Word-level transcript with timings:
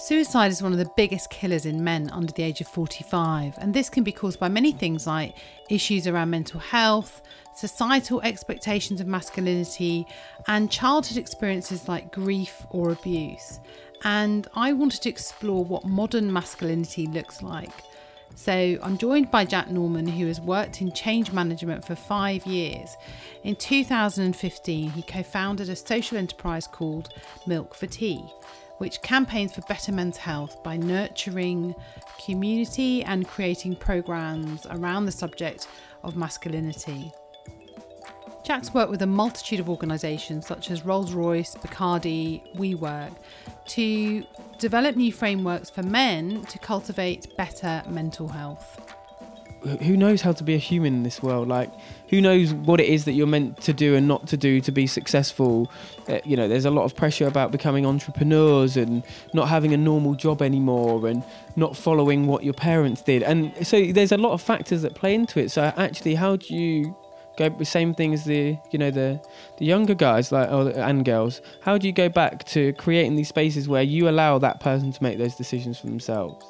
Suicide 0.00 0.52
is 0.52 0.62
one 0.62 0.70
of 0.70 0.78
the 0.78 0.92
biggest 0.96 1.28
killers 1.28 1.66
in 1.66 1.82
men 1.82 2.08
under 2.10 2.32
the 2.32 2.44
age 2.44 2.60
of 2.60 2.68
45, 2.68 3.58
and 3.58 3.74
this 3.74 3.90
can 3.90 4.04
be 4.04 4.12
caused 4.12 4.38
by 4.38 4.48
many 4.48 4.70
things 4.70 5.08
like 5.08 5.34
issues 5.70 6.06
around 6.06 6.30
mental 6.30 6.60
health, 6.60 7.20
societal 7.52 8.20
expectations 8.20 9.00
of 9.00 9.08
masculinity, 9.08 10.06
and 10.46 10.70
childhood 10.70 11.16
experiences 11.16 11.88
like 11.88 12.12
grief 12.12 12.64
or 12.70 12.92
abuse. 12.92 13.58
And 14.04 14.46
I 14.54 14.72
wanted 14.72 15.02
to 15.02 15.08
explore 15.08 15.64
what 15.64 15.84
modern 15.84 16.32
masculinity 16.32 17.08
looks 17.08 17.42
like. 17.42 17.82
So 18.36 18.78
I'm 18.80 18.98
joined 18.98 19.32
by 19.32 19.44
Jack 19.46 19.68
Norman, 19.68 20.06
who 20.06 20.28
has 20.28 20.40
worked 20.40 20.80
in 20.80 20.92
change 20.92 21.32
management 21.32 21.84
for 21.84 21.96
five 21.96 22.46
years. 22.46 22.96
In 23.42 23.56
2015, 23.56 24.90
he 24.90 25.02
co 25.02 25.24
founded 25.24 25.68
a 25.68 25.74
social 25.74 26.18
enterprise 26.18 26.68
called 26.68 27.08
Milk 27.48 27.74
for 27.74 27.88
Tea 27.88 28.24
which 28.78 29.02
campaigns 29.02 29.52
for 29.54 29.60
better 29.62 29.92
men's 29.92 30.16
health 30.16 30.62
by 30.62 30.76
nurturing 30.76 31.74
community 32.24 33.02
and 33.04 33.28
creating 33.28 33.76
programs 33.76 34.66
around 34.70 35.04
the 35.04 35.12
subject 35.12 35.68
of 36.02 36.16
masculinity. 36.16 37.12
Jack's 38.44 38.72
worked 38.72 38.90
with 38.90 39.02
a 39.02 39.06
multitude 39.06 39.60
of 39.60 39.68
organisations 39.68 40.46
such 40.46 40.70
as 40.70 40.84
Rolls 40.84 41.12
Royce, 41.12 41.54
Bacardi, 41.54 42.42
WeWork 42.56 43.14
to 43.66 44.24
develop 44.58 44.96
new 44.96 45.12
frameworks 45.12 45.68
for 45.68 45.82
men 45.82 46.42
to 46.46 46.58
cultivate 46.58 47.36
better 47.36 47.82
mental 47.88 48.26
health 48.28 48.97
who 49.62 49.96
knows 49.96 50.22
how 50.22 50.32
to 50.32 50.44
be 50.44 50.54
a 50.54 50.58
human 50.58 50.94
in 50.94 51.02
this 51.02 51.22
world? 51.22 51.48
Like 51.48 51.70
who 52.08 52.20
knows 52.20 52.54
what 52.54 52.80
it 52.80 52.88
is 52.88 53.04
that 53.04 53.12
you're 53.12 53.26
meant 53.26 53.60
to 53.62 53.72
do 53.72 53.94
and 53.94 54.06
not 54.06 54.26
to 54.28 54.36
do 54.36 54.60
to 54.60 54.72
be 54.72 54.86
successful? 54.86 55.70
Uh, 56.08 56.18
you 56.24 56.36
know 56.36 56.48
there's 56.48 56.64
a 56.64 56.70
lot 56.70 56.84
of 56.84 56.94
pressure 56.94 57.26
about 57.26 57.52
becoming 57.52 57.84
entrepreneurs 57.86 58.76
and 58.76 59.02
not 59.34 59.48
having 59.48 59.74
a 59.74 59.76
normal 59.76 60.14
job 60.14 60.42
anymore 60.42 61.06
and 61.06 61.22
not 61.56 61.76
following 61.76 62.26
what 62.26 62.44
your 62.44 62.54
parents 62.54 63.02
did. 63.02 63.22
And 63.22 63.66
so 63.66 63.84
there's 63.84 64.12
a 64.12 64.18
lot 64.18 64.32
of 64.32 64.40
factors 64.42 64.82
that 64.82 64.94
play 64.94 65.14
into 65.14 65.40
it. 65.40 65.50
So 65.50 65.62
actually 65.76 66.14
how 66.14 66.36
do 66.36 66.54
you 66.54 66.96
go 67.38 67.48
the 67.48 67.64
same 67.64 67.94
thing 67.94 68.12
as 68.12 68.24
the 68.24 68.58
you 68.70 68.78
know 68.78 68.90
the 68.90 69.20
the 69.58 69.64
younger 69.64 69.94
guys 69.94 70.32
like 70.32 70.50
or, 70.50 70.70
and 70.70 71.04
girls 71.04 71.40
how 71.60 71.78
do 71.78 71.86
you 71.86 71.92
go 71.92 72.08
back 72.08 72.44
to 72.44 72.72
creating 72.74 73.14
these 73.14 73.28
spaces 73.28 73.68
where 73.68 73.82
you 73.82 74.08
allow 74.08 74.38
that 74.38 74.60
person 74.60 74.92
to 74.92 75.02
make 75.02 75.18
those 75.18 75.36
decisions 75.36 75.78
for 75.78 75.86
themselves 75.86 76.44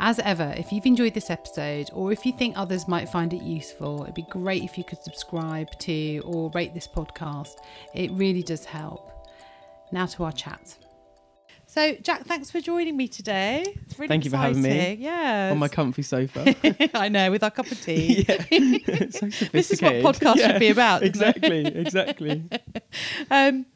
as 0.00 0.18
ever, 0.20 0.52
if 0.56 0.72
you've 0.72 0.86
enjoyed 0.86 1.14
this 1.14 1.30
episode 1.30 1.88
or 1.92 2.12
if 2.12 2.26
you 2.26 2.32
think 2.32 2.58
others 2.58 2.88
might 2.88 3.08
find 3.08 3.32
it 3.32 3.42
useful, 3.42 4.02
it'd 4.02 4.14
be 4.14 4.26
great 4.30 4.62
if 4.62 4.76
you 4.76 4.84
could 4.84 5.02
subscribe 5.02 5.70
to 5.80 6.18
or 6.24 6.50
rate 6.50 6.74
this 6.74 6.88
podcast. 6.88 7.56
It 7.94 8.10
really 8.12 8.42
does 8.42 8.64
help. 8.64 9.10
Now 9.92 10.06
to 10.06 10.24
our 10.24 10.32
chat. 10.32 10.76
So, 11.66 11.94
Jack, 12.02 12.24
thanks 12.26 12.50
for 12.50 12.60
joining 12.60 12.96
me 12.96 13.08
today. 13.08 13.64
It's 13.86 13.98
really 13.98 14.08
Thank 14.08 14.26
exciting. 14.26 14.58
you 14.58 14.62
for 14.62 14.68
having 14.68 14.98
me. 14.98 15.04
Yeah. 15.04 15.48
On 15.50 15.58
my 15.58 15.68
comfy 15.68 16.02
sofa. 16.02 16.54
I 16.94 17.08
know, 17.08 17.30
with 17.30 17.42
our 17.42 17.50
cup 17.50 17.70
of 17.70 17.80
tea. 17.80 18.24
yeah. 18.28 18.36
so 19.10 19.26
this 19.48 19.70
is 19.70 19.82
what 19.82 19.94
podcast 19.94 20.36
yeah. 20.36 20.52
should 20.52 20.60
be 20.60 20.68
about. 20.68 21.02
Exactly, 21.02 21.66
exactly. 21.66 22.44
um, 23.30 23.66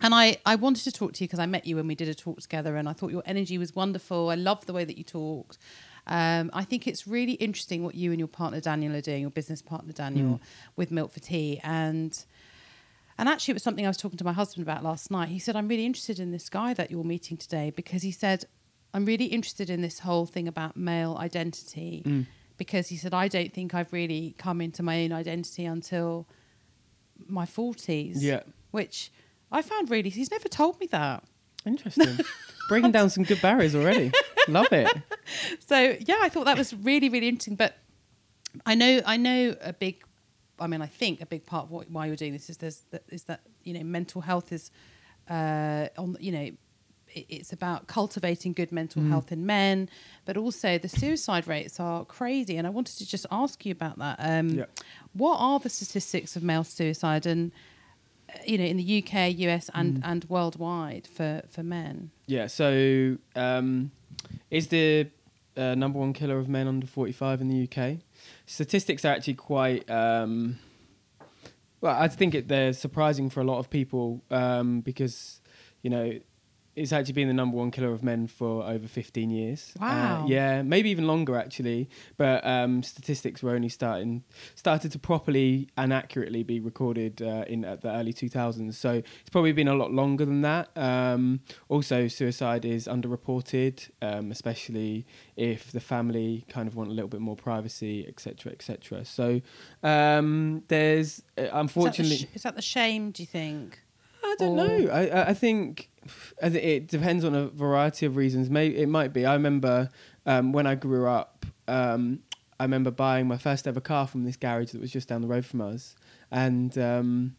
and 0.00 0.14
I, 0.14 0.38
I 0.46 0.54
wanted 0.54 0.84
to 0.84 0.92
talk 0.92 1.12
to 1.14 1.24
you 1.24 1.28
because 1.28 1.40
I 1.40 1.46
met 1.46 1.66
you 1.66 1.76
when 1.76 1.86
we 1.86 1.94
did 1.94 2.08
a 2.08 2.14
talk 2.14 2.40
together 2.40 2.76
and 2.76 2.88
I 2.88 2.92
thought 2.92 3.10
your 3.10 3.22
energy 3.26 3.58
was 3.58 3.74
wonderful. 3.74 4.30
I 4.30 4.36
loved 4.36 4.66
the 4.66 4.72
way 4.72 4.84
that 4.84 4.96
you 4.96 5.04
talked. 5.04 5.58
Um, 6.06 6.50
I 6.54 6.64
think 6.64 6.86
it's 6.86 7.06
really 7.06 7.32
interesting 7.32 7.84
what 7.84 7.94
you 7.94 8.10
and 8.12 8.18
your 8.18 8.28
partner 8.28 8.60
Daniel 8.60 8.94
are 8.96 9.00
doing, 9.00 9.22
your 9.22 9.30
business 9.30 9.60
partner 9.60 9.92
Daniel, 9.92 10.34
mm. 10.34 10.40
with 10.76 10.90
Milk 10.90 11.12
for 11.12 11.20
Tea. 11.20 11.60
And 11.62 12.24
and 13.18 13.28
actually, 13.28 13.52
it 13.52 13.56
was 13.56 13.64
something 13.64 13.84
I 13.84 13.88
was 13.88 13.96
talking 13.96 14.16
to 14.18 14.24
my 14.24 14.32
husband 14.32 14.62
about 14.62 14.84
last 14.84 15.10
night. 15.10 15.28
He 15.28 15.40
said, 15.40 15.56
I'm 15.56 15.66
really 15.66 15.84
interested 15.84 16.20
in 16.20 16.30
this 16.30 16.48
guy 16.48 16.72
that 16.74 16.90
you're 16.90 17.04
meeting 17.04 17.36
today 17.36 17.70
because 17.74 18.02
he 18.02 18.12
said, 18.12 18.44
I'm 18.94 19.04
really 19.04 19.26
interested 19.26 19.68
in 19.68 19.82
this 19.82 19.98
whole 19.98 20.24
thing 20.24 20.46
about 20.46 20.76
male 20.76 21.16
identity. 21.18 22.02
Mm. 22.06 22.26
Because 22.56 22.88
he 22.88 22.96
said, 22.96 23.12
I 23.14 23.28
don't 23.28 23.52
think 23.52 23.74
I've 23.74 23.92
really 23.92 24.34
come 24.38 24.60
into 24.60 24.82
my 24.82 25.02
own 25.04 25.12
identity 25.12 25.64
until 25.64 26.26
my 27.26 27.44
40s. 27.44 28.16
Yeah. 28.16 28.42
Which 28.70 29.10
I 29.50 29.62
found 29.62 29.90
really, 29.90 30.10
he's 30.10 30.30
never 30.30 30.48
told 30.48 30.78
me 30.80 30.86
that. 30.88 31.24
Interesting. 31.64 32.18
Breaking 32.68 32.92
down 32.92 33.10
some 33.10 33.24
good 33.24 33.40
barriers 33.40 33.74
already. 33.74 34.12
Love 34.48 34.72
it. 34.72 34.88
So 35.66 35.96
yeah, 36.00 36.18
I 36.20 36.28
thought 36.28 36.46
that 36.46 36.56
was 36.56 36.72
really, 36.74 37.08
really 37.08 37.28
interesting. 37.28 37.56
But 37.56 37.76
I 38.64 38.74
know, 38.74 39.00
I 39.04 39.16
know 39.16 39.54
a 39.60 39.72
big, 39.72 40.02
I 40.58 40.66
mean, 40.66 40.82
I 40.82 40.86
think 40.86 41.20
a 41.20 41.26
big 41.26 41.44
part 41.44 41.64
of 41.64 41.70
what, 41.70 41.90
why 41.90 42.06
you're 42.06 42.16
doing 42.16 42.32
this 42.32 42.48
is 42.48 42.56
there's 42.56 42.82
is 43.10 43.24
that 43.24 43.40
you 43.62 43.74
know 43.74 43.84
mental 43.84 44.22
health 44.22 44.52
is 44.52 44.70
uh, 45.28 45.88
on 45.98 46.16
you 46.20 46.32
know 46.32 46.50
it's 47.14 47.52
about 47.52 47.86
cultivating 47.86 48.52
good 48.52 48.72
mental 48.72 49.02
mm. 49.02 49.08
health 49.08 49.32
in 49.32 49.46
men, 49.46 49.88
but 50.24 50.36
also 50.36 50.78
the 50.78 50.88
suicide 50.88 51.46
rates 51.46 51.80
are 51.80 52.04
crazy. 52.04 52.56
And 52.56 52.66
I 52.66 52.70
wanted 52.70 52.98
to 52.98 53.06
just 53.06 53.26
ask 53.30 53.64
you 53.64 53.72
about 53.72 53.98
that. 53.98 54.16
Um, 54.18 54.50
yeah. 54.50 54.64
What 55.12 55.36
are 55.38 55.58
the 55.58 55.70
statistics 55.70 56.36
of 56.36 56.42
male 56.42 56.64
suicide, 56.64 57.26
and 57.26 57.52
you 58.46 58.58
know, 58.58 58.64
in 58.64 58.76
the 58.76 59.02
UK, 59.02 59.36
US, 59.38 59.70
and, 59.74 59.98
mm. 59.98 60.00
and 60.04 60.24
worldwide 60.28 61.06
for, 61.06 61.42
for 61.48 61.62
men? 61.62 62.10
Yeah, 62.26 62.46
so 62.46 63.16
um, 63.34 63.90
is 64.50 64.68
the 64.68 65.08
uh, 65.56 65.74
number 65.74 65.98
one 65.98 66.12
killer 66.12 66.38
of 66.38 66.48
men 66.48 66.68
under 66.68 66.86
45 66.86 67.40
in 67.40 67.48
the 67.48 67.68
UK. 67.68 67.98
Statistics 68.46 69.04
are 69.04 69.12
actually 69.12 69.34
quite. 69.34 69.88
Um, 69.90 70.58
well, 71.80 71.96
I 71.96 72.08
think 72.08 72.34
it, 72.34 72.48
they're 72.48 72.72
surprising 72.72 73.30
for 73.30 73.40
a 73.40 73.44
lot 73.44 73.58
of 73.58 73.70
people 73.70 74.22
um, 74.30 74.80
because, 74.80 75.40
you 75.82 75.90
know, 75.90 76.18
it's 76.78 76.92
actually 76.92 77.14
been 77.14 77.28
the 77.28 77.34
number 77.34 77.56
one 77.56 77.70
killer 77.70 77.92
of 77.92 78.02
men 78.02 78.26
for 78.26 78.62
over 78.62 78.86
15 78.86 79.30
years. 79.30 79.72
Uh, 79.76 79.80
wow. 79.80 80.22
Uh, 80.22 80.26
yeah, 80.26 80.62
maybe 80.62 80.90
even 80.90 81.06
longer 81.06 81.36
actually. 81.36 81.88
But 82.16 82.46
um, 82.46 82.82
statistics 82.82 83.42
were 83.42 83.50
only 83.50 83.68
starting 83.68 84.24
started 84.54 84.92
to 84.92 84.98
properly 84.98 85.68
and 85.76 85.92
accurately 85.92 86.42
be 86.42 86.60
recorded 86.60 87.20
uh, 87.20 87.44
in 87.46 87.64
uh, 87.64 87.76
the 87.76 87.90
early 87.90 88.12
2000s. 88.12 88.74
So 88.74 88.90
it's 88.92 89.30
probably 89.30 89.52
been 89.52 89.68
a 89.68 89.74
lot 89.74 89.92
longer 89.92 90.24
than 90.24 90.42
that. 90.42 90.70
Um, 90.76 91.40
also, 91.68 92.08
suicide 92.08 92.64
is 92.64 92.86
underreported, 92.86 93.90
um, 94.00 94.30
especially 94.30 95.06
if 95.36 95.72
the 95.72 95.80
family 95.80 96.44
kind 96.48 96.68
of 96.68 96.76
want 96.76 96.90
a 96.90 96.92
little 96.92 97.08
bit 97.08 97.20
more 97.20 97.36
privacy, 97.36 98.06
etc., 98.06 98.52
etc. 98.52 99.04
So 99.04 99.40
um, 99.82 100.62
there's 100.68 101.22
unfortunately, 101.36 102.12
uh, 102.12 102.14
is 102.14 102.20
that, 102.20 102.26
the 102.26 102.32
sh- 102.32 102.36
is 102.36 102.42
that 102.42 102.56
the 102.56 102.62
shame? 102.62 103.10
Do 103.10 103.22
you 103.22 103.26
think? 103.26 103.80
I 104.28 104.36
don't 104.38 104.58
or? 104.58 104.68
know. 104.68 104.90
I 104.90 105.30
I 105.30 105.34
think 105.34 105.90
it 106.40 106.88
depends 106.88 107.24
on 107.24 107.34
a 107.34 107.48
variety 107.48 108.06
of 108.06 108.16
reasons. 108.16 108.50
Maybe 108.50 108.78
it 108.78 108.88
might 108.88 109.12
be. 109.12 109.26
I 109.26 109.34
remember 109.34 109.90
um, 110.26 110.52
when 110.52 110.66
I 110.66 110.74
grew 110.74 111.06
up. 111.06 111.46
Um, 111.66 112.20
I 112.60 112.64
remember 112.64 112.90
buying 112.90 113.28
my 113.28 113.38
first 113.38 113.68
ever 113.68 113.80
car 113.80 114.06
from 114.06 114.24
this 114.24 114.36
garage 114.36 114.72
that 114.72 114.80
was 114.80 114.90
just 114.90 115.08
down 115.08 115.22
the 115.22 115.28
road 115.28 115.46
from 115.46 115.60
us, 115.60 115.94
and 116.30 116.76
um, 116.76 117.36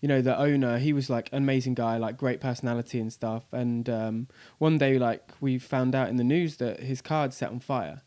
you 0.00 0.08
know 0.08 0.22
the 0.22 0.38
owner, 0.38 0.78
he 0.78 0.92
was 0.92 1.10
like 1.10 1.28
an 1.32 1.38
amazing 1.38 1.74
guy, 1.74 1.96
like 1.96 2.16
great 2.16 2.40
personality 2.40 3.00
and 3.00 3.12
stuff. 3.12 3.44
And 3.52 3.88
um, 3.90 4.28
one 4.58 4.78
day, 4.78 4.98
like 4.98 5.32
we 5.40 5.58
found 5.58 5.94
out 5.94 6.08
in 6.08 6.16
the 6.16 6.24
news 6.24 6.56
that 6.58 6.80
his 6.80 7.02
car 7.02 7.22
had 7.22 7.34
set 7.34 7.50
on 7.50 7.60
fire, 7.60 8.02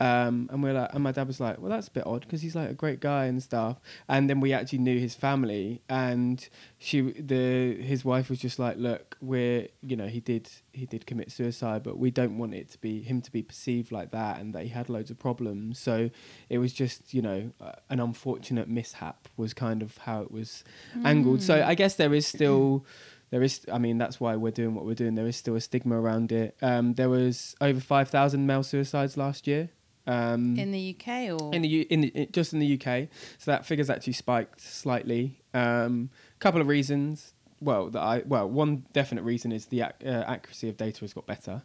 um, 0.00 0.48
and 0.52 0.62
we're 0.62 0.74
like, 0.74 0.94
and 0.94 1.02
my 1.02 1.10
dad 1.10 1.26
was 1.26 1.40
like, 1.40 1.58
well, 1.58 1.70
that's 1.70 1.88
a 1.88 1.90
bit 1.90 2.06
odd 2.06 2.20
because 2.20 2.40
he's 2.40 2.54
like 2.54 2.70
a 2.70 2.74
great 2.74 3.00
guy 3.00 3.24
and 3.24 3.42
stuff. 3.42 3.80
And 4.08 4.30
then 4.30 4.38
we 4.38 4.52
actually 4.52 4.78
knew 4.78 4.98
his 4.98 5.14
family, 5.16 5.82
and 5.88 6.48
she, 6.78 7.00
the 7.00 7.74
his 7.82 8.04
wife 8.04 8.30
was 8.30 8.38
just 8.38 8.60
like, 8.60 8.76
look, 8.76 9.16
we're, 9.20 9.66
you 9.82 9.96
know, 9.96 10.06
he 10.06 10.20
did 10.20 10.48
he 10.72 10.86
did 10.86 11.04
commit 11.04 11.32
suicide, 11.32 11.82
but 11.82 11.98
we 11.98 12.12
don't 12.12 12.38
want 12.38 12.54
it 12.54 12.70
to 12.70 12.78
be 12.78 13.02
him 13.02 13.20
to 13.22 13.32
be 13.32 13.42
perceived 13.42 13.90
like 13.90 14.12
that, 14.12 14.40
and 14.40 14.54
that 14.54 14.62
he 14.62 14.68
had 14.68 14.88
loads 14.88 15.10
of 15.10 15.18
problems. 15.18 15.80
So 15.80 16.10
it 16.48 16.58
was 16.58 16.72
just, 16.72 17.12
you 17.12 17.22
know, 17.22 17.50
uh, 17.60 17.72
an 17.90 17.98
unfortunate 17.98 18.68
mishap 18.68 19.28
was 19.36 19.52
kind 19.52 19.82
of 19.82 19.98
how 19.98 20.22
it 20.22 20.30
was 20.30 20.62
mm. 20.96 21.04
angled. 21.04 21.42
So 21.42 21.62
I 21.64 21.74
guess 21.74 21.96
there 21.96 22.14
is 22.14 22.26
still. 22.26 22.86
there 23.30 23.42
is 23.42 23.60
i 23.70 23.76
mean 23.76 23.98
that's 23.98 24.18
why 24.18 24.34
we're 24.36 24.50
doing 24.50 24.74
what 24.74 24.86
we're 24.86 24.94
doing 24.94 25.14
there 25.14 25.26
is 25.26 25.36
still 25.36 25.54
a 25.54 25.60
stigma 25.60 26.00
around 26.00 26.32
it 26.32 26.56
um, 26.62 26.94
there 26.94 27.10
was 27.10 27.54
over 27.60 27.78
5000 27.78 28.46
male 28.46 28.62
suicides 28.62 29.18
last 29.18 29.46
year 29.46 29.68
um, 30.08 30.58
in 30.58 30.72
the 30.72 30.96
UK 30.96 31.40
or 31.40 31.54
in 31.54 31.62
the 31.62 31.82
in, 31.82 32.00
the, 32.00 32.28
just 32.32 32.54
in 32.54 32.58
the 32.58 32.74
UK, 32.74 33.08
so 33.36 33.50
that 33.50 33.66
figure's 33.66 33.90
actually 33.90 34.14
spiked 34.14 34.60
slightly. 34.60 35.42
A 35.52 35.60
um, 35.60 36.10
couple 36.38 36.60
of 36.60 36.66
reasons. 36.66 37.34
Well, 37.60 37.90
that 37.90 38.00
I 38.00 38.22
well, 38.24 38.48
one 38.48 38.86
definite 38.92 39.22
reason 39.22 39.52
is 39.52 39.66
the 39.66 39.82
ac- 39.82 40.06
uh, 40.06 40.24
accuracy 40.26 40.68
of 40.68 40.76
data 40.76 41.00
has 41.00 41.12
got 41.12 41.26
better. 41.26 41.62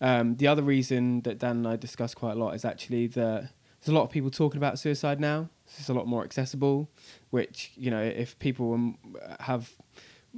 Um, 0.00 0.36
the 0.36 0.46
other 0.46 0.62
reason 0.62 1.22
that 1.22 1.38
Dan 1.38 1.58
and 1.58 1.68
I 1.68 1.76
discuss 1.76 2.14
quite 2.14 2.32
a 2.32 2.34
lot 2.34 2.54
is 2.54 2.64
actually 2.64 3.06
that 3.08 3.50
there's 3.80 3.88
a 3.88 3.94
lot 3.94 4.02
of 4.02 4.10
people 4.10 4.30
talking 4.30 4.58
about 4.58 4.78
suicide 4.78 5.18
now. 5.18 5.48
It's 5.78 5.88
a 5.88 5.94
lot 5.94 6.06
more 6.06 6.22
accessible, 6.22 6.90
which 7.30 7.72
you 7.76 7.90
know, 7.90 8.02
if 8.02 8.38
people 8.38 8.74
um, 8.74 8.98
have 9.40 9.70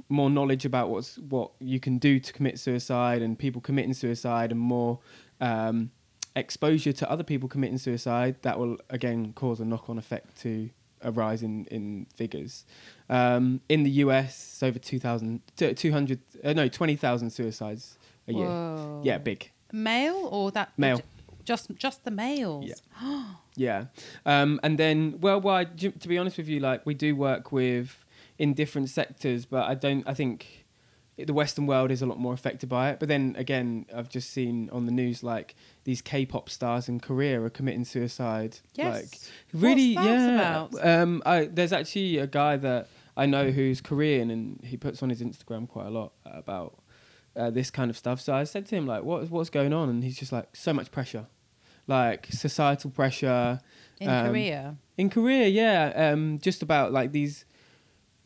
more 0.07 0.29
knowledge 0.29 0.63
about 0.63 0.89
what's 0.89 1.17
what 1.17 1.51
you 1.59 1.81
can 1.81 1.97
do 1.97 2.21
to 2.21 2.31
commit 2.31 2.57
suicide 2.57 3.21
and 3.21 3.37
people 3.37 3.59
committing 3.59 3.93
suicide 3.93 4.51
and 4.51 4.61
more 4.61 4.99
um, 5.41 5.91
exposure 6.35 6.93
to 6.93 7.09
other 7.09 7.23
people 7.23 7.49
committing 7.49 7.77
suicide, 7.77 8.37
that 8.41 8.59
will 8.59 8.77
again 8.89 9.33
cause 9.33 9.59
a 9.59 9.65
knock 9.65 9.89
on 9.89 9.97
effect 9.97 10.39
to 10.41 10.69
a 11.01 11.11
rise 11.11 11.43
in, 11.43 11.65
in 11.65 12.07
figures. 12.15 12.65
Um, 13.09 13.61
in 13.69 13.83
the 13.83 13.91
US, 14.03 14.51
it's 14.53 14.63
over 14.63 14.79
2,000, 14.79 15.41
200, 15.75 16.19
uh, 16.43 16.53
no, 16.53 16.67
20,000 16.67 17.29
suicides 17.29 17.97
a 18.27 18.33
year. 18.33 19.01
Yeah, 19.03 19.17
big. 19.17 19.51
Male 19.71 20.27
or 20.31 20.51
that? 20.51 20.71
Male. 20.77 21.01
Just 21.45 21.73
just 21.75 22.03
the 22.05 22.11
males. 22.11 22.65
Yeah. 23.01 23.23
Yeah, 23.55 23.85
um, 24.25 24.61
and 24.63 24.77
then 24.77 25.19
worldwide, 25.19 25.77
to 25.77 26.07
be 26.07 26.17
honest 26.17 26.37
with 26.37 26.47
you, 26.47 26.61
like 26.61 26.85
we 26.85 26.93
do 26.93 27.13
work 27.13 27.51
with 27.51 28.05
in 28.37 28.53
different 28.53 28.89
sectors, 28.89 29.45
but 29.45 29.67
I 29.67 29.75
don't. 29.75 30.07
I 30.07 30.13
think 30.13 30.65
the 31.25 31.33
Western 31.33 31.65
world 31.65 31.91
is 31.91 32.01
a 32.01 32.05
lot 32.05 32.19
more 32.19 32.33
affected 32.33 32.69
by 32.69 32.91
it. 32.91 32.99
But 32.99 33.09
then 33.09 33.35
again, 33.37 33.85
I've 33.95 34.09
just 34.09 34.29
seen 34.31 34.69
on 34.71 34.85
the 34.85 34.91
news 34.91 35.23
like 35.23 35.55
these 35.83 36.01
K-pop 36.01 36.49
stars 36.49 36.87
in 36.89 36.99
Korea 36.99 37.41
are 37.41 37.49
committing 37.49 37.85
suicide. 37.85 38.57
Yes. 38.75 38.95
Like 39.01 39.19
really, 39.61 39.93
yeah. 39.93 40.67
Um, 40.81 41.21
I, 41.25 41.45
there's 41.45 41.73
actually 41.73 42.17
a 42.17 42.27
guy 42.27 42.57
that 42.57 42.87
I 43.17 43.25
know 43.25 43.51
who's 43.51 43.81
Korean, 43.81 44.29
and 44.31 44.59
he 44.63 44.77
puts 44.77 45.03
on 45.03 45.09
his 45.09 45.21
Instagram 45.21 45.67
quite 45.67 45.87
a 45.87 45.91
lot 45.91 46.13
about 46.25 46.77
uh, 47.35 47.49
this 47.49 47.69
kind 47.69 47.89
of 47.89 47.97
stuff. 47.97 48.21
So 48.21 48.33
I 48.33 48.43
said 48.45 48.65
to 48.67 48.75
him 48.75 48.85
like, 48.87 49.03
"What 49.03 49.29
what's 49.29 49.49
going 49.49 49.73
on?" 49.73 49.89
And 49.89 50.03
he's 50.03 50.17
just 50.17 50.31
like, 50.31 50.55
"So 50.55 50.73
much 50.73 50.89
pressure." 50.91 51.25
Like 51.87 52.27
societal 52.29 52.91
pressure, 52.91 53.59
In 53.99 54.09
Um, 54.09 54.27
Korea. 54.27 54.77
in 54.97 55.09
Korea, 55.09 55.47
yeah, 55.47 56.11
um, 56.13 56.37
just 56.39 56.61
about 56.61 56.91
like 56.93 57.11
these. 57.11 57.45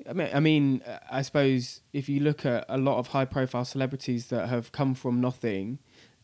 I 0.09 0.13
mean, 0.13 0.29
I 0.33 0.39
mean, 0.39 0.83
I 1.09 1.21
suppose 1.21 1.81
if 1.93 2.09
you 2.09 2.19
look 2.19 2.45
at 2.45 2.65
a 2.67 2.77
lot 2.77 2.97
of 2.97 3.07
high-profile 3.07 3.65
celebrities 3.65 4.27
that 4.27 4.49
have 4.49 4.71
come 4.71 4.95
from 4.95 5.21
nothing, 5.21 5.79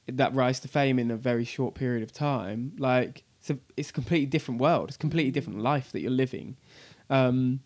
that 0.07 0.33
rise 0.33 0.59
to 0.61 0.67
fame 0.67 0.99
in 0.99 1.11
a 1.11 1.17
very 1.17 1.45
short 1.45 1.75
period 1.75 2.03
of 2.03 2.11
time, 2.11 2.73
like 2.77 3.23
it's 3.39 3.49
a, 3.49 3.57
it's 3.77 3.89
a 3.89 3.93
completely 3.93 4.25
different 4.25 4.59
world. 4.59 4.89
It's 4.89 4.95
a 4.95 4.99
completely 4.99 5.31
different 5.31 5.61
life 5.61 5.91
that 5.91 6.01
you're 6.01 6.11
living. 6.11 6.57
Um, 7.09 7.61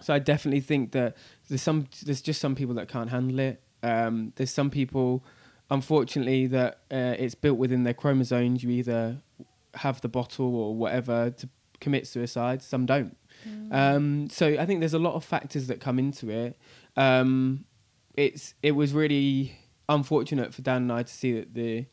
so 0.00 0.14
I 0.14 0.18
definitely 0.18 0.60
think 0.60 0.92
that 0.92 1.16
there's 1.48 1.62
some 1.62 1.88
there's 2.04 2.22
just 2.22 2.40
some 2.40 2.54
people 2.54 2.74
that 2.76 2.88
can't 2.88 3.10
handle 3.10 3.38
it. 3.38 3.62
Um, 3.82 4.32
there's 4.36 4.50
some 4.50 4.70
people, 4.70 5.24
unfortunately, 5.70 6.46
that 6.48 6.80
uh, 6.90 7.14
it's 7.18 7.34
built 7.34 7.58
within 7.58 7.84
their 7.84 7.94
chromosomes. 7.94 8.62
You 8.62 8.70
either 8.70 9.18
have 9.74 10.00
the 10.00 10.08
bottle 10.08 10.54
or 10.54 10.74
whatever 10.74 11.30
to 11.30 11.48
commit 11.80 12.06
suicide. 12.06 12.62
Some 12.62 12.86
don't. 12.86 13.16
Um, 13.70 14.28
so 14.30 14.56
I 14.58 14.66
think 14.66 14.80
there's 14.80 14.94
a 14.94 14.98
lot 14.98 15.14
of 15.14 15.24
factors 15.24 15.66
that 15.68 15.80
come 15.80 15.98
into 15.98 16.30
it. 16.30 16.58
Um, 16.96 17.64
it's 18.16 18.54
it 18.62 18.72
was 18.72 18.92
really 18.92 19.58
unfortunate 19.88 20.52
for 20.54 20.62
Dan 20.62 20.82
and 20.82 20.92
I 20.92 21.02
to 21.02 21.12
see 21.12 21.32
that 21.32 21.54
the 21.54 21.86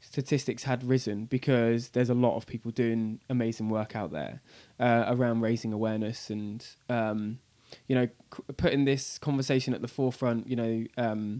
statistics 0.00 0.62
had 0.64 0.84
risen 0.84 1.24
because 1.24 1.90
there's 1.90 2.10
a 2.10 2.14
lot 2.14 2.36
of 2.36 2.46
people 2.46 2.70
doing 2.70 3.20
amazing 3.28 3.68
work 3.68 3.96
out 3.96 4.12
there 4.12 4.40
uh, 4.78 5.04
around 5.08 5.40
raising 5.40 5.72
awareness 5.72 6.30
and 6.30 6.64
um, 6.88 7.40
you 7.88 7.94
know 7.94 8.06
c- 8.34 8.42
putting 8.56 8.84
this 8.84 9.18
conversation 9.18 9.74
at 9.74 9.82
the 9.82 9.88
forefront. 9.88 10.48
You 10.48 10.56
know. 10.96 11.32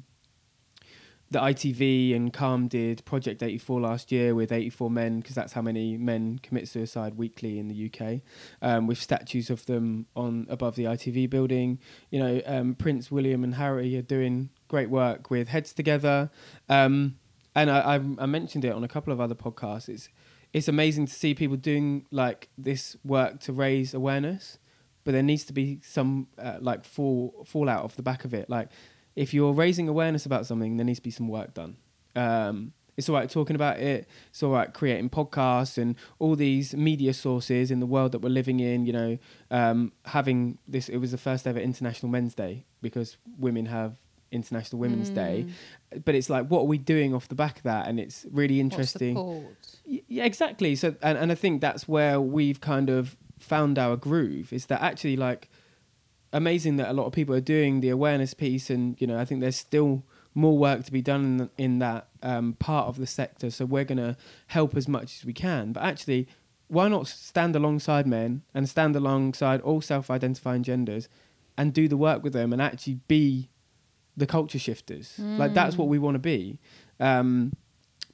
The 1.31 1.41
ITV 1.41 2.17
and 2.17 2.33
Calm 2.33 2.69
did 2.69 3.05
Project 3.05 3.43
84 3.43 3.81
last 3.83 4.11
year 4.11 4.35
with 4.35 4.51
84 4.51 4.91
men, 4.91 5.21
because 5.21 5.35
that's 5.35 5.53
how 5.53 5.61
many 5.61 5.99
men 5.99 6.41
commit 6.43 6.69
suicide 6.69 7.19
weekly 7.19 7.59
in 7.59 7.69
the 7.69 7.91
UK, 7.93 8.23
um, 8.63 8.87
with 8.87 8.99
statues 8.99 9.51
of 9.51 9.67
them 9.67 10.07
on 10.17 10.47
above 10.49 10.75
the 10.75 10.85
ITV 10.85 11.29
building. 11.29 11.81
You 12.11 12.21
know, 12.21 12.43
um, 12.47 12.75
Prince 12.75 13.11
William 13.11 13.45
and 13.45 13.57
Harry 13.57 13.95
are 13.97 14.03
doing 14.03 14.49
great 14.69 14.89
work 14.89 15.31
with 15.31 15.49
Heads 15.49 15.75
Together, 15.75 16.31
um, 16.71 17.17
and 17.55 17.71
I, 17.71 17.81
I, 17.81 17.95
I 17.97 18.27
mentioned 18.27 18.65
it 18.65 18.73
on 18.73 18.83
a 18.83 18.89
couple 18.89 19.13
of 19.13 19.21
other 19.21 19.35
podcasts. 19.35 19.89
It's 19.91 20.09
it's 20.53 20.69
amazing 20.69 21.07
to 21.07 21.13
see 21.13 21.35
people 21.35 21.57
doing 21.57 22.07
like 22.11 22.49
this 22.57 22.97
work 23.05 23.41
to 23.41 23.53
raise 23.53 23.93
awareness, 23.93 24.59
but 25.05 25.13
there 25.13 25.23
needs 25.23 25.45
to 25.45 25.53
be 25.53 25.81
some 25.83 26.29
uh, 26.39 26.57
like 26.61 26.85
fall 26.85 27.45
fallout 27.47 27.85
off 27.85 27.97
the 27.97 28.03
back 28.03 28.25
of 28.25 28.33
it, 28.33 28.49
like 28.49 28.69
if 29.25 29.35
you're 29.35 29.53
raising 29.53 29.89
awareness 29.89 30.25
about 30.27 30.47
something, 30.47 30.77
there 30.77 30.87
needs 30.87 31.01
to 31.01 31.03
be 31.03 31.11
some 31.11 31.29
work 31.29 31.53
done. 31.55 31.77
Um, 32.15 32.73
it's 32.97 33.09
all 33.09 33.15
right 33.15 33.31
talking 33.31 33.55
about 33.57 33.79
it. 33.79 34.09
It's 34.31 34.43
all 34.43 34.51
right 34.53 34.73
creating 34.73 35.11
podcasts 35.11 35.79
and 35.79 35.95
all 36.19 36.35
these 36.37 36.75
media 36.75 37.13
sources 37.15 37.71
in 37.71 37.79
the 37.81 37.87
world 37.87 38.11
that 38.13 38.21
we're 38.21 38.29
living 38.41 38.59
in. 38.61 38.87
You 38.87 38.93
know, 38.93 39.19
um, 39.51 39.93
having 40.05 40.59
this. 40.67 40.89
It 40.89 40.99
was 40.99 41.11
the 41.13 41.19
first 41.19 41.47
ever 41.47 41.61
International 41.61 42.11
Men's 42.11 42.35
Day 42.35 42.65
because 42.83 43.17
women 43.39 43.67
have 43.67 43.97
International 44.33 44.79
Women's 44.81 45.11
Day. 45.11 45.47
But 46.05 46.15
it's 46.15 46.29
like, 46.29 46.49
what 46.49 46.61
are 46.63 46.71
we 46.75 46.79
doing 46.79 47.15
off 47.15 47.29
the 47.29 47.35
back 47.35 47.59
of 47.59 47.63
that? 47.65 47.87
And 47.89 47.99
it's 48.01 48.27
really 48.31 48.59
interesting. 48.61 49.17
Y- 49.87 50.03
Yeah, 50.09 50.25
exactly. 50.25 50.75
So, 50.77 50.95
and, 51.03 51.17
and 51.17 51.33
I 51.33 51.35
think 51.35 51.61
that's 51.61 51.87
where 51.89 52.21
we've 52.21 52.61
kind 52.61 52.91
of 52.91 53.17
found 53.39 53.79
our 53.79 53.97
groove 53.97 54.53
is 54.53 54.67
that 54.67 54.83
actually, 54.83 55.17
like, 55.17 55.49
amazing 56.33 56.77
that 56.77 56.89
a 56.89 56.93
lot 56.93 57.07
of 57.07 57.13
people 57.13 57.35
are 57.35 57.41
doing 57.41 57.81
the 57.81 57.89
awareness 57.89 58.35
piece, 58.35 58.71
and 58.71 59.01
you 59.01 59.07
know, 59.07 59.19
I 59.19 59.25
think 59.25 59.41
there's 59.41 59.57
still 59.57 60.03
more 60.35 60.57
work 60.57 60.85
to 60.85 60.93
be 60.93 61.03
done 61.03 61.51
in, 61.57 61.65
in 61.65 61.79
that 61.81 62.09
um, 62.23 62.55
part 62.55 62.87
of 62.87 62.99
the 62.99 63.07
sector. 63.07 63.51
So 63.51 63.65
we're 63.65 63.85
going 63.85 63.99
to 63.99 64.17
help 64.49 64.77
as 64.77 64.87
much 64.87 65.19
as 65.19 65.25
we 65.25 65.33
can. 65.33 65.73
But 65.73 65.83
actually, 65.83 66.29
why 66.69 66.89
not 66.89 67.09
stand 67.09 67.57
alongside 67.57 68.07
men 68.07 68.43
and 68.55 68.69
stand 68.69 68.95
alongside 68.95 69.61
all 69.63 69.81
self-identifying 69.81 70.63
genders, 70.63 71.09
and 71.57 71.73
do 71.73 71.89
the 71.89 71.97
work 71.97 72.23
with 72.23 72.33
them, 72.33 72.53
and 72.53 72.61
actually 72.63 73.01
be 73.09 73.49
the 74.17 74.27
culture 74.27 74.59
shifters? 74.59 75.15
Like 75.39 75.55
that's 75.55 75.77
what 75.77 75.89
we 75.89 75.99
want 75.99 76.15
to 76.17 76.21
be. 76.21 76.59
Um, 77.01 77.53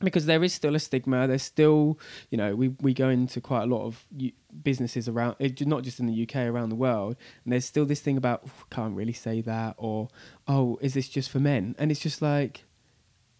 because 0.00 0.26
there 0.26 0.42
is 0.42 0.52
still 0.52 0.74
a 0.74 0.78
stigma. 0.78 1.26
There's 1.26 1.42
still, 1.42 1.98
you 2.30 2.38
know, 2.38 2.54
we, 2.54 2.68
we 2.80 2.94
go 2.94 3.08
into 3.08 3.40
quite 3.40 3.62
a 3.62 3.66
lot 3.66 3.84
of 3.84 4.04
u- 4.16 4.32
businesses 4.62 5.08
around, 5.08 5.36
it, 5.38 5.66
not 5.66 5.82
just 5.82 6.00
in 6.00 6.06
the 6.06 6.22
UK, 6.22 6.36
around 6.46 6.70
the 6.70 6.76
world, 6.76 7.16
and 7.44 7.52
there's 7.52 7.64
still 7.64 7.84
this 7.84 8.00
thing 8.00 8.16
about 8.16 8.48
can't 8.70 8.96
really 8.96 9.12
say 9.12 9.40
that, 9.42 9.74
or 9.78 10.08
oh, 10.48 10.78
is 10.80 10.94
this 10.94 11.08
just 11.08 11.30
for 11.30 11.40
men? 11.40 11.74
And 11.78 11.90
it's 11.90 12.00
just 12.00 12.20
like, 12.20 12.64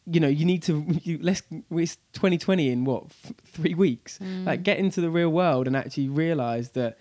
you 0.07 0.21
know, 0.21 0.29
you 0.29 0.45
need 0.45 0.63
to 0.65 0.85
you, 1.03 1.19
let's 1.21 1.43
it's 1.71 1.97
2020 2.13 2.71
in 2.71 2.85
what 2.85 3.05
f- 3.07 3.33
three 3.45 3.75
weeks? 3.75 4.19
Like 4.21 4.63
get 4.63 4.79
into 4.79 5.01
the 5.01 5.11
real 5.11 5.31
world 5.31 5.67
and 5.67 5.77
actually 5.77 6.09
realize 6.09 6.71
that 6.71 6.99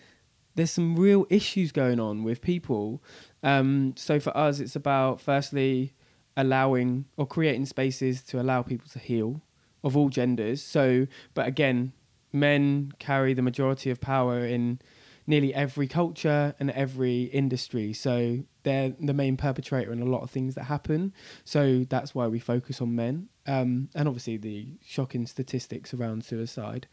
there's 0.56 0.72
some 0.72 0.96
real 0.96 1.26
issues 1.30 1.72
going 1.72 2.00
on 2.00 2.24
with 2.24 2.42
people. 2.42 3.02
Um, 3.42 3.96
so 3.98 4.20
for 4.20 4.36
us, 4.38 4.60
it's 4.60 4.76
about 4.76 5.20
firstly 5.20 5.94
allowing 6.36 7.06
or 7.18 7.28
creating 7.28 7.66
spaces 7.66 8.22
to 8.24 8.40
allow 8.40 8.62
people 8.62 8.88
to 8.90 9.00
heal 9.00 9.42
of 9.84 9.98
all 9.98 10.10
genders. 10.10 10.62
So, 10.64 11.08
but 11.34 11.48
again, 11.48 11.94
men 12.32 12.92
carry 13.00 13.34
the 13.34 13.42
majority 13.42 13.90
of 13.90 14.00
power 14.02 14.46
in 14.46 14.80
nearly 15.26 15.54
every 15.54 15.88
culture 15.88 16.54
and 16.60 16.72
every 16.72 17.24
industry. 17.24 17.94
So 17.94 18.44
they're 18.64 18.94
the 19.00 19.14
main 19.14 19.38
perpetrator 19.38 19.92
in 19.92 20.02
a 20.02 20.06
lot 20.06 20.22
of 20.22 20.30
things 20.30 20.56
that 20.56 20.64
happen. 20.64 21.14
So 21.46 21.86
that's 21.90 22.14
why 22.14 22.28
we 22.28 22.40
focus 22.40 22.82
on 22.82 22.96
men. 22.96 23.30
Um, 23.46 23.90
and 23.96 24.08
obviously 24.08 24.38
the 24.38 24.74
shocking 24.84 25.26
statistics 25.26 25.94
around 25.94 26.26
suicide. 26.26 26.88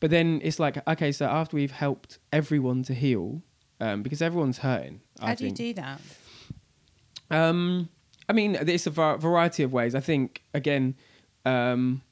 But 0.00 0.10
then 0.10 0.40
it's 0.42 0.58
like, 0.58 0.86
okay, 0.88 1.12
so 1.12 1.26
after 1.26 1.56
we've 1.56 1.72
helped 1.72 2.18
everyone 2.32 2.82
to 2.84 2.94
heal, 2.94 3.42
um, 3.80 4.02
because 4.02 4.22
everyone's 4.22 4.58
hurting. 4.58 5.00
I 5.20 5.28
How 5.28 5.34
do 5.34 5.44
you 5.46 5.52
do 5.52 5.74
that? 5.74 6.00
Um, 7.30 7.88
I 8.28 8.32
mean, 8.32 8.56
it's 8.56 8.86
a 8.86 8.90
variety 8.90 9.62
of 9.62 9.72
ways. 9.72 9.94
I 9.94 10.00
think 10.00 10.42
again, 10.54 10.96
um, 11.44 12.02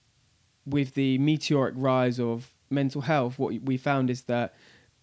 with 0.67 0.95
the 0.95 1.19
meteoric 1.19 1.75
rise 1.77 2.21
of 2.21 2.53
mental 2.71 3.03
health, 3.03 3.39
what 3.39 3.53
we 3.63 3.77
found 3.77 4.11
is 4.11 4.23
that 4.25 4.55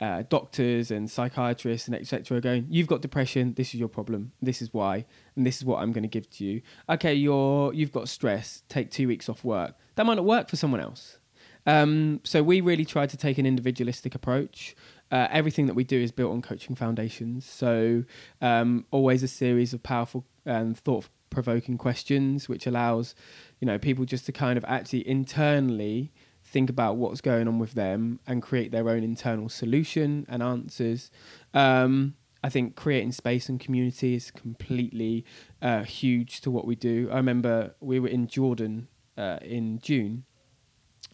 uh, 0.01 0.23
doctors 0.29 0.91
and 0.91 1.11
psychiatrists 1.11 1.87
and 1.87 1.95
etc. 1.95 2.37
are 2.37 2.41
going, 2.41 2.67
"You've 2.69 2.87
got 2.87 3.01
depression. 3.01 3.53
This 3.55 3.73
is 3.73 3.79
your 3.79 3.89
problem. 3.89 4.31
This 4.41 4.61
is 4.61 4.73
why, 4.73 5.05
and 5.35 5.45
this 5.45 5.57
is 5.57 5.65
what 5.65 5.81
I'm 5.81 5.91
going 5.91 6.03
to 6.03 6.09
give 6.09 6.29
to 6.31 6.45
you." 6.45 6.61
Okay, 6.89 7.13
you're 7.13 7.73
you've 7.73 7.91
got 7.91 8.07
stress. 8.07 8.63
Take 8.69 8.91
two 8.91 9.07
weeks 9.07 9.27
off 9.27 9.43
work. 9.43 9.75
That 9.95 10.05
might 10.05 10.15
not 10.15 10.25
work 10.25 10.49
for 10.49 10.55
someone 10.55 10.79
else. 10.79 11.17
Um, 11.65 12.21
so 12.23 12.41
we 12.41 12.61
really 12.61 12.85
tried 12.85 13.09
to 13.09 13.17
take 13.17 13.37
an 13.37 13.45
individualistic 13.45 14.15
approach. 14.15 14.75
Uh, 15.11 15.27
everything 15.31 15.65
that 15.65 15.73
we 15.73 15.83
do 15.83 15.99
is 15.99 16.11
built 16.11 16.31
on 16.31 16.41
coaching 16.41 16.75
foundations. 16.75 17.45
So 17.45 18.03
um, 18.41 18.85
always 18.91 19.23
a 19.23 19.27
series 19.27 19.73
of 19.73 19.81
powerful 19.81 20.25
and 20.45 20.77
thought-provoking 20.77 21.77
questions, 21.77 22.47
which 22.47 22.67
allows 22.67 23.15
you 23.59 23.65
know 23.65 23.77
people 23.77 24.05
just 24.05 24.25
to 24.27 24.31
kind 24.31 24.57
of 24.57 24.65
actually 24.65 25.07
internally 25.07 26.11
think 26.43 26.69
about 26.69 26.97
what's 26.97 27.21
going 27.21 27.47
on 27.47 27.59
with 27.59 27.73
them 27.73 28.19
and 28.25 28.41
create 28.41 28.71
their 28.71 28.89
own 28.89 29.03
internal 29.03 29.49
solution 29.49 30.25
and 30.29 30.41
answers. 30.41 31.11
Um, 31.53 32.15
I 32.43 32.49
think 32.49 32.75
creating 32.75 33.11
space 33.11 33.49
and 33.49 33.59
community 33.59 34.15
is 34.15 34.31
completely 34.31 35.25
uh, 35.61 35.83
huge 35.83 36.41
to 36.41 36.51
what 36.51 36.65
we 36.65 36.75
do. 36.75 37.09
I 37.11 37.17
remember 37.17 37.75
we 37.81 37.99
were 37.99 38.07
in 38.07 38.27
Jordan 38.27 38.87
uh, 39.17 39.39
in 39.41 39.79
June, 39.79 40.23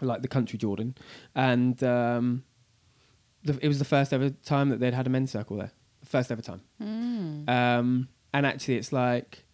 like 0.01 0.21
the 0.21 0.27
country 0.27 0.57
Jordan, 0.59 0.95
and 1.33 1.83
um, 1.83 2.43
the, 3.45 3.57
it 3.61 3.67
was 3.67 3.79
the 3.79 3.85
first 3.85 4.11
ever 4.11 4.31
time 4.31 4.69
that 4.69 4.79
they'd 4.79 4.93
had 4.93 5.07
a 5.07 5.09
men's 5.09 5.31
circle 5.31 5.57
there. 5.57 5.71
First 6.03 6.31
ever 6.31 6.41
time. 6.41 6.61
Mm. 6.81 7.49
Um, 7.49 8.09
and 8.33 8.45
actually, 8.45 8.75
it's 8.75 8.91
like, 8.91 9.45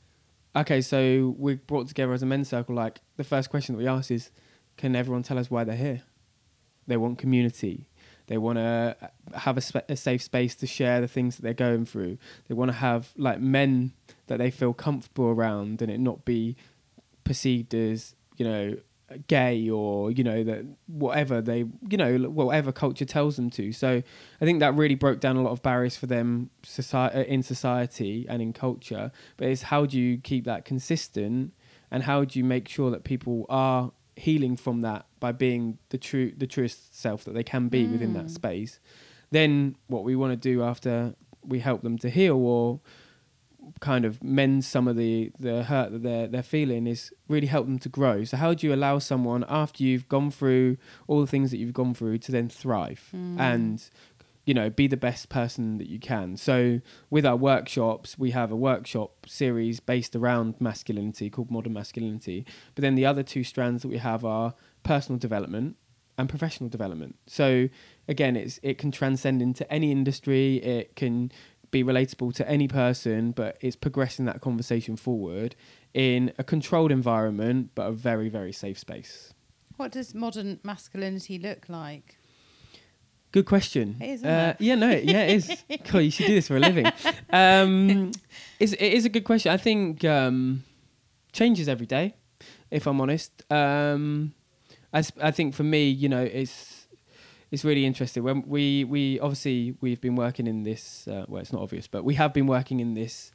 okay, 0.56 0.82
so 0.82 1.36
we're 1.38 1.58
brought 1.58 1.88
together 1.88 2.14
as 2.14 2.24
a 2.24 2.26
men's 2.26 2.50
circle. 2.50 2.74
Like, 2.74 3.02
the 3.18 3.24
first 3.24 3.50
question 3.50 3.76
that 3.76 3.80
we 3.80 3.88
ask 3.88 4.10
is, 4.10 4.32
can 4.78 4.96
everyone 4.96 5.24
tell 5.24 5.38
us 5.38 5.52
why 5.52 5.64
they're 5.64 5.76
here? 5.76 6.02
They 6.88 6.98
want 6.98 7.20
community. 7.20 7.88
They 8.28 8.38
want 8.38 8.58
to 8.58 8.96
have 9.36 9.58
a, 9.58 9.62
spa- 9.62 9.82
a 9.90 9.96
safe 9.96 10.22
space 10.22 10.56
to 10.56 10.68
share 10.68 11.02
the 11.02 11.08
things 11.08 11.36
that 11.36 11.42
they're 11.42 11.54
going 11.54 11.86
through. 11.86 12.18
They 12.48 12.56
want 12.56 12.70
to 12.70 12.78
have 12.78 13.12
like 13.18 13.42
men 13.42 13.94
that 14.28 14.38
they 14.38 14.52
feel 14.52 14.74
comfortable 14.74 15.26
around 15.26 15.82
and 15.82 15.92
it 15.92 16.00
not 16.00 16.24
be 16.24 16.56
perceived 17.24 17.74
as 17.74 18.16
you 18.38 18.46
know 18.46 18.78
gay 19.28 19.70
or 19.70 20.12
you 20.12 20.24
know 20.24 20.44
that 20.44 20.66
whatever 20.88 21.42
they 21.42 21.66
you 21.90 21.98
know 21.98 22.18
whatever 22.30 22.72
culture 22.72 23.06
tells 23.06 23.36
them 23.36 23.50
to 23.50 23.72
so 23.72 24.02
i 24.42 24.46
think 24.46 24.60
that 24.60 24.74
really 24.76 24.96
broke 24.96 25.20
down 25.20 25.36
a 25.36 25.42
lot 25.42 25.52
of 25.52 25.62
barriers 25.62 25.96
for 25.98 26.08
them 26.08 26.50
society 26.64 27.30
in 27.30 27.44
society 27.44 28.26
and 28.30 28.42
in 28.42 28.54
culture 28.54 29.12
but 29.38 29.48
it's 29.48 29.64
how 29.64 29.86
do 29.86 30.00
you 30.00 30.18
keep 30.18 30.46
that 30.46 30.66
consistent 30.66 31.54
and 31.90 32.04
how 32.04 32.24
do 32.24 32.40
you 32.40 32.46
make 32.46 32.68
sure 32.68 32.90
that 32.92 33.04
people 33.04 33.46
are 33.50 33.92
healing 34.16 34.56
from 34.58 34.82
that 34.82 35.06
by 35.20 35.32
being 35.32 35.78
the 35.90 35.98
true 35.98 36.32
the 36.38 36.48
truest 36.48 37.00
self 37.00 37.24
that 37.24 37.34
they 37.34 37.44
can 37.44 37.70
be 37.70 37.86
mm. 37.86 37.92
within 37.94 38.14
that 38.14 38.26
Mm. 38.26 38.32
space 38.32 38.80
then 39.32 39.76
what 39.88 40.04
we 40.04 40.16
want 40.16 40.32
to 40.32 40.38
do 40.38 40.62
after 40.62 41.16
we 41.44 41.60
help 41.60 41.82
them 41.82 41.98
to 41.98 42.10
heal 42.10 42.36
or 42.38 42.80
kind 43.80 44.06
of 44.06 44.24
mend 44.24 44.66
some 44.66 44.88
of 44.88 44.96
the 44.96 45.32
the 45.40 45.64
hurt 45.64 45.92
that 45.92 46.04
they're 46.04 46.28
they're 46.28 46.44
feeling 46.44 46.88
is 46.88 47.12
really 47.28 47.48
help 47.48 47.66
them 47.66 47.80
to 47.80 47.90
grow. 47.90 48.24
So 48.24 48.38
how 48.38 48.54
do 48.54 48.66
you 48.68 48.74
allow 48.74 49.00
someone 49.00 49.46
after 49.48 49.84
you've 49.84 50.08
gone 50.10 50.32
through 50.32 50.78
all 51.08 51.22
the 51.22 51.28
things 51.28 51.52
that 51.52 51.58
you've 51.58 51.74
gone 51.74 51.94
through 51.94 52.18
to 52.20 52.32
then 52.32 52.50
thrive 52.50 53.10
Mm. 53.14 53.40
and 53.40 53.90
you 54.46 54.54
know 54.56 54.70
be 54.72 54.88
the 54.88 54.98
best 54.98 55.30
person 55.30 55.78
that 55.78 55.88
you 55.88 56.00
can? 56.00 56.38
So 56.38 56.82
with 57.10 57.26
our 57.26 57.36
workshops 57.36 58.18
we 58.18 58.32
have 58.32 58.52
a 58.52 58.56
workshop 58.56 59.28
series 59.28 59.80
based 59.80 60.16
around 60.16 60.56
masculinity 60.60 61.30
called 61.30 61.52
modern 61.52 61.74
masculinity. 61.74 62.46
But 62.76 62.82
then 62.82 62.96
the 62.96 63.06
other 63.06 63.24
two 63.24 63.44
strands 63.44 63.84
that 63.84 63.90
we 63.90 63.98
have 63.98 64.26
are 64.26 64.54
personal 64.84 65.20
development 65.20 65.76
and 66.18 66.28
professional 66.28 66.70
development. 66.70 67.16
So 67.28 67.70
again 68.08 68.36
it's 68.36 68.60
it 68.64 68.78
can 68.80 68.92
transcend 68.92 69.42
into 69.42 69.72
any 69.72 69.92
industry. 69.92 70.58
It 70.58 70.96
can 70.96 71.32
be 71.72 71.84
relatable 71.84 72.34
to 72.34 72.48
any 72.50 72.68
person 72.68 73.32
but 73.32 73.58
it's 73.62 73.76
progressing 73.76 74.26
that 74.26 74.42
conversation 74.42 74.96
forward 74.96 75.56
in 75.94 76.32
a 76.38 76.44
controlled 76.44 76.92
environment 76.92 77.70
but 77.76 77.84
a 77.88 77.92
very 77.92 78.30
very 78.30 78.52
safe 78.52 78.78
space 78.78 79.34
What 79.78 79.92
does 79.94 80.14
modern 80.14 80.60
masculinity 80.64 81.40
look 81.40 81.68
like? 81.70 82.18
Good 83.32 83.46
question. 83.46 83.96
It 84.02 84.06
is, 84.10 84.20
isn't 84.20 84.30
uh, 84.30 84.56
it? 84.60 84.62
Yeah, 84.62 84.76
no, 84.76 84.90
yeah, 84.90 85.24
it 85.24 85.36
is. 85.38 85.64
cool, 85.86 86.02
you 86.02 86.12
should 86.12 86.26
do 86.28 86.36
this 86.36 86.50
for 86.50 86.58
a 86.58 86.60
living. 86.60 86.92
Um, 87.32 88.12
it's, 88.60 88.74
it 88.74 88.92
is 88.94 89.06
a 89.06 89.10
good 89.10 89.24
question. 89.24 89.54
I 89.54 89.58
think 89.58 90.04
um, 90.04 90.64
changes 91.32 91.70
every 91.70 91.86
day, 91.86 92.14
if 92.70 92.86
I'm 92.88 93.00
honest. 93.00 93.32
Um, 93.50 94.34
I, 94.92 95.00
s- 95.00 95.14
I 95.22 95.32
think 95.32 95.56
for 95.56 95.64
me, 95.64 95.90
you 95.90 96.10
know, 96.10 96.22
it's 96.22 96.81
it's 97.52 97.64
really 97.66 97.86
interesting. 97.86 98.24
When 98.24 98.44
we 98.48 98.84
we 98.86 99.20
obviously 99.20 99.76
we've 99.82 100.02
been 100.02 100.16
working 100.16 100.48
in 100.48 100.64
this. 100.64 101.08
Uh, 101.08 101.26
well, 101.28 101.42
it's 101.42 101.54
not 101.54 101.62
obvious, 101.62 101.88
but 101.88 102.04
we 102.04 102.16
have 102.16 102.34
been 102.34 102.48
working 102.48 102.80
in 102.80 102.94
this 102.94 103.32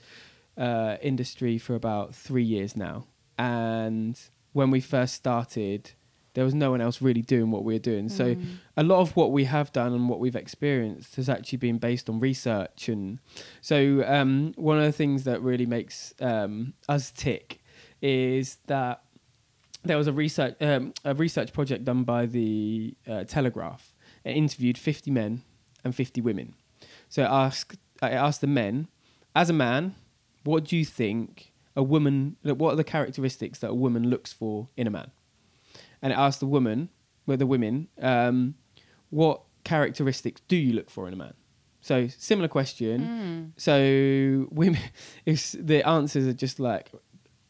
uh, 0.56 0.96
industry 1.02 1.58
for 1.58 1.74
about 1.74 2.14
three 2.14 2.44
years 2.44 2.76
now. 2.76 3.06
And 3.38 4.18
when 4.52 4.70
we 4.70 4.80
first 4.80 5.14
started, 5.14 5.90
there 6.32 6.44
was 6.44 6.54
no 6.54 6.70
one 6.70 6.80
else 6.80 7.02
really 7.02 7.20
doing 7.22 7.50
what 7.50 7.64
we 7.64 7.74
were 7.74 7.78
doing. 7.78 8.08
So 8.08 8.34
Mm. 8.34 8.44
a 8.76 8.82
lot 8.82 9.00
of 9.00 9.14
what 9.16 9.32
we 9.32 9.44
have 9.44 9.72
done 9.72 9.92
and 9.92 10.08
what 10.08 10.18
we've 10.20 10.36
experienced 10.36 11.16
has 11.16 11.28
actually 11.28 11.58
been 11.58 11.78
based 11.78 12.08
on 12.10 12.20
research 12.20 12.88
and 12.88 13.18
so 13.60 14.02
um, 14.06 14.52
one 14.56 14.78
of 14.78 14.84
the 14.84 14.92
things 14.92 15.24
that 15.24 15.40
really 15.42 15.66
makes 15.66 16.14
um, 16.20 16.72
us 16.88 17.10
tick 17.10 17.60
is 18.02 18.58
that 18.66 19.02
there 19.82 19.96
was 19.96 20.06
a 20.06 20.12
research 20.12 20.54
um, 20.60 20.92
a 21.04 21.14
research 21.14 21.52
project 21.52 21.84
done 21.84 22.04
by 22.04 22.26
the 22.26 22.94
uh, 23.06 23.24
Telegraph. 23.24 23.94
It 24.26 24.36
interviewed 24.36 24.76
50 24.76 25.10
men 25.12 25.42
and 25.84 25.94
50 25.94 26.20
women. 26.20 26.54
So 27.08 27.22
it 27.22 27.28
asked 27.30 27.78
I 28.02 28.10
asked 28.10 28.42
the 28.42 28.46
men, 28.46 28.88
as 29.34 29.48
a 29.48 29.54
man, 29.54 29.94
what 30.44 30.64
do 30.64 30.76
you 30.76 30.84
think 30.84 31.52
a 31.74 31.82
woman? 31.82 32.36
What 32.42 32.72
are 32.72 32.76
the 32.76 32.84
characteristics 32.84 33.60
that 33.60 33.70
a 33.70 33.74
woman 33.74 34.10
looks 34.10 34.32
for 34.32 34.68
in 34.76 34.86
a 34.86 34.90
man? 34.90 35.12
And 36.02 36.12
it 36.12 36.18
asked 36.18 36.40
the 36.40 36.46
woman, 36.46 36.90
well, 37.26 37.36
the 37.36 37.46
women, 37.46 37.88
um, 38.02 38.56
what 39.10 39.42
characteristics 39.64 40.42
do 40.48 40.56
you 40.56 40.72
look 40.72 40.90
for 40.90 41.06
in 41.06 41.14
a 41.14 41.16
man? 41.16 41.34
So 41.80 42.08
similar 42.08 42.48
question. 42.48 43.52
Mm. 43.56 43.60
So 43.60 44.48
women, 44.54 44.80
it's, 45.24 45.52
the 45.52 45.86
answers 45.86 46.26
are 46.26 46.32
just 46.32 46.58
like 46.58 46.90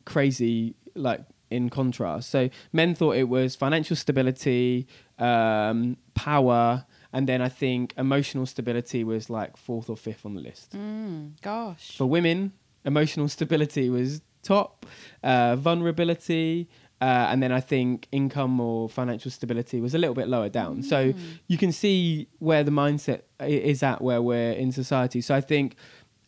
crazy, 0.05 0.77
like 0.95 1.23
in 1.51 1.71
contrast. 1.71 2.31
So 2.31 2.51
men 2.73 2.95
thought 2.95 3.17
it 3.17 3.29
was 3.29 3.57
financial 3.57 3.97
stability, 3.97 4.87
um, 5.19 5.97
power, 6.17 6.85
and 7.13 7.29
then 7.29 7.41
I 7.41 7.49
think 7.49 7.95
emotional 7.97 8.47
stability 8.47 9.05
was 9.05 9.31
like 9.31 9.57
fourth 9.57 9.89
or 9.89 9.97
fifth 9.97 10.27
on 10.27 10.35
the 10.35 10.41
list. 10.41 10.73
Mm. 10.73 11.41
Gosh. 11.43 11.97
For 11.97 12.07
women, 12.07 12.53
emotional 12.85 13.29
stability 13.29 13.89
was 13.91 14.23
top, 14.43 14.87
uh, 15.23 15.55
vulnerability, 15.57 16.69
uh, 17.01 17.29
and 17.31 17.43
then 17.43 17.53
I 17.53 17.61
think 17.61 18.09
income 18.11 18.59
or 18.61 18.89
financial 18.89 19.31
stability 19.31 19.81
was 19.81 19.95
a 19.95 19.99
little 19.99 20.15
bit 20.15 20.29
lower 20.29 20.49
down. 20.49 20.83
So 20.83 21.13
Mm. 21.13 21.19
you 21.47 21.59
can 21.59 21.71
see 21.73 22.29
where 22.39 22.65
the 22.65 22.71
mindset 22.71 23.21
is 23.41 23.83
at 23.83 24.01
where 24.01 24.23
we're 24.23 24.53
in 24.53 24.73
society. 24.73 25.21
So 25.21 25.35
I 25.35 25.43
think 25.43 25.77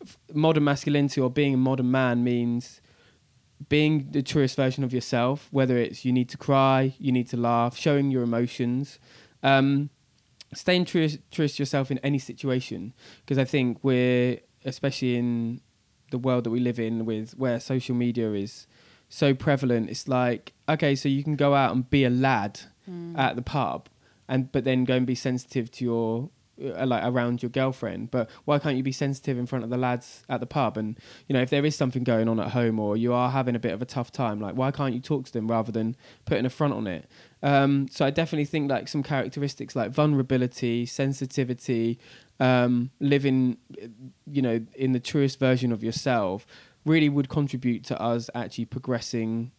f- 0.03 0.19
modern 0.35 0.65
masculinity 0.65 1.21
or 1.21 1.31
being 1.31 1.55
a 1.55 1.57
modern 1.71 1.91
man 1.91 2.23
means 2.23 2.81
being 3.69 4.09
the 4.13 4.23
truest 4.23 4.57
version 4.57 4.85
of 4.85 4.93
yourself, 4.93 5.49
whether 5.51 5.77
it's 5.79 6.05
you 6.05 6.13
need 6.13 6.29
to 6.29 6.37
cry, 6.37 6.95
you 6.99 7.11
need 7.13 7.29
to 7.31 7.37
laugh, 7.37 7.77
showing 7.77 8.11
your 8.11 8.23
emotions, 8.23 8.99
um, 9.43 9.91
staying 10.55 10.85
true, 10.87 11.09
truest 11.31 11.57
to 11.57 11.63
yourself 11.63 11.91
in 11.91 11.99
any 11.99 12.19
situation. 12.19 12.95
Because 13.21 13.39
I 13.39 13.45
think 13.45 13.79
we're, 13.83 14.39
especially 14.65 15.17
in 15.17 15.61
the 16.11 16.19
world 16.19 16.45
that 16.45 16.51
we 16.51 16.61
live 16.61 16.79
in, 16.79 17.05
with 17.05 17.33
where 17.33 17.61
social 17.61 17.95
media 17.95 18.33
is 18.33 18.67
so 19.09 19.35
prevalent, 19.35 19.89
it's 19.91 20.07
like 20.09 20.53
okay, 20.69 20.95
so 20.95 21.09
you 21.09 21.23
can 21.25 21.37
go 21.37 21.55
out 21.55 21.75
and 21.75 21.89
be 21.91 22.05
a 22.05 22.11
lad 22.11 22.61
Mm. 22.89 23.19
at 23.19 23.37
the 23.37 23.43
pub, 23.43 23.91
and 24.29 24.51
but 24.51 24.65
then 24.65 24.85
go 24.87 24.95
and 24.97 25.07
be 25.07 25.15
sensitive 25.15 25.71
to 25.73 25.85
your 25.85 26.31
uh, 26.63 26.87
like 26.87 27.03
around 27.05 27.43
your 27.43 27.51
girlfriend. 27.51 28.11
But 28.11 28.29
why 28.45 28.59
can't 28.59 28.77
you 28.77 28.83
be 28.83 28.93
sensitive 28.93 29.39
in 29.39 29.47
front 29.47 29.65
of 29.65 29.71
the 29.71 29.77
lads 29.77 30.25
at 30.29 30.41
the 30.41 30.47
pub? 30.47 30.77
And 30.77 30.99
you 31.27 31.35
know, 31.35 31.41
if 31.41 31.51
there 31.51 31.65
is 31.65 31.77
something 31.77 32.05
going 32.05 32.29
on 32.29 32.41
at 32.41 32.51
home 32.51 32.79
or 32.79 32.97
you 32.97 33.13
are 33.13 33.31
having 33.31 33.55
a 33.55 33.59
bit 33.59 33.73
of 33.73 33.83
a 33.83 33.87
tough 33.87 34.11
time, 34.13 34.41
like 34.41 34.55
why 34.55 34.71
can't 34.71 34.95
you 34.95 35.01
talk 35.01 35.27
to 35.27 35.33
them 35.33 35.49
rather 35.49 35.73
than 35.73 35.97
putting 36.25 36.47
a 36.47 36.51
front 36.51 36.75
on 36.75 36.87
it? 36.87 37.09
Um, 37.43 37.89
so 37.91 38.05
I 38.05 38.11
definitely 38.11 38.47
think 38.47 38.71
like 38.71 38.89
some 38.89 39.03
characteristics 39.03 39.77
like 39.77 39.91
vulnerability, 39.91 40.87
sensitivity, 40.87 41.99
um, 42.41 42.91
living, 43.01 43.59
uh, 43.83 43.87
you 44.27 44.43
know, 44.43 44.61
in 44.75 44.93
the 44.93 45.01
truest 45.01 45.39
version 45.39 45.73
of 45.73 45.83
yourself, 45.83 46.47
really 46.85 47.09
would 47.09 47.29
contribute 47.29 47.85
to 47.85 48.01
us 48.01 48.31
actually 48.35 48.65
progressing 48.65 49.53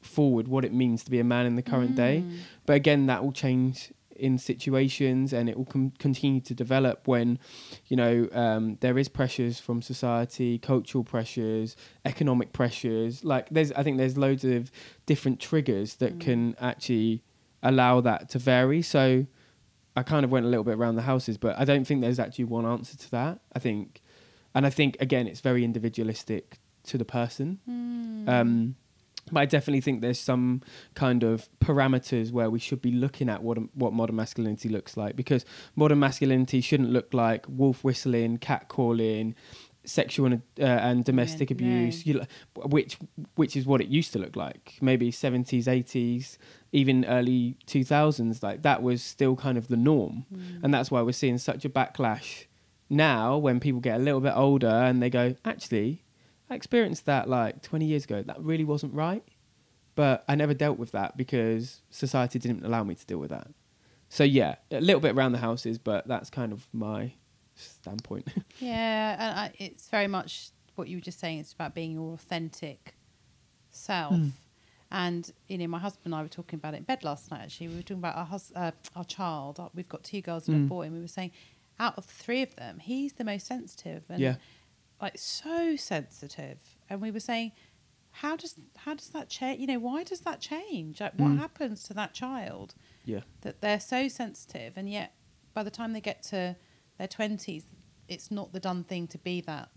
forward 0.00 0.48
what 0.48 0.64
it 0.64 0.72
means 0.72 1.04
to 1.04 1.10
be 1.10 1.18
a 1.18 1.24
man 1.24 1.46
in 1.46 1.56
the 1.56 1.62
current 1.62 1.96
day. 1.96 2.22
Mm. 2.24 2.38
But 2.64 2.76
again, 2.76 3.06
that 3.06 3.24
will 3.24 3.32
change 3.32 3.92
in 4.18 4.38
situations 4.38 5.32
and 5.32 5.48
it 5.48 5.56
will 5.56 5.64
com- 5.64 5.92
continue 5.98 6.40
to 6.40 6.54
develop 6.54 7.06
when, 7.06 7.38
you 7.86 7.96
know, 7.96 8.28
um, 8.32 8.76
there 8.80 8.98
is 8.98 9.08
pressures 9.08 9.60
from 9.60 9.82
society, 9.82 10.58
cultural 10.58 11.04
pressures, 11.04 11.76
economic 12.04 12.52
pressures. 12.52 13.24
Like 13.24 13.48
there's, 13.50 13.72
I 13.72 13.82
think 13.82 13.98
there's 13.98 14.16
loads 14.18 14.44
of 14.44 14.70
different 15.06 15.40
triggers 15.40 15.96
that 15.96 16.18
Mm. 16.18 16.20
can 16.20 16.56
actually 16.60 17.22
allow 17.62 18.00
that 18.00 18.28
to 18.30 18.38
vary. 18.38 18.82
So 18.82 19.26
I 19.96 20.02
kind 20.02 20.24
of 20.24 20.30
went 20.30 20.44
a 20.46 20.48
little 20.48 20.64
bit 20.64 20.74
around 20.76 20.96
the 20.96 21.02
houses, 21.02 21.38
but 21.38 21.58
I 21.58 21.64
don't 21.64 21.84
think 21.86 22.00
there's 22.00 22.18
actually 22.18 22.44
one 22.44 22.66
answer 22.66 22.96
to 22.98 23.10
that. 23.12 23.40
I 23.54 23.58
think, 23.58 24.02
and 24.54 24.66
I 24.66 24.70
think 24.70 24.96
again, 25.00 25.26
it's 25.26 25.40
very 25.40 25.64
individualistic 25.64 26.58
to 26.84 26.98
the 26.98 27.04
person. 27.04 27.58
Mm. 27.68 28.28
Um, 28.28 28.76
but 29.32 29.40
I 29.40 29.46
definitely 29.46 29.80
think 29.80 30.00
there's 30.00 30.18
some 30.20 30.62
kind 30.94 31.22
of 31.22 31.48
parameters 31.60 32.30
where 32.32 32.48
we 32.50 32.58
should 32.58 32.80
be 32.80 32.92
looking 32.92 33.28
at 33.28 33.42
what 33.42 33.58
what 33.74 33.92
modern 33.92 34.16
masculinity 34.16 34.68
looks 34.68 34.96
like 34.96 35.16
because 35.16 35.44
modern 35.74 35.98
masculinity 35.98 36.60
shouldn't 36.60 36.90
look 36.90 37.12
like 37.12 37.44
wolf 37.48 37.82
whistling, 37.84 38.38
cat 38.38 38.68
calling, 38.68 39.34
sexual 39.84 40.26
and, 40.26 40.42
uh, 40.60 40.64
and 40.64 41.04
domestic 41.04 41.50
Yeah, 41.50 41.54
abuse, 41.54 42.06
you, 42.06 42.22
which 42.56 42.98
which 43.36 43.56
is 43.56 43.66
what 43.66 43.80
it 43.80 43.88
used 43.88 44.12
to 44.14 44.18
look 44.18 44.36
like. 44.36 44.78
Maybe 44.80 45.10
70s, 45.12 45.64
80s, 45.66 46.38
even 46.72 47.04
early 47.04 47.56
2000s. 47.66 48.42
Like 48.42 48.62
that 48.62 48.82
was 48.82 49.02
still 49.02 49.36
kind 49.36 49.56
of 49.58 49.68
the 49.68 49.76
norm, 49.76 50.26
Mm. 50.32 50.64
and 50.64 50.74
that's 50.74 50.90
why 50.90 51.02
we're 51.02 51.12
seeing 51.12 51.38
such 51.38 51.64
a 51.64 51.68
backlash 51.68 52.46
now 52.88 53.36
when 53.36 53.58
people 53.60 53.80
get 53.80 53.96
a 54.00 54.02
little 54.02 54.20
bit 54.20 54.32
older 54.36 54.68
and 54.68 55.02
they 55.02 55.10
go, 55.10 55.34
actually, 55.44 56.02
I 56.50 56.54
experienced 56.54 57.06
that 57.06 57.28
like 57.28 57.62
20 57.62 57.84
years 57.84 58.04
ago. 58.04 58.22
That 58.22 58.40
really 58.40 58.64
wasn't 58.64 58.94
right. 58.94 59.24
But 59.94 60.24
I 60.28 60.34
never 60.34 60.52
dealt 60.54 60.78
with 60.78 60.92
that 60.92 61.16
because 61.16 61.80
society 61.90 62.38
didn't 62.38 62.64
allow 62.64 62.84
me 62.84 62.94
to 62.94 63.06
deal 63.06 63.18
with 63.18 63.30
that. 63.30 63.48
So, 64.08 64.24
yeah, 64.24 64.56
a 64.70 64.80
little 64.80 65.00
bit 65.00 65.14
around 65.16 65.32
the 65.32 65.38
houses, 65.38 65.78
but 65.78 66.06
that's 66.06 66.28
kind 66.30 66.52
of 66.52 66.66
my 66.72 67.12
standpoint. 67.54 68.28
Yeah, 68.58 69.16
and 69.18 69.38
I, 69.40 69.52
it's 69.58 69.88
very 69.88 70.06
much 70.06 70.50
what 70.76 70.88
you 70.88 70.98
were 70.98 71.02
just 71.02 71.18
saying. 71.18 71.38
It's 71.40 71.52
about 71.52 71.74
being 71.74 71.92
your 71.92 72.12
authentic 72.14 72.94
self. 73.70 74.14
Mm. 74.14 74.30
And 74.90 75.32
you 75.48 75.58
know, 75.58 75.66
my 75.66 75.78
husband 75.78 76.06
and 76.06 76.14
I 76.14 76.22
were 76.22 76.28
talking 76.28 76.58
about 76.58 76.74
it 76.74 76.78
in 76.78 76.82
bed 76.84 77.02
last 77.04 77.30
night. 77.30 77.40
Actually, 77.42 77.68
we 77.68 77.74
were 77.76 77.82
talking 77.82 77.96
about 77.98 78.16
our 78.16 78.24
hus- 78.24 78.52
uh, 78.54 78.70
our 78.94 79.04
child. 79.04 79.58
We've 79.74 79.88
got 79.88 80.04
two 80.04 80.20
girls 80.20 80.48
and 80.48 80.56
Mm. 80.62 80.66
a 80.66 80.68
boy, 80.68 80.82
and 80.82 80.94
we 80.94 81.00
were 81.00 81.08
saying, 81.08 81.32
out 81.78 81.98
of 81.98 82.06
the 82.06 82.12
three 82.12 82.42
of 82.42 82.54
them, 82.56 82.78
he's 82.78 83.14
the 83.14 83.24
most 83.24 83.46
sensitive 83.46 84.04
and 84.08 84.20
yeah. 84.20 84.36
Like 85.00 85.18
so 85.18 85.76
sensitive. 85.76 86.58
And 86.88 87.00
we 87.00 87.10
were 87.10 87.20
saying, 87.20 87.52
how 88.10 88.36
does 88.36 88.54
how 88.76 88.94
does 88.94 89.08
that 89.10 89.28
change? 89.28 89.60
You 89.60 89.66
know, 89.66 89.78
why 89.78 90.04
does 90.04 90.20
that 90.20 90.40
change? 90.40 91.00
Like, 91.00 91.14
what 91.18 91.32
Mm. 91.32 91.38
happens 91.38 91.82
to 91.84 91.94
that 91.94 92.14
child 92.14 92.74
Yeah. 93.04 93.20
that 93.42 93.60
they're 93.60 93.80
so 93.80 94.08
sensitive, 94.08 94.72
and 94.76 94.88
yet 94.88 95.12
by 95.54 95.62
the 95.62 95.70
time 95.70 95.92
they 95.92 96.00
get 96.00 96.22
to 96.24 96.56
their 96.98 97.08
twenties, 97.08 97.66
it's 98.08 98.30
not 98.30 98.52
the 98.52 98.60
done 98.60 98.84
thing 98.84 99.06
to 99.08 99.18
be 99.18 99.40
that. 99.42 99.68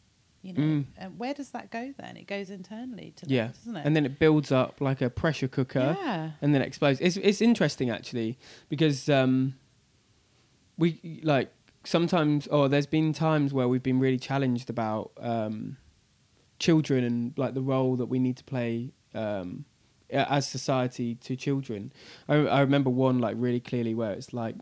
You 0.41 0.53
know, 0.53 0.61
Mm. 0.61 0.85
and 0.95 1.19
where 1.19 1.33
does 1.33 1.49
that 1.51 1.69
go 1.69 1.93
then? 1.97 2.15
It 2.15 2.25
goes 2.25 2.49
internally 2.49 3.11
to 3.17 3.25
them, 3.25 3.35
Yeah. 3.35 3.47
doesn't 3.47 3.75
it? 3.75 3.85
And 3.85 3.93
then 3.93 4.05
it 4.05 4.19
builds 4.19 4.53
up 4.53 4.79
like 4.79 5.01
a 5.01 5.09
pressure 5.09 5.49
cooker. 5.49 5.97
yeah, 5.99 6.31
and 6.41 6.55
then 6.55 6.61
it 6.61 6.67
explodes. 6.67 7.01
It's 7.01 7.17
it's 7.17 7.41
interesting 7.41 7.89
actually 7.89 8.37
because 8.69 9.09
um, 9.09 9.55
we 10.77 11.19
like 11.23 11.51
sometimes 11.83 12.47
or 12.47 12.67
there's 12.69 12.87
been 12.87 13.13
times 13.13 13.53
where 13.53 13.67
we've 13.67 13.83
been 13.83 13.99
really 13.99 14.19
challenged 14.19 14.69
about 14.69 15.11
um, 15.19 15.77
children 16.59 17.03
and 17.03 17.33
like 17.37 17.53
the 17.53 17.61
role 17.61 17.95
that 17.95 18.07
we 18.07 18.19
need 18.19 18.37
to 18.37 18.43
play 18.43 18.91
um, 19.13 19.65
as 20.09 20.47
society 20.47 21.15
to 21.15 21.35
children. 21.35 21.91
I, 22.27 22.35
I 22.35 22.59
remember 22.61 22.89
one 22.89 23.19
like 23.19 23.35
really 23.37 23.59
clearly 23.59 23.93
where 23.95 24.11
it's 24.11 24.33
like 24.33 24.55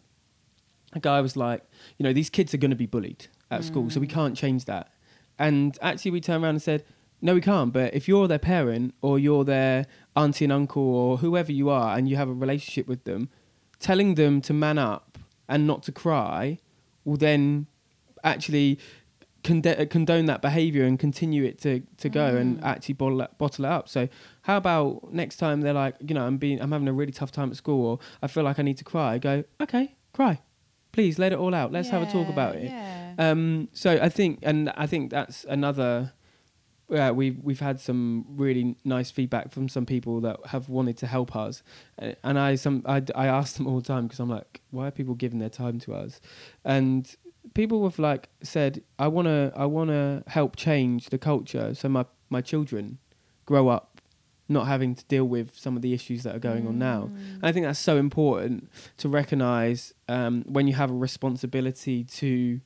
a 0.94 1.00
guy 1.00 1.20
was 1.22 1.36
like, 1.36 1.64
you 1.98 2.04
know, 2.04 2.14
these 2.14 2.30
kids 2.30 2.54
are 2.54 2.58
going 2.58 2.72
to 2.72 2.78
be 2.78 2.86
bullied 2.86 3.28
at 3.52 3.64
school, 3.64 3.90
so 3.90 4.00
we 4.00 4.08
Mm. 4.08 4.12
can't 4.12 4.38
change 4.38 4.66
that. 4.66 4.92
And 5.40 5.78
actually, 5.82 6.12
we 6.12 6.22
turned 6.22 6.44
around 6.44 6.56
and 6.56 6.62
said, 6.62 6.84
no, 7.22 7.34
we 7.36 7.42
can't. 7.42 7.72
But 7.74 7.94
if 7.94 8.08
you're 8.08 8.28
their 8.28 8.40
parent 8.40 8.94
or 9.02 9.20
you're 9.20 9.44
their 9.44 9.86
auntie 10.16 10.46
and 10.46 10.52
uncle 10.54 10.84
or 10.84 11.18
whoever 11.18 11.52
you 11.52 11.70
are, 11.70 11.98
and 11.98 12.08
you 12.10 12.16
have 12.16 12.30
a 12.30 12.34
relationship 12.34 12.88
with 12.88 13.04
them, 13.06 13.30
telling 13.80 14.16
them 14.16 14.42
to 14.42 14.54
man 14.54 14.78
up 14.78 15.18
and 15.48 15.66
not 15.68 15.84
to 15.84 15.92
cry 15.92 16.60
will 17.08 17.18
then 17.18 17.66
actually 18.24 18.78
conde- 19.44 19.66
uh, 19.68 19.86
condone 19.86 20.26
that 20.26 20.42
behavior 20.42 20.84
and 20.84 21.00
continue 21.00 21.44
it 21.46 21.58
to, 21.62 21.82
to 21.98 22.10
go 22.10 22.36
and 22.36 22.60
Mm. 22.60 22.66
actually 22.66 22.96
bottle 22.96 23.22
it, 23.22 23.32
bottle 23.38 23.64
it 23.66 23.72
up. 23.72 23.88
So 23.88 24.10
how 24.42 24.58
about 24.58 25.14
next 25.14 25.38
time 25.38 25.62
they're 25.62 25.74
like, 25.86 25.96
you 26.06 26.14
know, 26.14 26.26
I'm 26.28 26.38
being, 26.38 26.60
I'm 26.62 26.72
having 26.74 26.88
a 26.90 26.94
really 26.94 27.14
tough 27.14 27.32
time 27.32 27.50
at 27.50 27.56
school, 27.56 27.86
or 27.92 28.00
I 28.22 28.28
feel 28.28 28.44
like 28.44 28.60
I 28.60 28.64
need 28.64 28.78
to 28.80 28.84
cry. 28.84 29.18
Go, 29.20 29.46
okay, 29.62 29.96
cry, 30.12 30.42
please, 30.92 31.18
let 31.18 31.32
it 31.32 31.40
all 31.40 31.54
out. 31.56 31.72
Let's 31.72 31.90
have 31.90 32.02
a 32.02 32.12
talk 32.12 32.28
about 32.28 32.56
it. 32.56 32.72
Yeah. 32.72 33.14
Um, 33.18 33.70
so 33.72 33.90
I 34.02 34.10
think, 34.10 34.40
and 34.44 34.70
I 34.76 34.86
think 34.86 35.12
that's 35.12 35.46
another. 35.46 36.12
Uh, 36.89 37.12
we've 37.13 37.38
we've 37.44 37.60
had 37.60 37.79
some 37.79 38.25
really 38.29 38.75
nice 38.86 39.12
feedback 39.12 39.51
from 39.51 39.67
some 39.67 39.86
people 39.86 40.22
that 40.22 40.38
have 40.48 40.70
wanted 40.70 40.98
to 40.98 41.08
help 41.08 41.36
us, 41.36 41.62
Uh, 42.01 42.13
and 42.24 42.39
I 42.39 42.56
some 42.56 42.82
I, 42.86 43.03
I 43.13 43.27
ask 43.27 43.58
them 43.58 43.67
all 43.67 43.79
the 43.82 43.88
time 43.88 44.08
because 44.08 44.20
I'm 44.20 44.29
like, 44.29 44.62
why 44.72 44.88
are 44.88 44.91
people 44.91 45.15
giving 45.15 45.39
their 45.39 45.50
time 45.50 45.79
to 45.79 45.94
us? 45.94 46.22
And 46.63 47.13
people 47.53 47.84
have 47.84 48.00
like 48.00 48.29
said, 48.41 48.84
I 48.98 49.08
wanna 49.08 49.51
I 49.56 49.65
wanna 49.65 50.24
help 50.27 50.56
change 50.56 51.10
the 51.10 51.17
culture 51.17 51.74
so 51.75 51.89
my 51.89 52.06
my 52.29 52.41
children 52.41 53.00
grow 53.46 53.67
up 53.70 53.98
not 54.50 54.67
having 54.67 54.96
to 54.96 55.03
deal 55.06 55.25
with 55.25 55.58
some 55.58 55.75
of 55.75 55.82
the 55.82 55.94
issues 55.94 56.24
that 56.24 56.36
are 56.36 56.39
going 56.39 56.67
on 56.67 56.79
now. 56.79 57.10
Mm. 57.12 57.39
I 57.44 57.51
think 57.51 57.65
that's 57.65 57.79
so 57.79 57.98
important 57.98 58.70
to 58.98 59.10
recognize 59.10 59.94
um, 60.08 60.46
when 60.48 60.67
you 60.67 60.74
have 60.74 60.89
a 60.89 60.94
responsibility 60.94 62.06
to 62.06 62.62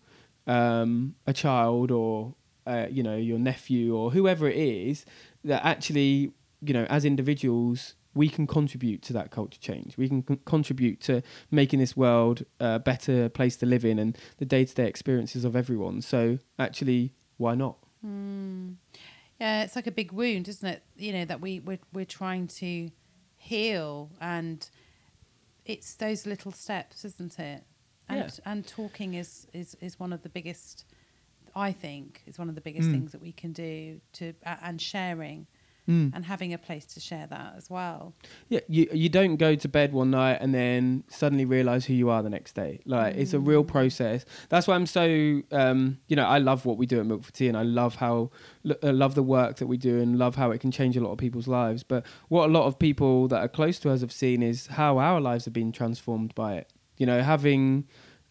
um, 0.48 1.16
a 1.26 1.34
child 1.34 1.90
or 1.92 2.36
uh, 2.72 2.88
you 2.90 3.04
know 3.04 3.18
your 3.30 3.40
nephew 3.40 3.96
or 3.96 4.12
whoever 4.12 4.46
it 4.50 4.58
is 4.58 5.06
that 5.44 5.62
actually 5.74 6.32
you 6.68 6.74
know 6.74 6.86
as 6.90 7.04
individuals 7.06 7.96
we 8.14 8.28
can 8.28 8.46
contribute 8.46 9.02
to 9.02 9.14
that 9.14 9.32
culture 9.32 9.60
change. 9.70 9.98
We 9.98 10.10
can 10.10 10.22
con- 10.22 10.40
contribute 10.46 11.00
to 11.08 11.22
making 11.50 11.80
this 11.80 11.96
world 11.96 12.44
a 12.60 12.78
better 12.78 13.30
place 13.30 13.56
to 13.58 13.66
live 13.66 13.86
in 13.86 13.98
and 14.00 14.18
the 14.38 14.46
day-to-day 14.46 14.86
experiences 14.86 15.46
of 15.46 15.56
everyone. 15.56 16.02
So 16.02 16.40
actually, 16.60 17.14
why 17.38 17.56
not? 17.56 17.78
Mm. 18.06 18.76
Yeah, 19.40 19.64
it's 19.64 19.76
like 19.76 19.88
a 19.88 19.92
big 19.92 20.12
wound, 20.12 20.48
isn't 20.50 20.68
it? 20.68 20.84
You 20.98 21.14
know 21.14 21.26
that 21.26 21.40
we 21.42 21.62
we're, 21.62 21.80
we're 21.94 22.14
trying 22.22 22.48
to 22.62 22.92
heal, 23.38 24.12
and 24.20 24.70
it's 25.66 25.96
those 25.96 26.26
little 26.26 26.52
steps, 26.52 27.06
isn't 27.06 27.40
it? 27.40 27.64
And 28.10 28.20
Yeah. 28.20 28.52
and 28.52 28.68
talking 28.68 29.14
is 29.14 29.48
is 29.54 29.78
is 29.80 30.00
one 30.00 30.14
of 30.14 30.22
the 30.22 30.30
biggest. 30.30 30.86
I 31.56 31.72
think 31.72 32.22
is 32.26 32.38
one 32.40 32.50
of 32.50 32.56
the 32.56 32.62
biggest 32.62 32.90
Mm. 32.90 32.92
things 32.94 33.12
that 33.12 33.22
we 33.22 33.32
can 33.32 33.52
do 33.54 34.00
to 34.14 34.34
uh, 34.46 34.56
and 34.62 34.80
sharing 34.82 35.48
Mm. 35.90 36.12
and 36.16 36.24
having 36.26 36.54
a 36.54 36.60
place 36.60 36.86
to 36.94 37.00
share 37.00 37.26
that 37.26 37.56
as 37.58 37.68
well. 37.68 38.14
Yeah, 38.50 38.60
you 38.70 38.88
you 38.94 39.10
don't 39.10 39.38
go 39.38 39.56
to 39.56 39.68
bed 39.68 39.94
one 39.94 40.12
night 40.12 40.38
and 40.40 40.54
then 40.54 41.04
suddenly 41.10 41.44
realize 41.44 41.86
who 41.88 41.94
you 41.96 42.08
are 42.12 42.22
the 42.22 42.30
next 42.30 42.54
day. 42.54 42.82
Like 42.86 43.16
it's 43.16 43.34
a 43.34 43.40
real 43.40 43.64
process. 43.64 44.24
That's 44.50 44.68
why 44.68 44.76
I'm 44.76 44.86
so 44.86 45.42
um, 45.52 45.98
you 46.08 46.16
know 46.16 46.26
I 46.26 46.38
love 46.38 46.68
what 46.68 46.78
we 46.78 46.86
do 46.86 47.00
at 47.00 47.08
Milk 47.08 47.24
for 47.24 47.32
Tea 47.34 47.48
and 47.48 47.58
I 47.58 47.64
love 47.64 47.96
how 47.96 48.30
l- 48.64 48.76
uh, 48.84 48.94
love 48.94 49.16
the 49.16 49.24
work 49.24 49.56
that 49.58 49.66
we 49.66 49.76
do 49.78 50.00
and 50.00 50.20
love 50.20 50.36
how 50.36 50.52
it 50.52 50.60
can 50.62 50.70
change 50.70 50.96
a 50.96 51.02
lot 51.02 51.14
of 51.14 51.18
people's 51.18 51.48
lives. 51.48 51.82
But 51.82 52.06
what 52.30 52.48
a 52.48 52.52
lot 52.54 52.66
of 52.68 52.78
people 52.78 53.28
that 53.30 53.40
are 53.42 53.50
close 53.50 53.80
to 53.80 53.90
us 53.90 54.02
have 54.02 54.12
seen 54.14 54.44
is 54.44 54.68
how 54.68 55.00
our 55.00 55.20
lives 55.20 55.46
have 55.46 55.54
been 55.54 55.72
transformed 55.72 56.36
by 56.36 56.58
it. 56.58 56.72
You 56.98 57.08
know, 57.08 57.24
having 57.24 57.88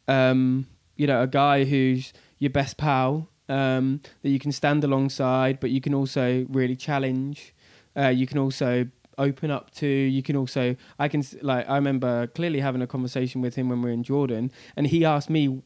um, 0.07 0.67
you 0.97 1.09
know 1.09 1.21
a 1.23 1.27
guy 1.27 1.65
who's 1.65 2.13
your 2.41 2.51
best 2.51 2.77
pal 2.77 3.29
um, 3.49 4.01
that 4.23 4.31
you 4.31 4.41
can 4.41 4.51
stand 4.51 4.83
alongside, 4.83 5.61
but 5.61 5.71
you 5.71 5.81
can 5.81 5.95
also 5.95 6.47
really 6.49 6.75
challenge. 6.75 7.55
Uh, 7.97 8.09
you 8.09 8.27
can 8.27 8.39
also 8.39 8.89
open 9.19 9.51
up 9.51 9.71
to. 9.73 9.87
You 9.87 10.23
can 10.23 10.35
also. 10.37 10.75
I 10.99 11.07
can 11.09 11.23
like. 11.43 11.69
I 11.69 11.77
remember 11.77 12.27
clearly 12.29 12.61
having 12.61 12.83
a 12.83 12.87
conversation 12.87 13.41
with 13.41 13.55
him 13.55 13.69
when 13.69 13.83
we 13.83 13.91
were 13.91 13.95
in 13.95 14.03
Jordan, 14.03 14.51
and 14.77 14.87
he 14.89 15.05
asked 15.05 15.31
me 15.31 15.63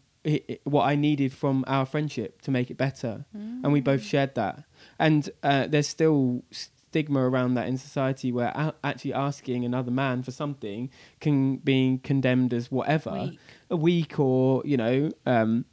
what 0.65 0.85
I 0.85 0.95
needed 0.97 1.33
from 1.33 1.65
our 1.67 1.85
friendship 1.87 2.41
to 2.43 2.51
make 2.51 2.71
it 2.71 2.77
better, 2.77 3.27
and 3.33 3.73
we 3.73 3.81
both 3.81 4.03
shared 4.03 4.35
that. 4.35 4.65
And 4.99 5.29
uh, 5.43 5.67
there's 5.67 5.89
still 5.89 6.43
stigma 6.51 7.29
around 7.29 7.55
that 7.55 7.67
in 7.67 7.77
society 7.77 8.31
where 8.33 8.53
a- 8.55 8.75
actually 8.85 9.13
asking 9.13 9.65
another 9.65 9.91
man 9.91 10.23
for 10.23 10.31
something 10.31 10.89
can 11.21 11.57
be 11.57 12.01
condemned 12.05 12.55
as 12.55 12.71
whatever 12.71 13.11
Weak. 13.11 13.39
a 13.69 13.77
weak 13.77 14.19
or 14.21 14.63
you 14.65 14.77
know 14.77 15.11
um, 15.27 15.65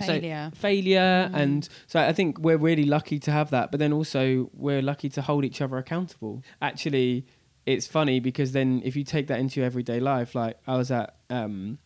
so- 0.00 0.06
Failure. 0.06 0.50
failure 0.54 1.30
Mm. 1.32 1.36
and 1.42 1.68
so 1.86 2.00
i 2.00 2.12
think 2.12 2.38
we're 2.38 2.56
really 2.56 2.84
lucky 2.84 3.18
to 3.20 3.30
have 3.30 3.50
that 3.50 3.70
but 3.70 3.78
then 3.80 3.92
also 3.92 4.50
we're 4.54 4.82
lucky 4.82 5.08
to 5.10 5.22
hold 5.22 5.44
each 5.44 5.60
other 5.60 5.76
accountable 5.76 6.42
actually 6.60 7.26
it's 7.66 7.86
funny 7.86 8.20
because 8.20 8.52
then 8.52 8.82
if 8.84 8.94
you 8.96 9.04
take 9.04 9.26
that 9.28 9.38
into 9.38 9.60
your 9.60 9.66
everyday 9.66 10.00
life 10.00 10.34
like 10.34 10.58
i 10.66 10.76
was 10.76 10.90
at 10.90 11.16
um 11.30 11.78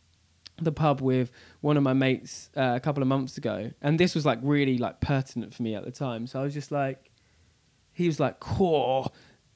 the 0.61 0.73
pub 0.73 1.01
with 1.01 1.31
one 1.61 1.77
of 1.77 1.85
my 1.85 1.93
mates 1.93 2.51
uh, 2.57 2.73
a 2.75 2.81
couple 2.81 3.01
of 3.03 3.09
months 3.09 3.39
ago 3.39 3.71
and 3.81 4.01
this 4.01 4.15
was 4.15 4.27
like 4.27 4.41
really 4.43 4.77
like 4.79 5.01
pertinent 5.01 5.55
for 5.55 5.63
me 5.63 5.75
at 5.75 5.85
the 5.85 5.93
time 5.93 6.27
so 6.27 6.41
i 6.41 6.43
was 6.43 6.53
just 6.55 6.73
like 6.73 7.11
he 7.93 8.07
was 8.07 8.19
like 8.19 8.41
core 8.41 9.07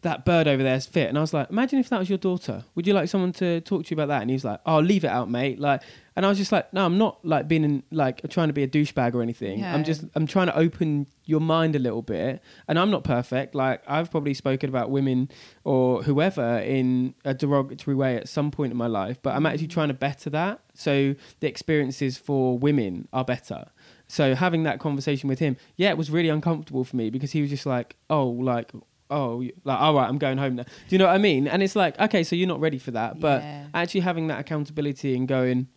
that 0.02 0.24
bird 0.24 0.46
over 0.46 0.62
there 0.62 0.74
is 0.74 0.86
fit. 0.86 1.08
And 1.08 1.16
i 1.16 1.20
was 1.20 1.32
like 1.32 1.48
imagine 1.50 1.78
if 1.78 1.88
that 1.88 1.98
was 1.98 2.08
your 2.08 2.18
daughter. 2.18 2.64
Would 2.74 2.86
you 2.86 2.92
like 2.92 3.08
someone 3.08 3.32
to 3.34 3.60
talk 3.62 3.84
to 3.84 3.90
you 3.90 3.94
about 3.94 4.08
that? 4.08 4.20
And 4.22 4.30
he 4.30 4.34
was 4.34 4.44
like 4.44 4.60
oh 4.66 4.78
leave 4.80 5.04
it 5.04 5.08
out 5.08 5.30
mate. 5.30 5.58
Like 5.58 5.82
and 6.14 6.26
i 6.26 6.28
was 6.28 6.36
just 6.36 6.52
like 6.52 6.70
no 6.74 6.84
i'm 6.84 6.98
not 6.98 7.24
like 7.24 7.48
being 7.48 7.64
in, 7.64 7.82
like 7.90 8.20
trying 8.28 8.48
to 8.48 8.52
be 8.52 8.62
a 8.62 8.68
douchebag 8.68 9.14
or 9.14 9.22
anything. 9.22 9.60
Yeah. 9.60 9.74
i'm 9.74 9.84
just 9.84 10.04
i'm 10.14 10.26
trying 10.26 10.46
to 10.46 10.56
open 10.56 11.06
your 11.24 11.40
mind 11.40 11.76
a 11.76 11.78
little 11.78 12.02
bit. 12.02 12.42
And 12.68 12.78
i'm 12.78 12.90
not 12.90 13.04
perfect. 13.04 13.54
Like 13.54 13.82
i've 13.86 14.10
probably 14.10 14.34
spoken 14.34 14.68
about 14.68 14.90
women 14.90 15.30
or 15.64 16.02
whoever 16.02 16.58
in 16.58 17.14
a 17.24 17.32
derogatory 17.32 17.94
way 17.96 18.16
at 18.16 18.28
some 18.28 18.50
point 18.50 18.72
in 18.72 18.76
my 18.76 18.88
life 18.88 19.18
but 19.22 19.34
i'm 19.34 19.46
actually 19.46 19.68
trying 19.68 19.88
to 19.88 19.94
better 19.94 20.30
that. 20.30 20.60
So 20.74 21.14
the 21.40 21.46
experiences 21.46 22.18
for 22.18 22.58
women 22.58 23.08
are 23.12 23.24
better. 23.24 23.70
So 24.08 24.34
having 24.34 24.64
that 24.64 24.80
conversation 24.80 25.28
with 25.28 25.38
him 25.38 25.56
yeah 25.76 25.90
it 25.90 25.96
was 25.96 26.10
really 26.10 26.28
uncomfortable 26.28 26.82
for 26.82 26.96
me 26.96 27.08
because 27.08 27.30
he 27.30 27.40
was 27.40 27.50
just 27.50 27.66
like 27.66 27.96
oh 28.10 28.26
like 28.26 28.72
oh 29.12 29.42
like 29.64 29.78
all 29.78 29.94
right 29.94 30.08
i'm 30.08 30.18
going 30.18 30.38
home 30.38 30.54
now 30.56 30.62
do 30.64 30.70
you 30.88 30.98
know 30.98 31.06
what 31.06 31.14
i 31.14 31.18
mean 31.18 31.46
and 31.46 31.62
it's 31.62 31.76
like 31.76 31.98
okay 32.00 32.22
so 32.24 32.34
you're 32.34 32.48
not 32.48 32.60
ready 32.60 32.78
for 32.78 32.90
that 32.92 33.20
but 33.20 33.42
Yeah. 33.42 33.66
actually 33.74 34.00
having 34.00 34.26
that 34.28 34.40
accountability 34.40 35.14
and 35.14 35.28
going 35.28 35.68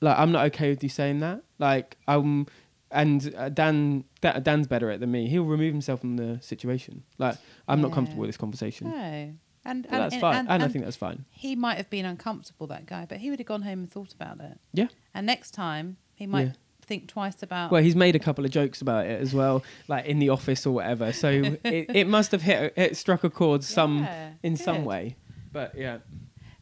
like 0.00 0.18
i'm 0.18 0.32
not 0.32 0.46
okay 0.46 0.70
with 0.70 0.82
you 0.82 0.88
saying 0.88 1.20
that 1.20 1.42
like 1.58 1.96
i'm 2.08 2.46
and 2.90 3.34
uh, 3.36 3.48
dan 3.48 4.04
Da- 4.20 4.38
dan's 4.38 4.66
better 4.66 4.90
at 4.90 4.96
it 4.96 5.00
than 5.00 5.10
me 5.10 5.28
he'll 5.28 5.44
remove 5.44 5.72
himself 5.72 6.00
from 6.00 6.16
the 6.16 6.38
situation 6.40 7.02
like 7.18 7.36
i'm 7.68 7.80
not 7.80 7.92
comfortable 7.92 8.22
with 8.22 8.28
this 8.28 8.36
conversation 8.36 8.90
No. 8.90 9.34
And, 9.68 9.84
and 9.86 10.00
that's 10.02 10.14
and- 10.14 10.20
fine 10.20 10.36
and- 10.36 10.48
and, 10.48 10.62
i 10.62 10.68
think 10.68 10.84
that's 10.84 10.96
fine 10.96 11.24
he 11.30 11.56
might 11.56 11.76
have 11.76 11.90
been 11.90 12.04
uncomfortable, 12.06 12.66
that 12.68 12.86
guy, 12.86 13.04
but 13.08 13.18
he 13.18 13.30
would 13.30 13.40
have 13.40 13.46
gone 13.48 13.62
home 13.62 13.80
and 13.80 13.90
thought 13.90 14.12
about 14.14 14.40
it. 14.40 14.58
Yeah. 14.72 14.86
And 15.12 15.26
next 15.26 15.50
time, 15.50 15.96
he 16.14 16.26
might 16.26 16.46
Yeah. 16.46 16.52
Think 16.86 17.08
twice 17.08 17.42
about. 17.42 17.70
well 17.72 17.82
he's 17.82 17.96
made 17.96 18.14
a 18.14 18.18
couple 18.18 18.44
of 18.44 18.50
jokes 18.50 18.80
about 18.80 19.06
it 19.06 19.20
as 19.20 19.34
well 19.34 19.62
like 19.88 20.04
in 20.06 20.18
the 20.18 20.28
office 20.28 20.64
or 20.66 20.72
whatever 20.72 21.12
so 21.12 21.28
it, 21.64 21.86
it 21.94 22.06
must 22.06 22.30
have 22.32 22.42
hit 22.42 22.72
it 22.76 22.96
struck 22.96 23.24
a 23.24 23.30
chord 23.30 23.64
some 23.64 23.98
Yeah, 24.04 24.30
in 24.42 24.56
some 24.56 24.84
way 24.84 25.16
but 25.52 25.74
yeah 25.76 25.98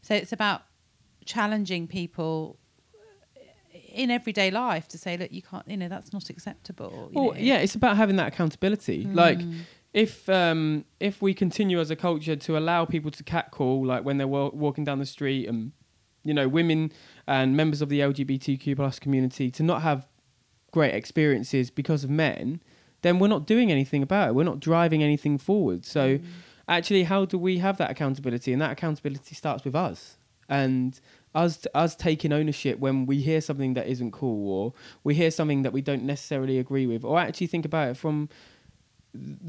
So 0.01 0.15
it's 0.15 0.31
about 0.33 0.61
challenging 1.25 1.87
people 1.87 2.57
in 3.93 4.11
everyday 4.11 4.51
life 4.51 4.87
to 4.89 4.97
say, 4.97 5.15
look, 5.17 5.31
you 5.31 5.41
can't, 5.41 5.65
you 5.67 5.77
know, 5.77 5.87
that's 5.87 6.11
not 6.11 6.29
acceptable. 6.29 7.09
Well, 7.13 7.25
know. 7.27 7.33
yeah, 7.37 7.57
it's 7.59 7.75
about 7.75 7.95
having 7.97 8.17
that 8.17 8.27
accountability. 8.27 9.05
Like, 9.05 9.39
Mm. 9.39 9.59
if 9.93 10.27
um, 10.27 10.83
if 10.99 11.21
we 11.21 11.33
continue 11.33 11.79
as 11.79 11.89
a 11.91 11.95
culture 11.95 12.35
to 12.35 12.57
allow 12.57 12.83
people 12.85 13.09
to 13.11 13.23
catcall, 13.23 13.85
like 13.85 14.03
when 14.03 14.17
they're 14.17 14.27
wa- 14.27 14.49
walking 14.53 14.83
down 14.83 14.99
the 14.99 15.05
street, 15.05 15.47
and 15.47 15.71
you 16.25 16.33
know, 16.33 16.47
women 16.49 16.91
and 17.25 17.55
members 17.55 17.81
of 17.81 17.87
the 17.89 18.01
LGBTQ 18.01 18.75
plus 18.75 18.99
community 18.99 19.49
to 19.51 19.63
not 19.63 19.81
have 19.81 20.05
great 20.77 20.93
experiences 21.01 21.65
because 21.81 22.01
of 22.05 22.09
men, 22.27 22.45
then 23.03 23.13
we're 23.19 23.33
not 23.37 23.43
doing 23.53 23.67
anything 23.77 24.01
about 24.07 24.25
it. 24.29 24.31
We're 24.37 24.49
not 24.53 24.59
driving 24.71 25.01
anything 25.09 25.35
forward. 25.49 25.79
So, 25.95 26.03
Mm. 26.17 26.23
actually, 26.77 27.03
how 27.11 27.21
do 27.31 27.37
we 27.47 27.53
have 27.65 27.75
that 27.81 27.89
accountability? 27.95 28.49
And 28.53 28.61
that 28.65 28.71
accountability 28.77 29.33
starts 29.43 29.61
with 29.67 29.75
us 29.89 29.99
and 30.61 30.89
us 31.43 31.53
us 31.83 31.91
taking 32.07 32.31
ownership 32.39 32.75
when 32.85 33.05
we 33.09 33.17
hear 33.29 33.41
something 33.49 33.73
that 33.77 33.87
isn't 33.93 34.11
cool 34.21 34.41
or 34.57 34.63
we 35.07 35.11
hear 35.21 35.31
something 35.39 35.63
that 35.65 35.73
we 35.77 35.81
don't 35.89 36.03
necessarily 36.13 36.57
agree 36.65 36.87
with, 36.91 37.01
or 37.09 37.13
actually 37.19 37.47
think 37.53 37.65
about 37.71 37.87
it 37.91 37.97
from 38.03 38.17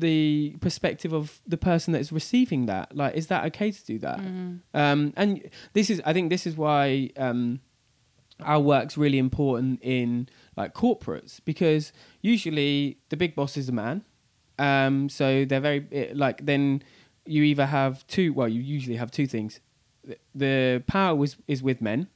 the 0.05 0.55
perspective 0.61 1.13
of 1.21 1.25
the 1.47 1.57
person 1.57 1.93
that 1.93 2.01
is 2.07 2.11
receiving 2.13 2.67
that. 2.67 2.87
Like, 3.01 3.15
is 3.21 3.27
that 3.33 3.45
okay 3.47 3.71
to 3.79 3.83
do 3.93 3.99
that? 4.07 4.19
Mm. 4.21 4.61
Um, 4.75 5.01
and 5.17 5.29
this 5.73 5.91
is, 5.91 5.99
I 6.05 6.13
think, 6.13 6.31
this 6.31 6.47
is 6.47 6.55
why 6.57 7.11
um, 7.17 7.61
our 8.41 8.61
work's 8.61 8.97
really 9.05 9.19
important 9.19 9.81
in 9.83 10.29
like 10.57 10.75
corporates 10.75 11.41
because 11.45 11.93
usually 12.23 12.99
the 13.11 13.17
big 13.17 13.35
boss 13.35 13.57
is 13.57 13.69
a 13.69 13.73
man. 13.73 14.05
Um, 14.59 15.09
so 15.09 15.45
they're 15.45 15.61
very 15.61 16.11
like 16.15 16.47
then 16.47 16.83
you 17.27 17.43
either 17.43 17.67
have 17.67 18.07
two. 18.07 18.33
Well, 18.33 18.49
you 18.49 18.63
usually 18.63 18.97
have 18.97 19.11
two 19.11 19.27
things. 19.27 19.61
The- 20.35 20.83
power 20.87 21.15
was 21.15 21.37
is 21.49 21.63
with 21.63 21.81
men, 21.83 22.09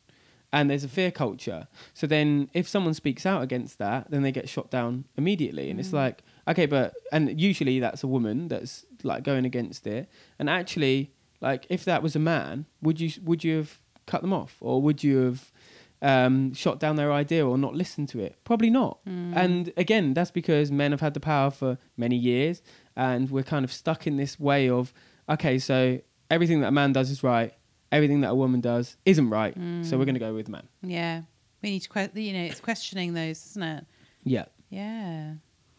and 0.52 0.70
there's 0.70 0.84
a 0.84 0.88
fear 0.88 1.10
culture. 1.10 1.68
So 1.94 2.06
then, 2.06 2.48
if 2.54 2.68
someone 2.68 2.94
speaks 2.94 3.26
out 3.26 3.42
against 3.42 3.78
that, 3.78 4.10
then 4.10 4.22
they 4.22 4.32
get 4.32 4.48
shot 4.48 4.70
down 4.70 5.04
immediately. 5.16 5.70
And 5.70 5.80
it's 5.80 5.90
Mm. 5.90 5.94
like, 6.04 6.22
okay, 6.48 6.66
but 6.66 6.94
and 7.12 7.40
usually 7.40 7.80
that's 7.80 8.02
a 8.02 8.06
woman 8.08 8.48
that's 8.48 8.86
like 9.02 9.22
going 9.24 9.44
against 9.44 9.86
it. 9.86 10.08
And 10.38 10.48
actually, 10.48 11.10
like 11.40 11.66
if 11.68 11.84
that 11.84 12.02
was 12.02 12.14
a 12.16 12.20
man, 12.20 12.66
would 12.80 13.00
you 13.00 13.10
would 13.24 13.42
you 13.44 13.56
have 13.56 13.80
cut 14.06 14.22
them 14.22 14.32
off, 14.32 14.56
or 14.60 14.80
would 14.80 15.02
you 15.04 15.18
have 15.18 15.52
um, 16.02 16.52
shot 16.54 16.80
down 16.80 16.96
their 16.96 17.12
idea 17.12 17.46
or 17.46 17.58
not 17.58 17.74
listened 17.74 18.08
to 18.10 18.20
it? 18.20 18.36
Probably 18.44 18.70
not. 18.70 18.98
Mm. 19.06 19.36
And 19.36 19.72
again, 19.76 20.14
that's 20.14 20.30
because 20.30 20.70
men 20.72 20.90
have 20.92 21.00
had 21.00 21.14
the 21.14 21.20
power 21.20 21.50
for 21.50 21.78
many 21.96 22.16
years, 22.16 22.62
and 22.96 23.30
we're 23.30 23.42
kind 23.42 23.64
of 23.64 23.72
stuck 23.72 24.06
in 24.06 24.16
this 24.16 24.38
way 24.40 24.68
of 24.70 24.92
okay, 25.28 25.58
so 25.58 26.00
everything 26.30 26.60
that 26.60 26.68
a 26.68 26.72
man 26.72 26.92
does 26.92 27.10
is 27.10 27.22
right, 27.22 27.52
everything 27.92 28.20
that 28.22 28.30
a 28.30 28.34
woman 28.34 28.60
does 28.60 28.96
isn't 29.04 29.30
right, 29.30 29.54
so 29.54 29.60
we're 29.60 30.04
Mm. 30.04 30.06
going 30.06 30.14
to 30.14 30.18
go 30.20 30.34
with 30.34 30.48
man. 30.48 30.68
Yeah. 30.82 31.22
We 31.62 31.70
need 31.70 31.80
to, 31.80 31.88
que- 31.90 32.20
you 32.22 32.32
know, 32.32 32.44
it's 32.44 32.60
questioning 32.60 33.12
those, 33.14 33.44
isn't 33.46 33.62
it? 33.62 33.84
Yeah. 34.24 34.46
Yeah. 34.70 35.34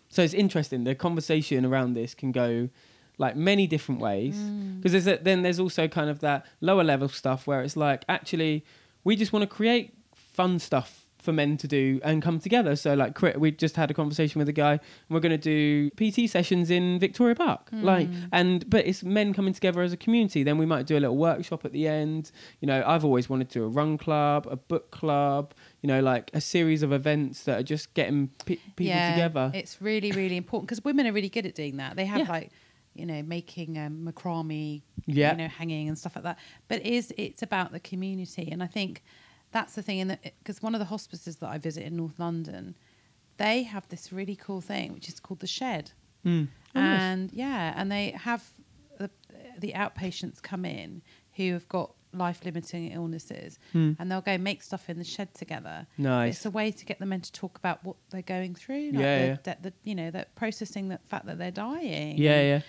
So 0.10 0.22
it's 0.22 0.34
interesting. 0.34 0.84
The 0.84 0.94
conversation 0.94 1.66
around 1.66 1.94
this 1.96 2.14
can 2.14 2.32
go 2.32 2.70
like 3.18 3.36
many 3.36 3.66
different 3.68 4.00
ways 4.02 4.36
Mm. 4.36 4.78
because 4.82 4.92
there's 4.92 5.08
a, 5.08 5.22
then 5.24 5.42
there's 5.42 5.60
also 5.60 5.88
kind 5.88 6.10
of 6.10 6.20
that 6.20 6.46
lower 6.60 6.84
level 6.84 7.08
stuff 7.10 7.48
where 7.48 7.62
it's 7.62 7.76
like 7.78 8.04
actually 8.10 8.64
we 9.04 9.16
just 9.16 9.32
want 9.34 9.42
to 9.44 9.48
create 9.48 9.94
fun 10.42 10.60
stuff 10.60 10.98
for 11.26 11.32
men 11.32 11.56
to 11.56 11.68
do 11.68 12.00
and 12.04 12.20
come 12.24 12.40
together. 12.40 12.76
So 12.76 12.96
like 12.96 13.22
we 13.44 13.52
just 13.52 13.76
had 13.76 13.92
a 13.92 13.94
conversation 13.94 14.40
with 14.40 14.50
a 14.50 14.58
guy 14.66 14.72
and 14.72 14.82
we're 15.10 15.20
going 15.20 15.40
to 15.40 15.46
do 15.56 15.92
PT 16.00 16.28
sessions 16.28 16.72
in 16.72 16.98
Victoria 16.98 17.36
Park. 17.36 17.70
Like 17.72 18.08
Mm. 18.10 18.30
and 18.32 18.68
but 18.68 18.88
it's 18.88 19.04
men 19.04 19.32
coming 19.38 19.54
together 19.54 19.82
as 19.84 19.94
a 19.94 19.98
community. 19.98 20.42
Then 20.42 20.58
we 20.58 20.66
might 20.66 20.88
do 20.88 20.96
a 20.98 21.02
little 21.06 21.18
workshop 21.30 21.64
at 21.64 21.74
the 21.74 21.88
end. 21.88 22.32
You 22.60 22.66
know, 22.70 22.84
I've 22.88 23.06
always 23.06 23.30
wanted 23.30 23.50
to 23.52 23.60
do 23.60 23.64
a 23.66 23.68
run 23.68 24.00
club, 24.00 24.48
a 24.50 24.56
book 24.56 24.90
club, 24.90 25.54
you 25.84 25.88
know, 25.92 26.00
like 26.02 26.32
a 26.34 26.42
series 26.42 26.82
of 26.82 26.92
events 26.92 27.44
that 27.44 27.60
are 27.60 27.68
just 27.76 27.94
getting 27.94 28.30
pe- 28.48 28.56
people 28.76 28.88
yeah, 28.88 29.12
together. 29.12 29.52
It's 29.54 29.80
really, 29.80 30.12
really 30.12 30.38
important 30.38 30.70
because 30.70 30.84
women 30.84 31.06
are 31.06 31.14
really 31.14 31.30
good 31.30 31.46
at 31.46 31.54
doing 31.54 31.78
that. 31.78 31.96
They 31.96 32.06
have 32.06 32.22
Yeah. 32.22 32.30
like, 32.38 32.50
you 32.96 33.06
know, 33.06 33.22
making 33.22 33.78
um, 33.78 33.94
macrame, 34.12 34.82
Yeah. 35.06 35.32
you 35.34 35.38
know, 35.38 35.48
hanging 35.50 35.88
and 35.88 35.96
stuff 35.98 36.16
like 36.16 36.24
that. 36.30 36.40
But 36.68 36.80
it 36.80 36.88
is 36.88 37.14
it's 37.16 37.44
about 37.44 37.74
the 37.74 37.80
community, 37.80 38.50
and 38.52 38.64
I 38.64 38.68
think 38.78 39.04
that's 39.52 39.76
the 39.76 39.82
thing. 39.82 40.00
In 40.00 40.18
because 40.44 40.62
one 40.62 40.76
of 40.76 40.80
the 40.80 40.86
hospices 40.86 41.38
that 41.38 41.50
I 41.50 41.58
visit 41.58 41.84
in 41.84 41.96
North 41.98 42.20
London, 42.20 42.76
they 43.38 43.64
have 43.64 43.88
this 43.90 44.12
really 44.14 44.36
cool 44.36 44.62
thing 44.62 44.94
which 44.94 45.08
is 45.08 45.20
called 45.20 45.40
the 45.40 45.48
Shed, 45.48 45.92
Mm. 46.26 46.48
Oh, 46.76 46.80
nice. 46.80 47.02
and 47.02 47.32
yeah, 47.34 47.74
and 47.76 47.92
they 47.92 48.12
have 48.12 48.44
the 48.98 49.10
the 49.58 49.74
outpatients 49.74 50.42
come 50.42 50.66
in 50.66 51.02
who 51.36 51.54
have 51.54 51.68
got 51.68 51.94
life 52.14 52.44
limiting 52.44 52.92
illnesses, 52.92 53.58
Hmm. 53.72 53.94
and 53.98 54.12
they'll 54.12 54.22
go 54.22 54.38
make 54.38 54.62
stuff 54.62 54.90
in 54.90 54.98
the 54.98 55.04
shed 55.06 55.34
together. 55.34 55.88
Nice. 55.98 56.36
It's 56.36 56.46
a 56.46 56.52
way 56.52 56.72
to 56.72 56.86
get 56.86 57.00
the 57.00 57.06
men 57.06 57.22
to 57.22 57.32
talk 57.32 57.58
about 57.58 57.84
what 57.86 57.96
they're 58.10 58.22
going 58.22 58.54
through. 58.54 58.92
Like 58.92 59.00
Yeah, 59.02 59.34
the, 59.36 59.40
The, 59.44 59.58
the, 59.70 59.74
you 59.84 59.96
know, 59.96 60.12
that 60.12 60.36
processing 60.36 60.90
the 60.90 61.00
fact 61.08 61.26
that 61.28 61.38
they're 61.38 61.52
dying. 61.52 62.18
Yeah, 62.18 62.42
yeah. 62.42 62.62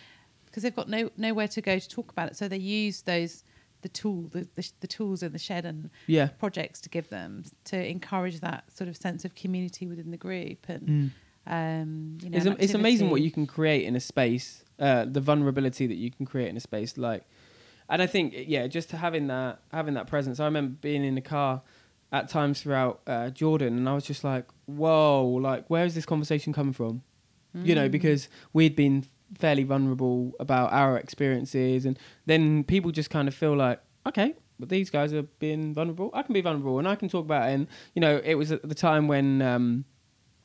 Because 0.47 0.63
they've 0.63 0.77
got 0.77 0.89
no 0.89 1.11
nowhere 1.17 1.49
to 1.49 1.61
go 1.61 1.79
to 1.79 1.89
talk 1.89 2.13
about 2.13 2.29
it, 2.31 2.37
so 2.37 2.47
they 2.47 2.57
use 2.59 3.03
those 3.03 3.43
the 3.83 3.89
tool 3.89 4.29
the, 4.33 4.49
the, 4.55 4.69
the 4.81 4.87
tools 4.87 5.23
in 5.23 5.33
the 5.33 5.39
shed 5.39 5.65
and 5.65 5.91
Yeah. 6.07 6.29
projects 6.39 6.81
to 6.83 6.89
give 6.89 7.09
them 7.11 7.45
to 7.65 7.77
encourage 7.97 8.41
that 8.41 8.65
sort 8.73 8.89
of 8.89 8.97
sense 8.97 9.25
of 9.25 9.35
community 9.35 9.87
within 9.87 10.11
the 10.11 10.17
group 10.17 10.69
and 10.69 10.83
Mm. 10.89 11.11
um 11.47 12.19
you 12.23 12.31
know 12.31 12.39
It's, 12.39 12.65
it's 12.65 12.75
amazing 12.75 13.11
what 13.11 13.21
you 13.21 13.31
can 13.31 13.47
create 13.47 13.85
in 13.85 13.97
a 13.97 14.01
space, 14.01 14.65
uh, 14.79 15.05
the 15.05 15.21
vulnerability 15.21 15.87
that 15.87 15.97
you 15.97 16.11
can 16.11 16.25
create 16.27 16.49
in 16.49 16.57
a 16.57 16.61
space. 16.61 16.97
Like, 16.97 17.25
and 17.89 18.01
I 18.01 18.07
think, 18.07 18.35
yeah, 18.55 18.67
just 18.69 18.91
having 18.93 19.27
that, 19.27 19.61
having 19.73 19.95
that 19.95 20.07
presence. 20.07 20.39
I 20.41 20.45
remember 20.45 20.77
being 20.81 21.05
in 21.05 21.15
the 21.17 21.21
car 21.21 21.63
at 22.13 22.29
times 22.29 22.63
throughout 22.63 23.01
uh, 23.07 23.31
Jordan, 23.31 23.77
and 23.79 23.89
I 23.89 23.95
was 23.95 24.05
just 24.05 24.23
like, 24.23 24.47
whoa, 24.67 25.25
like, 25.43 25.69
where 25.69 25.85
is 25.85 25.95
this 25.95 26.07
conversation 26.07 26.53
coming 26.53 26.73
from? 26.75 27.03
You 27.55 27.75
know, 27.75 27.87
Mm. 27.89 27.93
because 27.93 28.29
we'd 28.55 28.75
been 28.77 29.05
fairly 29.39 29.65
vulnerable 29.65 30.33
about 30.41 30.73
our 30.73 30.97
experiences, 30.99 31.85
and 31.87 31.99
then 32.27 32.65
people 32.65 32.91
just 32.91 33.11
kind 33.11 33.29
of 33.29 33.35
feel 33.35 33.57
like, 33.57 33.81
okay. 34.07 34.35
But 34.59 34.69
these 34.69 34.91
guys 34.91 35.13
are 35.13 35.23
being 35.23 35.75
vulnerable. 35.75 36.11
I 36.15 36.23
can 36.23 36.35
be 36.35 36.41
vulnerable, 36.41 36.79
and 36.79 36.87
I 36.87 36.95
can 36.95 37.09
talk 37.09 37.25
about 37.25 37.49
it. 37.49 37.55
And 37.55 37.67
you 37.95 38.01
know, 38.01 38.21
it 38.25 38.35
was 38.35 38.53
at 38.53 38.69
the 38.69 38.75
time 38.75 39.09
when 39.09 39.43
um, 39.43 39.85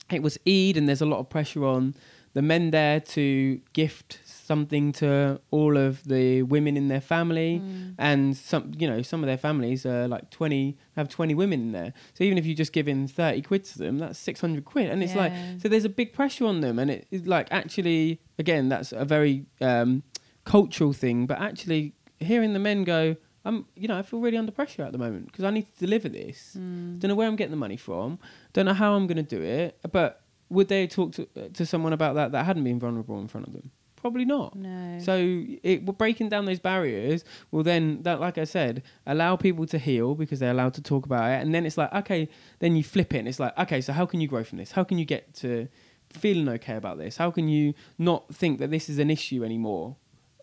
it 0.10 0.24
was 0.24 0.38
Eid, 0.48 0.78
and 0.78 0.88
there's 0.88 1.02
a 1.02 1.06
lot 1.06 1.20
of 1.20 1.30
pressure 1.30 1.66
on 1.66 1.96
the 2.38 2.42
men 2.54 2.64
there 2.72 3.00
to 3.16 3.26
gift 3.74 4.20
something 4.26 4.86
to 5.02 5.10
all 5.52 5.74
of 5.88 5.92
the 6.14 6.44
women 6.56 6.74
in 6.82 6.88
their 6.94 7.02
family, 7.16 7.52
Mm. 7.60 7.96
and 8.10 8.38
some, 8.52 8.64
you 8.82 8.88
know, 8.92 9.02
some 9.12 9.20
of 9.24 9.28
their 9.32 9.42
families 9.48 9.86
are 9.86 10.08
like 10.16 10.26
twenty 10.40 10.64
have 10.98 11.08
twenty 11.18 11.36
women 11.42 11.60
in 11.66 11.72
there. 11.80 11.92
So 12.16 12.20
even 12.28 12.38
if 12.38 12.46
you 12.46 12.54
just 12.64 12.74
give 12.78 12.88
in 12.94 13.00
thirty 13.20 13.42
quid 13.50 13.64
to 13.72 13.76
them, 13.84 13.98
that's 14.02 14.20
six 14.30 14.36
hundred 14.46 14.64
quid, 14.74 14.88
and 14.92 15.02
it's 15.04 15.16
like 15.24 15.34
so 15.62 15.66
there's 15.72 15.86
a 15.94 15.96
big 16.02 16.10
pressure 16.20 16.46
on 16.46 16.58
them, 16.66 16.76
and 16.82 16.90
it's 16.92 17.28
like 17.36 17.48
actually 17.62 18.20
again 18.44 18.64
that's 18.70 18.92
a 18.92 19.06
very 19.16 19.36
um, 19.70 20.04
cultural 20.44 20.94
thing, 20.94 21.26
but 21.30 21.38
actually 21.50 21.84
hearing 22.30 22.54
the 22.54 22.64
men 22.70 22.84
go. 22.84 23.16
I'm, 23.46 23.66
you 23.82 23.88
know, 23.88 23.98
I 23.98 24.02
feel 24.02 24.20
really 24.26 24.36
under 24.44 24.52
pressure 24.52 24.84
at 24.84 24.92
the 24.92 24.98
moment 25.06 25.28
because 25.28 25.46
I 25.50 25.52
need 25.58 25.68
to 25.74 25.78
deliver 25.86 26.10
this. 26.10 26.58
Mm. 26.60 27.00
Don't 27.00 27.08
know 27.12 27.16
where 27.20 27.30
I'm 27.30 27.38
getting 27.38 27.56
the 27.58 27.64
money 27.68 27.78
from. 27.78 28.20
Don't 28.52 28.66
know 28.70 28.74
how 28.84 28.90
I'm 28.96 29.08
going 29.08 29.24
to 29.26 29.32
do 29.38 29.42
it. 29.42 29.70
But 29.98 30.12
would 30.50 30.68
they 30.68 30.88
talk 30.88 31.14
to 31.14 31.26
to 31.54 31.66
someone 31.66 31.94
about 31.94 32.16
that 32.16 32.32
that 32.32 32.46
hadn't 32.46 32.64
been 32.64 32.80
vulnerable 32.80 33.20
in 33.20 33.28
front 33.28 33.48
of 33.48 33.54
them? 33.54 33.72
Probably 33.96 34.26
not. 34.26 34.56
no 34.56 35.00
So 35.00 35.44
it 35.64 35.86
we're 35.86 35.94
breaking 35.94 36.30
down 36.30 36.46
those 36.46 36.60
barriers 36.60 37.26
will 37.52 37.64
then 37.64 38.04
that 38.04 38.20
like 38.20 38.38
I 38.38 38.44
said 38.46 38.84
allow 39.06 39.36
people 39.36 39.66
to 39.68 39.78
heal 39.78 40.16
because 40.16 40.40
they're 40.40 40.52
allowed 40.52 40.76
to 40.76 40.82
talk 40.82 41.06
about 41.06 41.30
it 41.32 41.42
and 41.42 41.54
then 41.54 41.66
it's 41.66 41.78
like 41.78 41.92
okay 41.94 42.30
then 42.60 42.76
you 42.76 42.84
flip 42.84 43.14
it 43.14 43.20
and 43.20 43.28
it's 43.28 43.40
like 43.40 43.58
okay 43.58 43.82
so 43.82 43.92
how 43.94 44.06
can 44.06 44.22
you 44.22 44.28
grow 44.28 44.44
from 44.44 44.60
this 44.60 44.72
how 44.72 44.84
can 44.84 44.98
you 44.98 45.06
get 45.06 45.34
to 45.34 45.68
feeling 46.10 46.48
okay 46.48 46.76
about 46.76 46.98
this 46.98 47.18
how 47.18 47.30
can 47.32 47.50
you 47.50 47.74
not 47.98 48.34
think 48.34 48.60
that 48.60 48.70
this 48.72 48.88
is 48.88 48.98
an 49.00 49.10
issue 49.10 49.44
anymore 49.44 49.96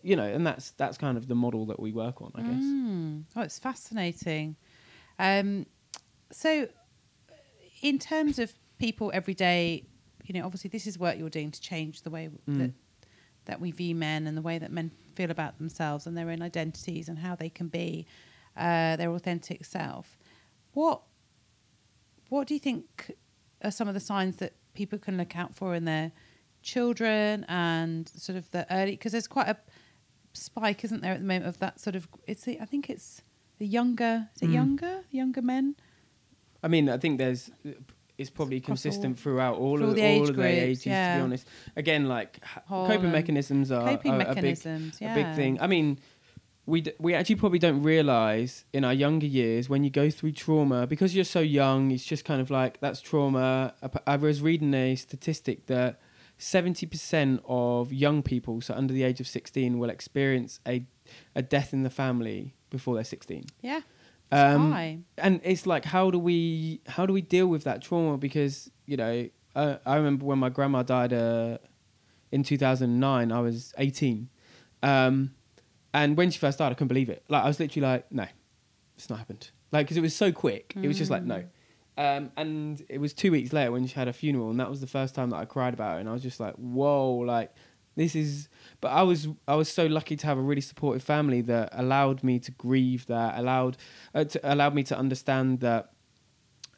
you 0.03 0.15
know 0.15 0.27
and 0.35 0.45
that's 0.45 0.71
that's 0.71 0.97
kind 0.97 1.17
of 1.17 1.27
the 1.27 1.33
model 1.35 1.65
that 1.65 1.79
we 1.79 1.91
work 1.91 2.21
on 2.21 2.31
I 2.35 2.41
guess 2.41 2.61
Mm. 2.61 3.23
Oh, 3.35 3.41
it's 3.41 3.57
fascinating. 3.59 4.55
Um, 5.17 5.65
so, 6.31 6.67
in 7.81 7.99
terms 7.99 8.39
of 8.39 8.53
people 8.77 9.11
every 9.13 9.33
day, 9.33 9.85
you 10.25 10.33
know, 10.33 10.45
obviously 10.45 10.69
this 10.69 10.87
is 10.87 10.97
work 10.99 11.17
you're 11.17 11.29
doing 11.29 11.51
to 11.51 11.61
change 11.61 12.01
the 12.01 12.09
way 12.09 12.29
Mm. 12.47 12.57
that 12.59 12.71
that 13.45 13.61
we 13.61 13.69
view 13.71 13.93
men 13.93 14.25
and 14.25 14.35
the 14.35 14.41
way 14.41 14.57
that 14.57 14.71
men 14.71 14.89
feel 15.13 15.29
about 15.29 15.57
themselves 15.59 16.07
and 16.07 16.17
their 16.17 16.31
own 16.31 16.41
identities 16.41 17.07
and 17.07 17.19
how 17.19 17.35
they 17.35 17.47
can 17.49 17.67
be 17.67 18.07
uh, 18.57 18.95
their 18.95 19.11
authentic 19.11 19.63
self. 19.65 20.17
What 20.73 21.01
What 22.29 22.47
do 22.47 22.53
you 22.55 22.59
think 22.59 23.11
are 23.63 23.69
some 23.71 23.87
of 23.87 23.93
the 23.93 23.99
signs 23.99 24.37
that 24.37 24.53
people 24.73 24.97
can 24.97 25.15
look 25.17 25.35
out 25.35 25.53
for 25.53 25.75
in 25.75 25.85
their 25.85 26.11
children 26.63 27.45
and 27.47 28.09
sort 28.09 28.37
of 28.37 28.49
the 28.51 28.65
early? 28.73 28.91
Because 28.91 29.11
there's 29.11 29.27
quite 29.27 29.47
a 29.47 29.57
spike, 30.33 30.83
isn't 30.83 31.01
there, 31.01 31.13
at 31.13 31.19
the 31.19 31.25
moment 31.27 31.45
of 31.45 31.59
that 31.59 31.79
sort 31.79 31.95
of? 31.95 32.07
It's 32.27 32.43
the, 32.45 32.59
I 32.59 32.65
think 32.65 32.89
it's 32.89 33.21
the 33.59 33.67
younger. 33.67 34.29
Is 34.35 34.41
it 34.41 34.49
Mm. 34.49 34.53
younger? 34.53 35.03
Younger 35.11 35.41
men. 35.43 35.75
I 36.63 36.67
mean, 36.67 36.89
I 36.89 36.97
think 36.97 37.19
there's 37.19 37.51
it's 38.17 38.29
probably 38.29 38.59
consistent 38.61 39.17
all- 39.17 39.21
throughout 39.21 39.57
all 39.57 39.81
of 39.83 39.95
the 39.95 40.01
all 40.01 40.07
age 40.07 40.29
of 40.29 40.35
the 40.35 40.43
ages. 40.45 40.83
To 40.83 40.89
be 40.89 41.23
honest, 41.23 41.47
again, 41.75 42.07
like 42.07 42.39
h- 42.43 42.63
coping 42.67 43.11
mechanisms 43.11 43.71
are, 43.71 43.89
Coping 43.89 44.11
are 44.13 44.21
a 44.21 44.35
big 44.35 44.57
yeah. 45.01 45.11
a 45.11 45.15
big 45.15 45.35
thing. 45.35 45.59
I 45.59 45.67
mean, 45.67 45.99
we 46.65 46.81
d- 46.81 46.93
we 46.99 47.13
actually 47.13 47.35
probably 47.35 47.59
don't 47.59 47.83
realize 47.83 48.65
in 48.73 48.83
our 48.83 48.93
younger 48.93 49.27
years 49.27 49.69
when 49.69 49.83
you 49.83 49.89
go 49.89 50.09
through 50.09 50.31
trauma 50.31 50.87
because 50.87 51.15
you're 51.15 51.23
so 51.25 51.39
young. 51.41 51.91
It's 51.91 52.05
just 52.05 52.25
kind 52.25 52.41
of 52.41 52.49
like 52.49 52.79
that's 52.79 53.01
trauma. 53.01 53.73
I 54.07 54.15
was 54.15 54.41
reading 54.41 54.73
a 54.73 54.95
statistic 54.95 55.67
that 55.67 55.99
seventy 56.37 56.85
percent 56.85 57.41
of 57.47 57.93
young 57.93 58.23
people, 58.23 58.61
so 58.61 58.73
under 58.73 58.93
the 58.93 59.03
age 59.03 59.19
of 59.19 59.27
sixteen, 59.27 59.77
will 59.79 59.89
experience 59.89 60.59
a 60.67 60.85
a 61.35 61.41
death 61.41 61.71
in 61.73 61.83
the 61.83 61.89
family 61.91 62.55
before 62.71 62.95
they're 62.95 63.03
sixteen. 63.03 63.45
Yeah. 63.61 63.81
Um, 64.31 65.05
and 65.17 65.39
it's 65.43 65.65
like 65.67 65.85
how 65.85 66.11
do 66.11 66.19
we 66.19 66.81
how 66.87 67.05
do 67.05 67.13
we 67.13 67.21
deal 67.21 67.47
with 67.47 67.63
that 67.63 67.81
trauma 67.81 68.17
because 68.17 68.71
you 68.85 68.97
know 68.97 69.29
uh, 69.55 69.77
i 69.85 69.95
remember 69.95 70.25
when 70.25 70.39
my 70.39 70.49
grandma 70.49 70.81
died 70.81 71.13
uh, 71.13 71.57
in 72.35 72.43
2009, 72.43 73.31
I 73.31 73.39
was 73.39 73.73
18. 73.77 74.29
Um, 74.83 75.31
and 75.93 76.17
when 76.17 76.29
she 76.31 76.37
first 76.37 76.59
died, 76.59 76.71
I 76.71 76.75
couldn't 76.75 76.89
believe 76.89 77.09
it. 77.09 77.23
Like 77.29 77.43
I 77.43 77.47
was 77.47 77.59
literally 77.59 77.87
like, 77.87 78.11
no, 78.11 78.25
it's 78.97 79.09
not 79.09 79.19
happened. 79.19 79.51
Like 79.71 79.85
because 79.85 79.97
it 79.97 80.01
was 80.01 80.15
so 80.15 80.31
quick, 80.33 80.73
it 80.81 80.87
was 80.87 80.97
just 80.97 81.09
like 81.09 81.23
no. 81.23 81.45
Um, 81.97 82.31
and 82.35 82.83
it 82.89 82.99
was 82.99 83.13
two 83.13 83.31
weeks 83.31 83.53
later 83.53 83.71
when 83.71 83.87
she 83.87 83.95
had 83.95 84.09
a 84.09 84.13
funeral, 84.13 84.49
and 84.49 84.59
that 84.59 84.69
was 84.69 84.81
the 84.81 84.87
first 84.87 85.15
time 85.15 85.29
that 85.29 85.37
I 85.37 85.45
cried 85.45 85.73
about 85.73 85.97
it. 85.97 86.01
And 86.01 86.09
I 86.09 86.13
was 86.13 86.21
just 86.21 86.41
like, 86.41 86.55
whoa, 86.55 87.11
like 87.19 87.53
this 87.95 88.15
is. 88.15 88.49
But 88.81 88.89
I 88.89 89.03
was 89.03 89.27
I 89.47 89.55
was 89.55 89.71
so 89.71 89.85
lucky 89.85 90.15
to 90.15 90.27
have 90.27 90.37
a 90.37 90.41
really 90.41 90.61
supportive 90.61 91.03
family 91.03 91.41
that 91.41 91.69
allowed 91.71 92.23
me 92.23 92.39
to 92.39 92.51
grieve 92.51 93.05
that, 93.07 93.37
allowed 93.37 93.77
uh, 94.13 94.25
to, 94.25 94.39
allowed 94.53 94.75
me 94.75 94.83
to 94.83 94.97
understand 94.97 95.61
that 95.61 95.91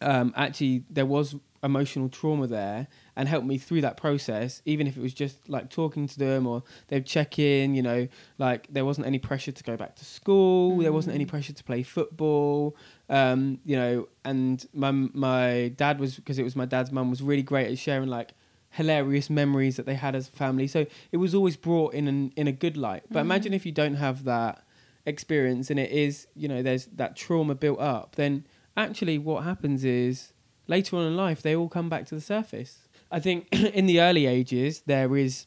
um, 0.02 0.34
actually 0.36 0.84
there 0.90 1.06
was 1.06 1.36
emotional 1.64 2.08
trauma 2.08 2.46
there 2.46 2.88
and 3.16 3.28
helped 3.28 3.48
me 3.48 3.58
through 3.58 3.82
that 3.82 3.98
process 3.98 4.62
even 4.66 4.86
if 4.86 4.96
it 4.96 5.02
was 5.02 5.14
just 5.14 5.50
like 5.50 5.70
talking 5.70 6.08
to 6.08 6.20
them 6.20 6.46
or 6.46 6.64
they'd 6.88 7.06
check 7.06 7.40
in 7.40 7.74
you 7.74 7.82
know 7.82 8.08
like 8.38 8.68
there 8.70 8.86
wasn't 8.86 9.06
any 9.06 9.18
pressure 9.18 9.52
to 9.52 9.64
go 9.64 9.76
back 9.76 9.96
to 9.96 10.06
school 10.06 10.78
mm. 10.78 10.84
there 10.84 10.94
wasn't 10.94 11.14
any 11.14 11.26
mm. 11.26 11.30
pressure 11.30 11.54
to 11.54 11.64
play 11.64 11.82
football 11.82 12.76
um, 13.10 13.60
you 13.66 13.76
know 13.76 14.08
and 14.24 14.68
my 14.74 14.92
my 14.92 15.74
dad 15.76 16.00
was 16.00 16.16
because 16.16 16.38
it 16.38 16.44
was 16.44 16.56
my 16.56 16.66
dad's 16.66 16.92
mum 16.92 17.10
was 17.10 17.24
really 17.24 17.44
great 17.44 17.72
at 17.72 17.78
sharing 17.78 18.08
like 18.08 18.34
hilarious 18.72 19.30
memories 19.30 19.76
that 19.78 19.86
they 19.86 19.96
had 19.96 20.16
as 20.16 20.28
a 20.28 20.32
family 20.32 20.68
so 20.68 20.86
it 21.12 21.18
was 21.18 21.34
always 21.34 21.56
brought 21.56 21.94
in 21.94 22.08
an, 22.08 22.32
in 22.36 22.48
a 22.48 22.52
good 22.52 22.78
light 22.78 23.04
but 23.10 23.20
mm. 23.20 23.22
imagine 23.22 23.54
if 23.54 23.66
you 23.66 23.72
don't 23.72 23.96
have 23.96 24.24
that 24.24 24.64
experience 25.06 25.70
and 25.70 25.80
it 25.80 25.90
is 25.92 26.28
you 26.36 26.48
know 26.48 26.62
there's 26.62 26.86
that 26.88 27.16
trauma 27.16 27.56
built 27.56 27.80
up 27.80 28.16
then 28.16 28.46
actually 28.76 29.18
what 29.18 29.44
happens 29.44 29.84
is 29.86 30.34
later 30.68 30.98
on 30.98 31.08
in 31.08 31.16
life 31.16 31.42
they 31.42 31.56
all 31.56 31.70
come 31.70 31.90
back 31.90 32.06
to 32.06 32.14
the 32.14 32.22
surface 32.22 32.88
I 33.12 33.20
think 33.20 33.48
in 33.52 33.86
the 33.86 34.02
early 34.02 34.26
ages 34.26 34.84
there 34.86 35.16
is 35.16 35.46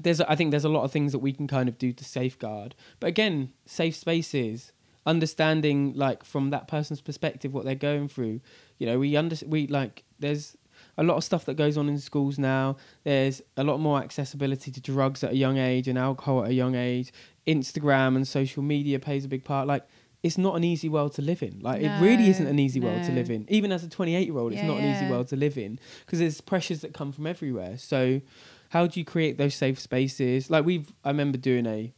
there's 0.00 0.20
I 0.20 0.34
think 0.34 0.50
there's 0.50 0.64
a 0.64 0.70
lot 0.70 0.84
of 0.84 0.92
things 0.92 1.12
that 1.12 1.20
we 1.20 1.32
can 1.32 1.46
kind 1.46 1.68
of 1.68 1.78
do 1.78 1.92
to 1.92 2.04
safeguard. 2.04 2.74
But 3.00 3.08
again, 3.08 3.52
safe 3.64 3.94
spaces, 3.94 4.72
understanding 5.06 5.92
like 5.94 6.24
from 6.24 6.50
that 6.50 6.66
person's 6.66 7.00
perspective 7.00 7.54
what 7.54 7.64
they're 7.64 7.74
going 7.74 8.08
through. 8.08 8.40
You 8.78 8.86
know, 8.86 8.98
we 8.98 9.16
under 9.16 9.36
we 9.46 9.66
like 9.66 10.04
there's 10.18 10.56
a 10.96 11.02
lot 11.02 11.16
of 11.16 11.24
stuff 11.24 11.44
that 11.46 11.54
goes 11.54 11.76
on 11.76 11.88
in 11.88 11.98
schools 11.98 12.38
now. 12.38 12.76
There's 13.04 13.42
a 13.56 13.64
lot 13.64 13.80
more 13.80 13.98
accessibility 13.98 14.70
to 14.70 14.80
drugs 14.80 15.24
at 15.24 15.32
a 15.32 15.36
young 15.36 15.58
age 15.58 15.88
and 15.88 15.98
alcohol 15.98 16.44
at 16.44 16.50
a 16.50 16.54
young 16.54 16.74
age. 16.74 17.12
Instagram 17.46 18.16
and 18.16 18.26
social 18.26 18.62
media 18.62 18.98
plays 18.98 19.24
a 19.24 19.28
big 19.28 19.44
part. 19.44 19.66
Like 19.66 19.86
it's 20.22 20.38
not 20.38 20.56
an 20.56 20.64
easy 20.64 20.88
world 20.88 21.12
to 21.14 21.22
live 21.22 21.42
in. 21.42 21.60
Like 21.60 21.82
no, 21.82 21.94
it 21.94 22.00
really 22.00 22.28
isn't 22.30 22.46
an 22.46 22.58
easy 22.58 22.80
no. 22.80 22.88
world 22.88 23.04
to 23.04 23.12
live 23.12 23.30
in. 23.30 23.44
Even 23.48 23.72
as 23.72 23.84
a 23.84 23.88
28 23.88 24.26
year 24.26 24.38
old, 24.38 24.52
it's 24.52 24.62
yeah, 24.62 24.68
not 24.68 24.78
an 24.78 24.94
easy 24.94 25.10
world 25.10 25.28
to 25.28 25.36
live 25.36 25.58
in 25.58 25.78
because 26.04 26.18
there's 26.18 26.40
pressures 26.40 26.80
that 26.80 26.94
come 26.94 27.12
from 27.12 27.26
everywhere. 27.26 27.76
So 27.76 28.22
how 28.70 28.86
do 28.86 28.98
you 28.98 29.04
create 29.04 29.36
those 29.36 29.54
safe 29.54 29.78
spaces? 29.78 30.50
Like 30.50 30.64
we've, 30.64 30.92
I 31.04 31.08
remember 31.08 31.38
doing 31.38 31.66
a 31.66 31.92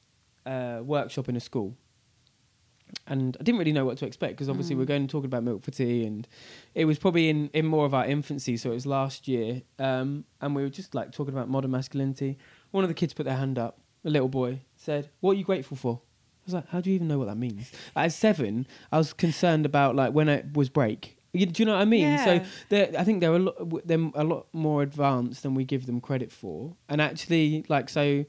uh, 0.45 0.83
workshop 0.83 1.29
in 1.29 1.37
a 1.37 1.41
school. 1.41 1.77
And 3.07 3.37
I 3.39 3.43
didn't 3.43 3.59
really 3.59 3.73
know 3.73 3.85
what 3.85 3.99
to 3.99 4.07
expect 4.07 4.35
because 4.35 4.49
obviously 4.49 4.75
mm. 4.75 4.79
we're 4.79 4.85
going 4.85 5.07
to 5.07 5.11
talk 5.11 5.25
about 5.25 5.43
milk 5.43 5.63
for 5.63 5.71
tea, 5.71 6.05
and 6.05 6.27
it 6.75 6.85
was 6.85 6.99
probably 6.99 7.29
in, 7.29 7.51
in 7.53 7.67
more 7.67 7.85
of 7.87 7.95
our 7.95 8.07
infancy, 8.07 8.57
so 8.57 8.71
it 8.71 8.75
was 8.75 8.87
last 8.87 9.29
year. 9.29 9.63
Um, 9.79 10.25
and 10.41 10.55
we 10.55 10.63
were 10.63 10.69
just 10.69 10.95
like 10.95 11.13
talking 11.13 11.35
about 11.35 11.49
modern 11.49 11.71
masculinity. 11.71 12.39
One 12.71 12.85
of 12.85 12.89
the 12.89 12.95
kids 12.95 13.13
put 13.13 13.27
their 13.27 13.37
hand 13.37 13.59
up, 13.59 13.81
a 14.05 14.11
little 14.11 14.29
boy 14.29 14.61
said, 14.77 15.11
"What 15.21 15.33
are 15.33 15.35
you 15.35 15.45
grateful 15.45 15.77
for?" 15.77 16.01
I 16.03 16.47
was 16.47 16.55
like, 16.55 16.69
how 16.69 16.81
do 16.81 16.91
you 16.91 16.95
even 16.95 17.09
know 17.09 17.19
what 17.19 17.27
that 17.27 17.37
means? 17.37 17.73
At 17.97 18.13
seven, 18.13 18.69
I 18.93 18.99
was 18.99 19.13
concerned 19.13 19.67
about 19.67 19.97
like 19.97 20.13
when 20.13 20.29
it 20.29 20.55
was 20.55 20.69
break. 20.69 21.17
You, 21.33 21.47
do 21.47 21.61
you 21.61 21.67
know 21.67 21.75
what 21.75 21.83
I 21.83 21.87
mean? 21.87 22.03
Yeah. 22.03 22.25
So 22.71 22.89
I 22.99 23.03
think 23.03 23.21
they're 23.21 23.35
a 23.35 23.39
lot, 23.41 23.87
they're 23.87 24.11
a 24.15 24.23
lot 24.23 24.47
more 24.53 24.83
advanced 24.83 25.43
than 25.43 25.55
we 25.55 25.65
give 25.65 25.87
them 25.87 26.01
credit 26.01 26.31
for. 26.31 26.77
And 26.89 27.01
actually, 27.01 27.65
like, 27.69 27.89
so 27.89 28.25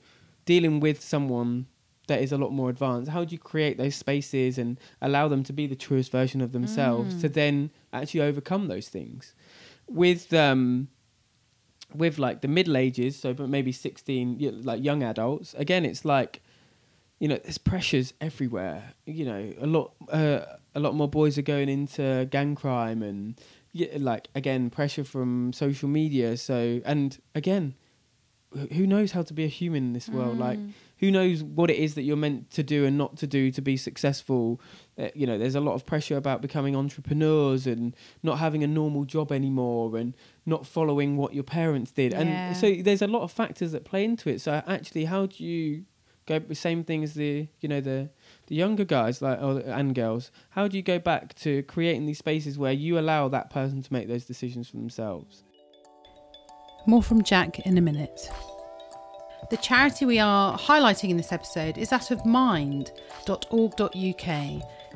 dealing 0.45 0.79
with 0.79 1.01
someone 1.01 1.67
that 2.07 2.21
is 2.21 2.31
a 2.31 2.37
lot 2.37 2.51
more 2.51 2.69
advanced, 2.69 3.11
how 3.11 3.23
do 3.23 3.33
you 3.33 3.39
create 3.39 3.77
those 3.77 3.95
spaces 3.95 4.57
and 4.57 4.79
allow 5.01 5.27
them 5.27 5.43
to 5.43 5.53
be 5.53 5.67
the 5.67 5.75
truest 5.75 6.11
version 6.11 6.41
of 6.41 6.51
themselves 6.51 7.15
mm. 7.15 7.21
to 7.21 7.29
then 7.29 7.69
actually 7.93 8.21
overcome 8.21 8.67
those 8.67 8.89
things? 8.89 9.35
With 9.87 10.33
um, 10.33 10.89
with 11.93 12.19
like 12.19 12.41
the 12.41 12.47
middle 12.47 12.75
ages, 12.75 13.17
so 13.17 13.33
but 13.33 13.49
maybe 13.49 13.71
sixteen, 13.71 14.37
like 14.63 14.83
young 14.83 15.03
adults. 15.03 15.53
Again, 15.53 15.85
it's 15.85 16.03
like 16.03 16.41
you 17.19 17.27
know, 17.27 17.37
there's 17.37 17.57
pressures 17.57 18.13
everywhere. 18.21 18.93
You 19.05 19.25
know, 19.25 19.53
a 19.59 19.65
lot, 19.65 19.93
uh, 20.09 20.41
a 20.75 20.79
lot 20.79 20.93
more 20.93 21.07
boys 21.07 21.37
are 21.37 21.43
going 21.43 21.69
into 21.69 22.27
gang 22.29 22.55
crime 22.55 23.01
and, 23.01 23.39
like 23.97 24.27
again, 24.35 24.69
pressure 24.69 25.03
from 25.03 25.53
social 25.53 25.89
media. 25.89 26.37
So, 26.37 26.81
and 26.85 27.17
again, 27.33 27.75
who 28.51 28.87
knows 28.87 29.11
how 29.11 29.23
to 29.23 29.33
be 29.33 29.43
a 29.43 29.47
human 29.47 29.83
in 29.83 29.93
this 29.93 30.07
world? 30.07 30.37
Mm. 30.37 30.39
Like, 30.39 30.59
who 30.99 31.11
knows 31.11 31.43
what 31.43 31.69
it 31.69 31.77
is 31.77 31.95
that 31.95 32.03
you're 32.03 32.15
meant 32.15 32.49
to 32.51 32.63
do 32.63 32.85
and 32.85 32.97
not 32.97 33.17
to 33.17 33.27
do 33.27 33.51
to 33.51 33.61
be 33.61 33.77
successful? 33.77 34.61
Uh, 34.97 35.09
you 35.13 35.27
know, 35.27 35.37
there's 35.37 35.55
a 35.55 35.59
lot 35.59 35.73
of 35.73 35.85
pressure 35.85 36.17
about 36.17 36.41
becoming 36.41 36.75
entrepreneurs 36.75 37.67
and 37.67 37.95
not 38.23 38.39
having 38.39 38.63
a 38.63 38.67
normal 38.67 39.05
job 39.05 39.31
anymore 39.31 39.97
and 39.97 40.15
not 40.45 40.65
following 40.65 41.17
what 41.17 41.33
your 41.33 41.43
parents 41.43 41.91
did. 41.91 42.13
Yeah. 42.13 42.21
And 42.21 42.57
so 42.57 42.73
there's 42.81 43.01
a 43.01 43.07
lot 43.07 43.21
of 43.21 43.31
factors 43.31 43.73
that 43.73 43.83
play 43.83 44.05
into 44.05 44.29
it. 44.29 44.39
So 44.41 44.63
actually, 44.65 45.05
how 45.05 45.25
do 45.25 45.43
you 45.43 45.85
go 46.27 46.39
The 46.39 46.55
same 46.55 46.83
thing 46.83 47.03
as 47.03 47.13
the 47.15 47.47
you 47.61 47.69
know 47.69 47.81
the 47.81 48.09
the 48.47 48.55
younger 48.55 48.85
guys 48.85 49.21
like 49.21 49.41
or, 49.41 49.59
and 49.59 49.95
girls 49.95 50.29
how 50.49 50.67
do 50.67 50.75
you 50.77 50.83
go 50.83 50.99
back 50.99 51.33
to 51.35 51.63
creating 51.63 52.05
these 52.05 52.17
spaces 52.17 52.57
where 52.57 52.73
you 52.73 52.99
allow 52.99 53.29
that 53.29 53.49
person 53.49 53.81
to 53.81 53.93
make 53.93 54.07
those 54.07 54.25
decisions 54.25 54.69
for 54.69 54.75
themselves 54.75 55.43
more 56.87 57.03
from 57.03 57.23
jack 57.23 57.59
in 57.59 57.77
a 57.77 57.81
minute 57.81 58.29
the 59.49 59.57
charity 59.57 60.05
we 60.05 60.19
are 60.19 60.57
highlighting 60.57 61.09
in 61.09 61.17
this 61.17 61.31
episode 61.31 61.77
is 61.77 61.89
that 61.89 62.11
of 62.11 62.25
mind.org.uk 62.25 62.91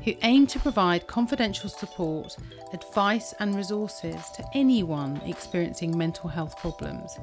who 0.04 0.14
aim 0.24 0.48
to 0.48 0.60
provide 0.60 1.06
confidential 1.06 1.70
support 1.70 2.36
advice 2.74 3.34
and 3.40 3.56
resources 3.56 4.30
to 4.36 4.44
anyone 4.54 5.22
experiencing 5.26 5.96
mental 5.96 6.28
health 6.28 6.58
problems 6.58 7.20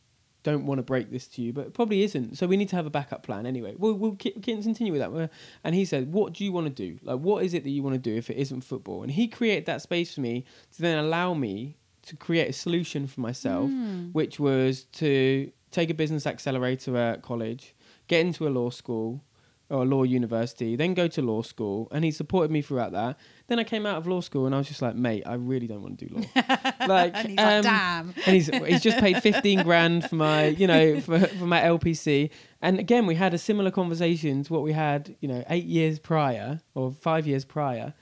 don't 0.48 0.66
want 0.66 0.80
to 0.80 0.84
break 0.84 1.12
this 1.12 1.28
to 1.28 1.42
you, 1.42 1.52
but 1.52 1.68
it 1.68 1.74
probably 1.74 2.04
isn't. 2.04 2.38
So 2.38 2.48
we 2.48 2.56
need 2.56 2.70
to 2.70 2.78
have 2.78 2.86
a 2.86 2.90
backup 2.90 3.22
plan 3.22 3.46
anyway. 3.46 3.76
We'll, 3.78 3.96
we'll 3.96 4.16
continue 4.16 4.94
with 4.94 5.02
that. 5.02 5.30
And 5.66 5.76
he 5.76 5.84
said, 5.84 6.14
What 6.14 6.32
do 6.32 6.46
you 6.46 6.54
want 6.54 6.68
to 6.68 6.74
do? 6.74 7.00
Like, 7.04 7.20
what 7.20 7.44
is 7.44 7.54
it 7.54 7.66
that 7.66 7.70
you 7.70 7.84
want 7.84 7.96
to 7.96 8.00
do 8.00 8.16
if 8.16 8.30
it 8.30 8.38
isn't 8.38 8.62
football? 8.62 9.04
And 9.04 9.12
he 9.12 9.28
created 9.28 9.66
that 9.66 9.82
space 9.82 10.14
for 10.16 10.22
me 10.22 10.46
to 10.76 10.82
then 10.82 10.98
allow 10.98 11.34
me 11.34 11.76
to 12.04 12.16
create 12.16 12.50
a 12.50 12.54
solution 12.54 13.08
for 13.08 13.20
myself, 13.20 13.70
mm. 13.70 14.14
which 14.14 14.40
was 14.40 14.86
to 14.94 15.52
take 15.70 15.90
a 15.90 15.94
business 15.94 16.26
accelerator 16.26 16.96
at 16.96 17.22
college, 17.22 17.76
get 18.08 18.26
into 18.26 18.48
a 18.48 18.50
law 18.50 18.70
school, 18.70 19.22
or 19.70 19.86
law 19.86 20.04
university, 20.04 20.76
then 20.76 20.94
go 20.94 21.08
to 21.08 21.22
law 21.22 21.42
school, 21.42 21.88
and 21.92 22.06
he 22.06 22.12
supported 22.12 22.52
me 22.52 22.62
throughout 22.62 22.94
that. 22.94 23.18
Then 23.48 23.60
I 23.60 23.64
came 23.64 23.86
out 23.86 23.98
of 23.98 24.08
law 24.08 24.22
school, 24.22 24.46
and 24.46 24.56
I 24.56 24.60
was 24.60 24.68
just 24.68 24.82
like, 24.82 24.96
mate, 24.96 25.24
I 25.26 25.34
really 25.34 25.68
don't 25.68 25.82
want 25.82 26.00
to 26.00 26.06
do 26.06 26.16
law. 26.16 26.24
like, 26.88 27.14
and 27.16 27.28
he's 27.30 27.40
um, 27.40 27.46
like, 27.46 27.64
damn. 27.64 28.14
And 28.26 28.36
he's 28.36 28.48
he's 28.48 28.82
just 28.82 28.98
paid 29.00 29.22
fifteen 29.22 29.64
grand 29.64 30.10
for 30.10 30.16
my, 30.16 30.48
you 30.48 30.68
know, 30.68 31.00
for, 31.02 31.20
for 31.20 31.46
my 31.46 31.62
LPC. 31.62 32.30
And 32.62 32.80
again, 32.80 33.06
we 33.06 33.16
had 33.16 33.34
a 33.34 33.38
similar 33.38 33.72
conversation 33.72 34.44
to 34.44 34.54
what 34.54 34.64
we 34.64 34.74
had, 34.74 35.16
you 35.20 35.28
know, 35.28 35.44
eight 35.50 35.66
years 35.66 36.00
prior 36.00 36.62
or 36.74 36.92
five 36.92 37.28
years 37.28 37.46
prior. 37.46 37.94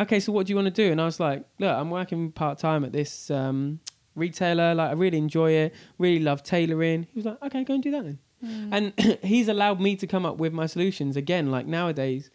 Okay, 0.00 0.20
so 0.20 0.32
what 0.32 0.46
do 0.46 0.52
you 0.52 0.56
want 0.56 0.66
to 0.66 0.70
do? 0.70 0.92
And 0.92 1.00
I 1.00 1.04
was 1.04 1.18
like, 1.18 1.44
look, 1.58 1.74
I'm 1.74 1.90
working 1.90 2.30
part 2.30 2.58
time 2.58 2.84
at 2.84 2.92
this 2.92 3.30
um, 3.30 3.80
retailer. 4.14 4.74
Like, 4.74 4.90
I 4.90 4.92
really 4.92 5.18
enjoy 5.18 5.52
it. 5.52 5.74
Really 5.98 6.20
love 6.20 6.42
tailoring. 6.42 7.08
He 7.12 7.18
was 7.18 7.24
like, 7.24 7.42
okay, 7.42 7.64
go 7.64 7.74
and 7.74 7.82
do 7.82 7.90
that 7.90 8.04
then. 8.04 8.18
Mm. 8.44 8.68
And 8.72 9.18
he's 9.22 9.48
allowed 9.48 9.80
me 9.80 9.96
to 9.96 10.06
come 10.06 10.24
up 10.24 10.36
with 10.36 10.52
my 10.52 10.66
solutions. 10.66 11.16
Again, 11.16 11.50
like 11.50 11.66
nowadays, 11.66 12.30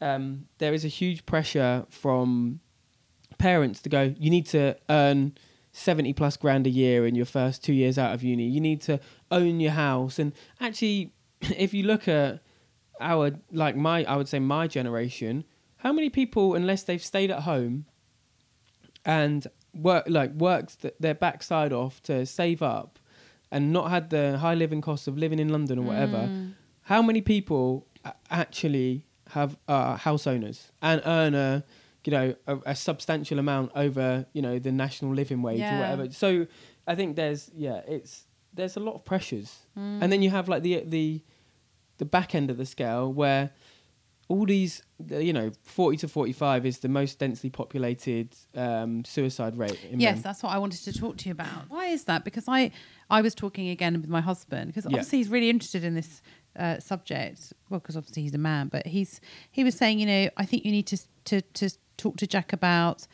um, 0.00 0.46
there 0.58 0.72
is 0.72 0.84
a 0.84 0.88
huge 0.88 1.26
pressure 1.26 1.86
from 1.90 2.60
parents 3.38 3.80
to 3.82 3.88
go, 3.88 4.14
you 4.18 4.30
need 4.30 4.46
to 4.46 4.76
earn 4.88 5.36
70 5.72 6.12
plus 6.14 6.36
grand 6.36 6.66
a 6.66 6.70
year 6.70 7.06
in 7.06 7.14
your 7.14 7.26
first 7.26 7.62
two 7.62 7.72
years 7.72 7.98
out 7.98 8.14
of 8.14 8.22
uni. 8.22 8.44
You 8.44 8.60
need 8.60 8.80
to 8.82 9.00
own 9.30 9.60
your 9.60 9.72
house. 9.72 10.18
And 10.18 10.32
actually, 10.60 11.12
if 11.40 11.72
you 11.72 11.84
look 11.84 12.08
at 12.08 12.40
our, 13.00 13.32
like 13.52 13.76
my, 13.76 14.04
I 14.04 14.16
would 14.16 14.28
say 14.28 14.38
my 14.38 14.66
generation, 14.66 15.44
how 15.78 15.92
many 15.92 16.10
people, 16.10 16.54
unless 16.54 16.82
they've 16.82 17.02
stayed 17.02 17.30
at 17.30 17.42
home 17.42 17.86
and 19.04 19.46
work 19.74 20.04
like 20.08 20.32
worked 20.32 20.82
th- 20.82 20.94
their 20.98 21.14
backside 21.14 21.72
off 21.72 22.02
to 22.02 22.26
save 22.26 22.62
up 22.62 22.98
and 23.50 23.72
not 23.72 23.90
had 23.90 24.10
the 24.10 24.38
high 24.38 24.54
living 24.54 24.80
costs 24.80 25.06
of 25.06 25.16
living 25.16 25.38
in 25.38 25.48
London 25.48 25.78
or 25.78 25.82
whatever. 25.82 26.18
Mm. 26.28 26.54
How 26.82 27.02
many 27.02 27.20
people 27.20 27.86
actually 28.30 29.06
have 29.30 29.56
uh, 29.68 29.96
house 29.96 30.26
owners 30.26 30.72
and 30.82 31.02
earn 31.04 31.34
a 31.34 31.64
you 32.04 32.10
know 32.12 32.34
a, 32.46 32.56
a 32.66 32.74
substantial 32.74 33.38
amount 33.38 33.70
over 33.74 34.24
you 34.32 34.40
know 34.40 34.58
the 34.58 34.72
national 34.72 35.12
living 35.14 35.42
wage 35.42 35.58
Yeah. 35.58 35.76
or 35.76 35.80
whatever? 35.80 36.10
So 36.12 36.46
I 36.86 36.94
think 36.94 37.16
there's 37.16 37.50
yeah 37.54 37.82
it's 37.86 38.24
there's 38.54 38.76
a 38.76 38.80
lot 38.80 38.94
of 38.94 39.04
pressures, 39.04 39.58
Mm. 39.76 40.02
and 40.02 40.12
then 40.12 40.22
you 40.22 40.30
have 40.30 40.48
like 40.48 40.62
the 40.62 40.82
the 40.86 41.22
the 41.98 42.04
back 42.04 42.34
end 42.34 42.50
of 42.50 42.56
the 42.56 42.64
scale 42.66 43.12
where 43.12 43.50
all 44.28 44.44
these 44.44 44.82
you 45.08 45.32
know 45.32 45.50
40 45.62 45.96
to 45.98 46.08
45 46.08 46.66
is 46.66 46.78
the 46.80 46.88
most 46.88 47.18
densely 47.18 47.48
populated 47.50 48.34
um, 48.54 49.04
suicide 49.04 49.56
rate 49.56 49.80
in 49.90 50.00
Yes, 50.00 50.16
men. 50.16 50.22
that's 50.22 50.42
what 50.42 50.52
I 50.52 50.58
wanted 50.58 50.82
to 50.84 50.92
talk 50.92 51.16
to 51.18 51.26
you 51.26 51.32
about. 51.32 51.70
Why 51.70 51.86
is 51.86 52.04
that? 52.04 52.24
Because 52.24 52.44
I, 52.46 52.70
I 53.08 53.22
was 53.22 53.34
talking 53.34 53.68
again 53.70 53.94
with 54.00 54.08
my 54.10 54.20
husband 54.20 54.66
because 54.68 54.84
Yeah. 54.84 54.90
obviously 54.98 55.18
he's 55.18 55.28
really 55.30 55.48
interested 55.50 55.82
in 55.82 55.94
this 55.94 56.20
uh, 56.56 56.78
subject. 56.78 57.52
Well, 57.70 57.80
because 57.80 57.96
obviously 57.96 58.22
he's 58.22 58.34
a 58.34 58.38
man, 58.38 58.68
but 58.68 58.86
he's 58.86 59.20
he 59.50 59.64
was 59.64 59.74
saying, 59.76 59.98
you 59.98 60.06
know, 60.06 60.28
I 60.36 60.44
think 60.44 60.64
you 60.64 60.72
need 60.72 60.86
to 60.88 60.98
to 61.26 61.40
to 61.40 61.70
talk 61.96 62.16
to 62.18 62.26
Jack 62.26 62.52
about 62.52 63.06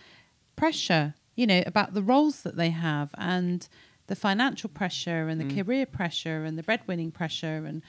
pressure. 0.57 1.15
You 1.37 1.47
know, 1.49 1.63
about 1.67 1.95
the 1.95 2.03
roles 2.03 2.43
that 2.43 2.57
they 2.57 2.71
have 2.71 3.11
and 3.19 3.67
the 4.07 4.15
financial 4.15 4.69
pressure 4.71 5.27
and 5.29 5.41
the 5.41 5.45
Mm. 5.47 5.65
career 5.65 5.85
pressure 5.87 6.45
and 6.45 6.57
the 6.59 6.63
breadwinning 6.63 7.11
pressure 7.13 7.65
and 7.67 7.83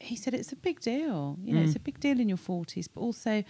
he 0.00 0.16
said 0.16 0.34
it's 0.34 0.52
a 0.52 0.56
big 0.56 0.80
deal. 0.80 1.38
You 1.42 1.54
know, 1.54 1.62
it's 1.62 1.72
Mm. 1.72 1.76
a 1.76 1.80
big 1.80 2.00
deal 2.00 2.20
in 2.20 2.28
your 2.28 2.36
forties, 2.38 2.88
but 2.88 3.00
also 3.00 3.44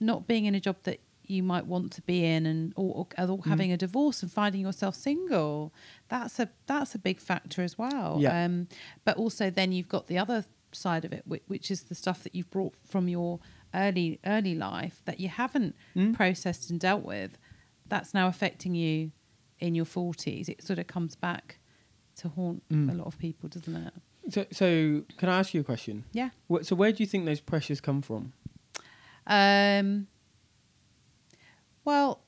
not 0.00 0.26
being 0.26 0.44
in 0.46 0.54
a 0.54 0.60
job 0.60 0.76
that 0.84 1.00
you 1.24 1.42
might 1.42 1.66
want 1.66 1.92
to 1.92 2.02
be 2.02 2.24
in, 2.24 2.46
and 2.46 2.72
or, 2.76 3.06
or, 3.18 3.28
or 3.28 3.38
having 3.46 3.72
a 3.72 3.76
divorce 3.76 4.22
and 4.22 4.30
finding 4.32 4.60
yourself 4.60 4.94
single. 4.94 5.72
That's 6.08 6.38
a 6.38 6.50
that's 6.66 6.94
a 6.94 6.98
big 6.98 7.20
factor 7.20 7.62
as 7.62 7.78
well. 7.78 8.18
Yeah. 8.20 8.44
Um, 8.44 8.68
but 9.04 9.16
also 9.16 9.48
then 9.50 9.72
you've 9.72 9.88
got 9.88 10.06
the 10.08 10.18
other 10.18 10.44
side 10.72 11.04
of 11.04 11.12
it, 11.12 11.22
which, 11.26 11.42
which 11.46 11.70
is 11.70 11.84
the 11.84 11.94
stuff 11.94 12.22
that 12.22 12.34
you've 12.34 12.50
brought 12.50 12.74
from 12.76 13.08
your 13.08 13.40
early 13.74 14.18
early 14.26 14.54
life 14.54 15.02
that 15.04 15.20
you 15.20 15.28
haven't 15.28 15.74
Mm. 15.94 16.14
processed 16.14 16.70
and 16.70 16.78
dealt 16.80 17.04
with. 17.04 17.38
That's 17.86 18.12
now 18.14 18.26
affecting 18.28 18.74
you 18.74 19.12
in 19.60 19.74
your 19.74 19.84
forties. 19.84 20.48
It 20.48 20.62
sort 20.62 20.78
of 20.78 20.86
comes 20.86 21.14
back 21.14 21.58
to 22.16 22.28
haunt 22.28 22.62
Mm. 22.68 22.90
a 22.90 22.94
lot 22.94 23.06
of 23.06 23.18
people, 23.18 23.48
doesn't 23.48 23.76
it? 23.76 23.94
So, 24.30 24.46
so 24.52 25.02
can 25.18 25.28
I 25.28 25.38
ask 25.40 25.52
you 25.54 25.60
a 25.60 25.64
question? 25.64 26.04
Yeah. 26.12 26.30
What, 26.46 26.64
so 26.66 26.76
where 26.76 26.92
do 26.92 27.02
you 27.02 27.06
think 27.06 27.24
those 27.26 27.40
pressures 27.40 27.80
come 27.80 28.02
from? 28.02 28.32
Um, 29.26 30.06
well, 31.84 32.22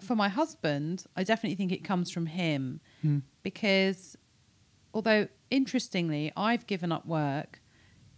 for 0.00 0.14
my 0.14 0.28
husband, 0.28 1.04
I 1.16 1.24
definitely 1.24 1.56
think 1.56 1.72
it 1.72 1.84
comes 1.84 2.10
from 2.10 2.26
him 2.26 2.80
Hmm. 3.02 3.18
because, 3.42 4.16
although 4.94 5.28
interestingly, 5.50 6.32
I've 6.36 6.66
given 6.66 6.92
up 6.92 7.06
work 7.06 7.60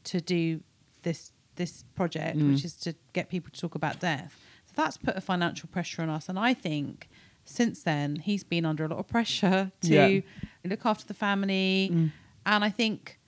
to 0.04 0.20
do 0.20 0.62
this 1.02 1.32
this 1.56 1.82
project, 1.94 2.38
Mm. 2.38 2.52
which 2.52 2.64
is 2.64 2.74
to 2.76 2.94
get 3.12 3.28
people 3.28 3.50
to 3.50 3.60
talk 3.60 3.74
about 3.74 4.00
death. 4.00 4.34
So 4.66 4.72
that's 4.76 4.96
put 4.96 5.14
a 5.16 5.20
financial 5.20 5.68
pressure 5.68 6.00
on 6.00 6.08
us, 6.08 6.26
and 6.28 6.38
I 6.38 6.54
think 6.54 7.10
since 7.50 7.82
then 7.82 8.16
he's 8.16 8.44
been 8.44 8.64
under 8.64 8.84
a 8.84 8.88
lot 8.88 8.98
of 8.98 9.08
pressure 9.08 9.72
to 9.82 9.92
Yeah. 9.94 10.20
look 10.64 10.84
after 10.86 11.06
the 11.06 11.14
family, 11.14 11.90
Mm. 11.92 12.12
and 12.46 12.64
I 12.64 12.70
think 12.70 13.18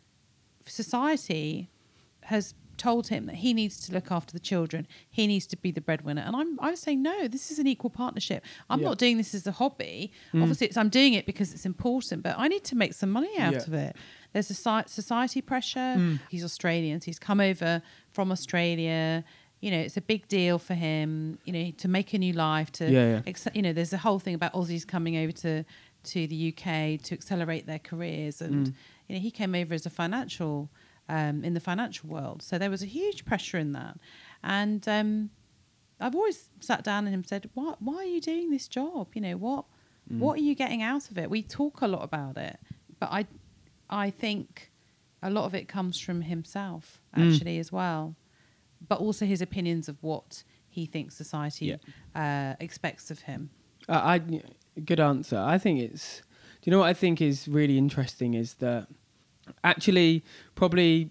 society 0.66 1.68
has 2.22 2.54
told 2.78 3.08
him 3.08 3.26
that 3.26 3.36
he 3.36 3.52
needs 3.52 3.78
to 3.86 3.92
look 3.92 4.10
after 4.10 4.32
the 4.32 4.40
children. 4.40 4.86
He 5.10 5.26
needs 5.26 5.46
to 5.48 5.56
be 5.56 5.70
the 5.70 5.80
breadwinner. 5.80 6.22
And 6.22 6.34
I'm 6.34 6.58
I 6.60 6.70
was 6.70 6.80
saying, 6.80 7.02
no, 7.02 7.28
this 7.28 7.50
is 7.50 7.58
an 7.58 7.66
equal 7.66 7.90
partnership. 7.90 8.44
I'm 8.70 8.80
Yeah. 8.80 8.88
not 8.88 8.98
doing 8.98 9.18
this 9.18 9.34
as 9.34 9.46
a 9.46 9.52
hobby. 9.52 10.10
Mm. 10.32 10.42
Obviously, 10.42 10.66
it's, 10.68 10.76
I'm 10.76 10.88
doing 10.88 11.14
it 11.14 11.26
because 11.26 11.52
it's 11.52 11.66
important, 11.66 12.22
but 12.22 12.34
I 12.38 12.48
need 12.48 12.64
to 12.64 12.76
make 12.76 12.94
some 12.94 13.10
money 13.10 13.36
out 13.38 13.52
Yeah. 13.52 13.58
of 13.68 13.74
it. 13.74 13.96
There's 14.32 14.50
a 14.50 14.54
society 14.54 15.42
pressure. 15.42 15.94
Mm. 15.98 16.20
He's 16.30 16.42
Australian. 16.44 17.00
So 17.02 17.06
he's 17.06 17.18
come 17.18 17.40
over 17.40 17.82
from 18.10 18.32
Australia. 18.32 19.24
You 19.62 19.70
know, 19.70 19.78
it's 19.78 19.96
a 19.96 20.00
big 20.02 20.26
deal 20.28 20.58
for 20.58 20.74
him, 20.74 21.38
you 21.44 21.52
know, 21.52 21.70
to 21.78 21.88
make 21.88 22.12
a 22.12 22.18
new 22.18 22.32
life, 22.34 22.70
to, 22.72 22.84
Yeah, 22.90 23.10
yeah. 23.12 23.20
acce- 23.32 23.54
you 23.56 23.62
know, 23.62 23.72
there's 23.72 23.92
a 23.94 23.98
whole 23.98 24.18
thing 24.18 24.34
about 24.34 24.52
Aussies 24.54 24.84
coming 24.86 25.16
over 25.16 25.32
to, 25.32 25.64
to 26.12 26.26
the 26.26 26.48
UK 26.52 26.98
to 27.04 27.14
accelerate 27.14 27.64
their 27.66 27.78
careers. 27.78 28.42
And, 28.42 28.66
Mm. 28.66 28.74
you 29.08 29.14
know, 29.14 29.20
he 29.22 29.30
came 29.30 29.54
over 29.54 29.72
as 29.72 29.86
a 29.86 29.90
financial 29.90 30.68
um, 31.08 31.44
in 31.44 31.54
the 31.54 31.60
financial 31.60 32.08
world. 32.10 32.42
So 32.42 32.58
there 32.58 32.70
was 32.70 32.82
a 32.82 32.86
huge 32.86 33.24
pressure 33.24 33.58
in 33.58 33.72
that. 33.72 33.98
And 34.42 34.86
um, 34.88 35.30
I've 36.00 36.14
always 36.16 36.48
sat 36.60 36.82
down 36.84 37.06
and 37.06 37.14
him 37.14 37.24
said, 37.24 37.48
"Why? 37.54 37.74
Why 37.80 37.96
are 37.96 38.04
you 38.04 38.20
doing 38.20 38.50
this 38.50 38.66
job? 38.68 39.08
You 39.14 39.20
know 39.20 39.36
what? 39.36 39.64
Mm. 40.12 40.18
What 40.18 40.38
are 40.38 40.42
you 40.42 40.54
getting 40.54 40.80
out 40.82 41.10
of 41.10 41.18
it? 41.18 41.28
We 41.30 41.42
talk 41.42 41.82
a 41.82 41.86
lot 41.88 42.02
about 42.02 42.36
it, 42.38 42.58
but 42.98 43.10
I, 43.12 43.26
I 43.90 44.10
think 44.10 44.70
a 45.22 45.30
lot 45.30 45.44
of 45.44 45.54
it 45.54 45.68
comes 45.68 45.98
from 46.00 46.22
himself 46.22 47.00
Mm. 47.16 47.32
actually 47.34 47.58
as 47.58 47.70
well, 47.70 48.14
but 48.88 48.98
also 48.98 49.26
his 49.26 49.40
opinions 49.40 49.88
of 49.88 49.96
what 50.02 50.42
he 50.68 50.86
thinks 50.86 51.14
society 51.14 51.76
uh, 52.14 52.54
expects 52.60 53.10
of 53.10 53.20
him. 53.20 53.50
Uh, 53.88 53.92
I 53.92 54.20
good 54.84 55.00
answer. 55.00 55.38
I 55.38 55.58
think 55.58 55.80
it's. 55.80 56.22
Do 56.62 56.70
you 56.70 56.72
know 56.72 56.78
what 56.78 56.88
I 56.88 56.94
think 56.94 57.20
is 57.20 57.48
really 57.48 57.76
interesting 57.76 58.34
is 58.34 58.54
that 58.54 58.86
actually 59.64 60.24
probably 60.54 61.10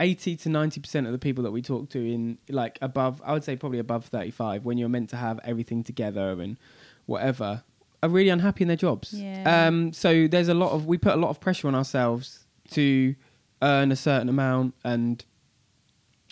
eighty 0.00 0.34
to 0.36 0.48
ninety 0.48 0.80
percent 0.80 1.06
of 1.06 1.12
the 1.12 1.18
people 1.18 1.44
that 1.44 1.52
we 1.52 1.62
talk 1.62 1.88
to 1.90 1.98
in 1.98 2.38
like 2.48 2.78
above, 2.82 3.22
I 3.24 3.32
would 3.32 3.44
say 3.44 3.54
probably 3.56 3.78
above 3.78 4.06
thirty-five, 4.06 4.64
when 4.64 4.76
you're 4.76 4.88
meant 4.88 5.10
to 5.10 5.16
have 5.16 5.38
everything 5.44 5.84
together 5.84 6.40
and 6.40 6.58
whatever, 7.06 7.62
are 8.02 8.08
really 8.08 8.30
unhappy 8.30 8.64
in 8.64 8.68
their 8.68 8.76
jobs. 8.76 9.14
Yeah. 9.14 9.66
Um. 9.66 9.92
So 9.92 10.26
there's 10.26 10.48
a 10.48 10.54
lot 10.54 10.72
of 10.72 10.86
we 10.86 10.98
put 10.98 11.14
a 11.14 11.16
lot 11.16 11.30
of 11.30 11.40
pressure 11.40 11.68
on 11.68 11.74
ourselves 11.76 12.46
to 12.72 13.14
earn 13.62 13.92
a 13.92 13.96
certain 13.96 14.28
amount 14.28 14.74
and 14.84 15.24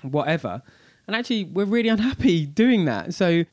whatever, 0.02 0.62
and 1.06 1.16
actually 1.16 1.44
we're 1.44 1.64
really 1.64 1.88
unhappy 1.96 2.46
doing 2.46 2.84
that. 2.86 3.14
So 3.14 3.44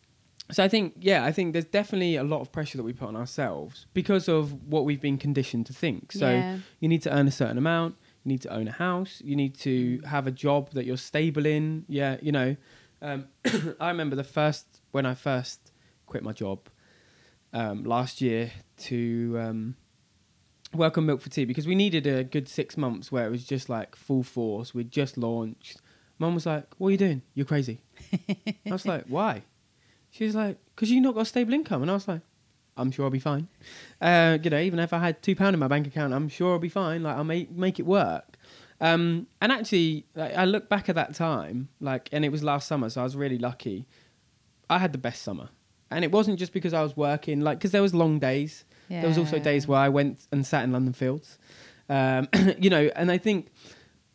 so 0.52 0.64
I 0.64 0.68
think, 0.68 0.96
yeah, 1.00 1.26
I 1.26 1.32
think 1.32 1.54
there's 1.54 1.66
definitely 1.66 2.16
a 2.16 2.24
lot 2.24 2.42
of 2.42 2.52
pressure 2.52 2.78
that 2.78 2.84
we 2.84 2.92
put 2.92 3.08
on 3.08 3.16
ourselves 3.16 3.86
because 3.94 4.28
of 4.28 4.52
what 4.64 4.84
we've 4.84 5.00
been 5.00 5.20
conditioned 5.20 5.68
to 5.68 5.74
think. 5.74 6.12
So 6.12 6.28
Yeah. 6.32 6.58
you 6.80 6.90
need 6.90 7.04
to 7.04 7.14
earn 7.16 7.28
a 7.28 7.32
certain 7.32 7.60
amount, 7.60 7.98
you 8.24 8.30
need 8.30 8.42
to 8.42 8.50
own 8.50 8.68
a 8.68 8.72
house, 8.72 9.22
you 9.24 9.36
need 9.36 9.54
to 9.60 10.02
have 10.06 10.26
a 10.26 10.32
job 10.32 10.72
that 10.72 10.86
you're 10.88 10.98
stable 10.98 11.46
in. 11.46 11.86
Yeah, 11.88 12.18
you 12.24 12.32
know, 12.32 12.56
um, 13.04 13.28
I 13.80 13.90
remember 13.90 14.16
the 14.16 14.24
first 14.24 14.82
when 14.90 15.06
I 15.06 15.14
first 15.14 15.72
quit 16.08 16.24
my 16.24 16.34
job 16.34 16.68
um, 17.54 17.84
last 17.84 18.20
year 18.20 18.52
to 18.78 19.38
um, 19.40 19.76
work 20.74 20.98
on 20.98 21.06
Milk 21.06 21.22
for 21.22 21.30
Tea 21.30 21.46
because 21.46 21.68
we 21.68 21.76
needed 21.76 22.08
a 22.08 22.24
good 22.24 22.48
six 22.48 22.76
months 22.76 23.12
where 23.12 23.28
it 23.28 23.30
was 23.30 23.46
just 23.46 23.70
like 23.70 23.96
full 23.96 24.24
force. 24.24 24.74
We'd 24.74 24.90
just 24.92 25.16
launched. 25.16 25.80
Mum 26.20 26.36
was 26.36 26.46
like, 26.46 26.66
"What 26.78 26.90
are 26.90 26.92
you 26.92 26.98
doing? 26.98 27.22
You're 27.34 27.46
crazy." 27.46 27.80
I 28.14 28.72
was 28.72 28.86
like, 28.86 29.06
"Why?" 29.08 29.44
She 30.12 30.26
was 30.26 30.36
like, 30.36 30.58
"Cause 30.76 30.90
you 30.90 31.02
not 31.02 31.16
got 31.16 31.22
a 31.22 31.26
stable 31.26 31.54
income," 31.54 31.82
and 31.82 31.90
I 31.90 31.94
was 31.94 32.08
like, 32.08 32.22
"I'm 32.78 32.92
sure 32.92 33.06
I'll 33.06 33.12
be 33.12 33.20
fine." 33.20 33.48
Uh, 34.02 34.38
you 34.44 34.50
know, 34.50 34.60
even 34.60 34.80
if 34.80 34.94
I 34.94 35.00
had 35.00 35.22
two 35.22 35.36
pound 35.36 35.54
in 35.54 35.60
my 35.60 35.68
bank 35.68 35.88
account, 35.88 36.14
I'm 36.14 36.30
sure 36.30 36.54
I'll 36.54 36.60
be 36.60 36.70
fine. 36.70 37.04
Like 37.04 37.16
I'll 37.16 37.24
make 37.24 37.52
make 37.52 37.80
it 37.80 37.86
work. 37.86 38.38
Um, 38.82 39.28
and 39.42 39.52
actually, 39.52 40.06
like, 40.16 40.36
I 40.36 40.46
look 40.46 40.70
back 40.70 40.88
at 40.88 40.96
that 40.96 41.14
time, 41.14 41.68
like, 41.82 42.08
and 42.14 42.24
it 42.24 42.30
was 42.32 42.44
last 42.44 42.66
summer, 42.68 42.90
so 42.90 43.02
I 43.02 43.04
was 43.04 43.16
really 43.16 43.38
lucky. 43.38 43.86
I 44.70 44.78
had 44.80 44.94
the 44.94 44.98
best 44.98 45.22
summer, 45.22 45.50
and 45.92 46.06
it 46.06 46.12
wasn't 46.12 46.40
just 46.40 46.54
because 46.54 46.74
I 46.74 46.82
was 46.82 46.96
working, 46.96 47.42
like, 47.42 47.58
because 47.58 47.72
there 47.72 47.82
was 47.82 47.94
long 47.94 48.20
days. 48.20 48.64
There 49.02 49.10
was 49.10 49.18
also 49.18 49.38
days 49.38 49.68
where 49.68 49.80
I 49.80 49.90
went 49.90 50.28
and 50.32 50.46
sat 50.46 50.64
in 50.64 50.72
London 50.72 50.94
Fields, 50.94 51.38
um, 51.90 52.28
you 52.58 52.70
know. 52.70 52.90
And 52.96 53.12
I 53.12 53.18
think 53.18 53.52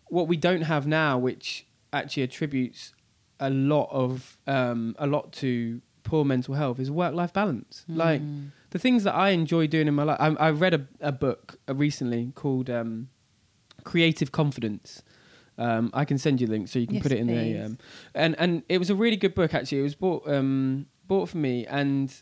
what 0.08 0.28
we 0.28 0.36
don't 0.36 0.62
have 0.62 0.86
now, 0.86 1.18
which 1.18 1.66
actually 1.94 2.22
attributes 2.24 2.92
a 3.40 3.50
lot 3.50 3.88
of 3.90 4.38
um, 4.46 4.94
a 4.98 5.06
lot 5.06 5.32
to 5.34 5.80
poor 6.02 6.24
mental 6.24 6.54
health, 6.54 6.78
is 6.78 6.90
work 6.90 7.14
life 7.14 7.32
balance. 7.32 7.84
Like 7.88 8.20
Mm. 8.22 8.50
the 8.70 8.78
things 8.78 9.04
that 9.04 9.14
I 9.14 9.30
enjoy 9.30 9.66
doing 9.66 9.88
in 9.88 9.94
my 9.94 10.02
life. 10.04 10.18
I, 10.20 10.28
I 10.48 10.50
read 10.50 10.74
a, 10.74 10.86
a 11.00 11.12
book 11.12 11.58
uh, 11.68 11.74
recently 11.74 12.32
called 12.34 12.68
um, 12.68 13.08
Creative 13.84 14.30
Confidence. 14.32 15.02
Um, 15.56 15.90
I 15.94 16.04
can 16.04 16.18
send 16.18 16.40
you 16.40 16.46
a 16.48 16.50
link 16.50 16.68
so 16.68 16.78
you 16.80 16.86
can 16.86 16.96
Yes, 16.96 17.02
put 17.04 17.12
it 17.12 17.18
in 17.18 17.28
please. 17.28 17.54
there. 17.54 17.66
Um, 17.66 17.78
and 18.14 18.34
and 18.38 18.62
it 18.68 18.78
was 18.78 18.90
a 18.90 18.94
really 18.94 19.16
good 19.16 19.34
book 19.34 19.54
actually. 19.54 19.78
It 19.80 19.82
was 19.82 19.94
bought 19.94 20.28
um, 20.28 20.86
bought 21.06 21.28
for 21.28 21.38
me, 21.38 21.64
and 21.66 22.12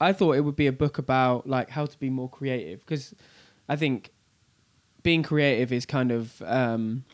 I 0.00 0.12
thought 0.14 0.32
it 0.36 0.40
would 0.40 0.56
be 0.56 0.66
a 0.66 0.72
book 0.72 0.96
about 0.98 1.46
like 1.46 1.70
how 1.70 1.84
to 1.86 1.98
be 1.98 2.08
more 2.10 2.28
creative 2.30 2.80
because 2.80 3.14
I 3.68 3.76
think 3.76 4.10
being 5.02 5.22
creative 5.22 5.72
is 5.72 5.84
kind 5.86 6.10
of 6.10 6.40
um, 6.46 7.04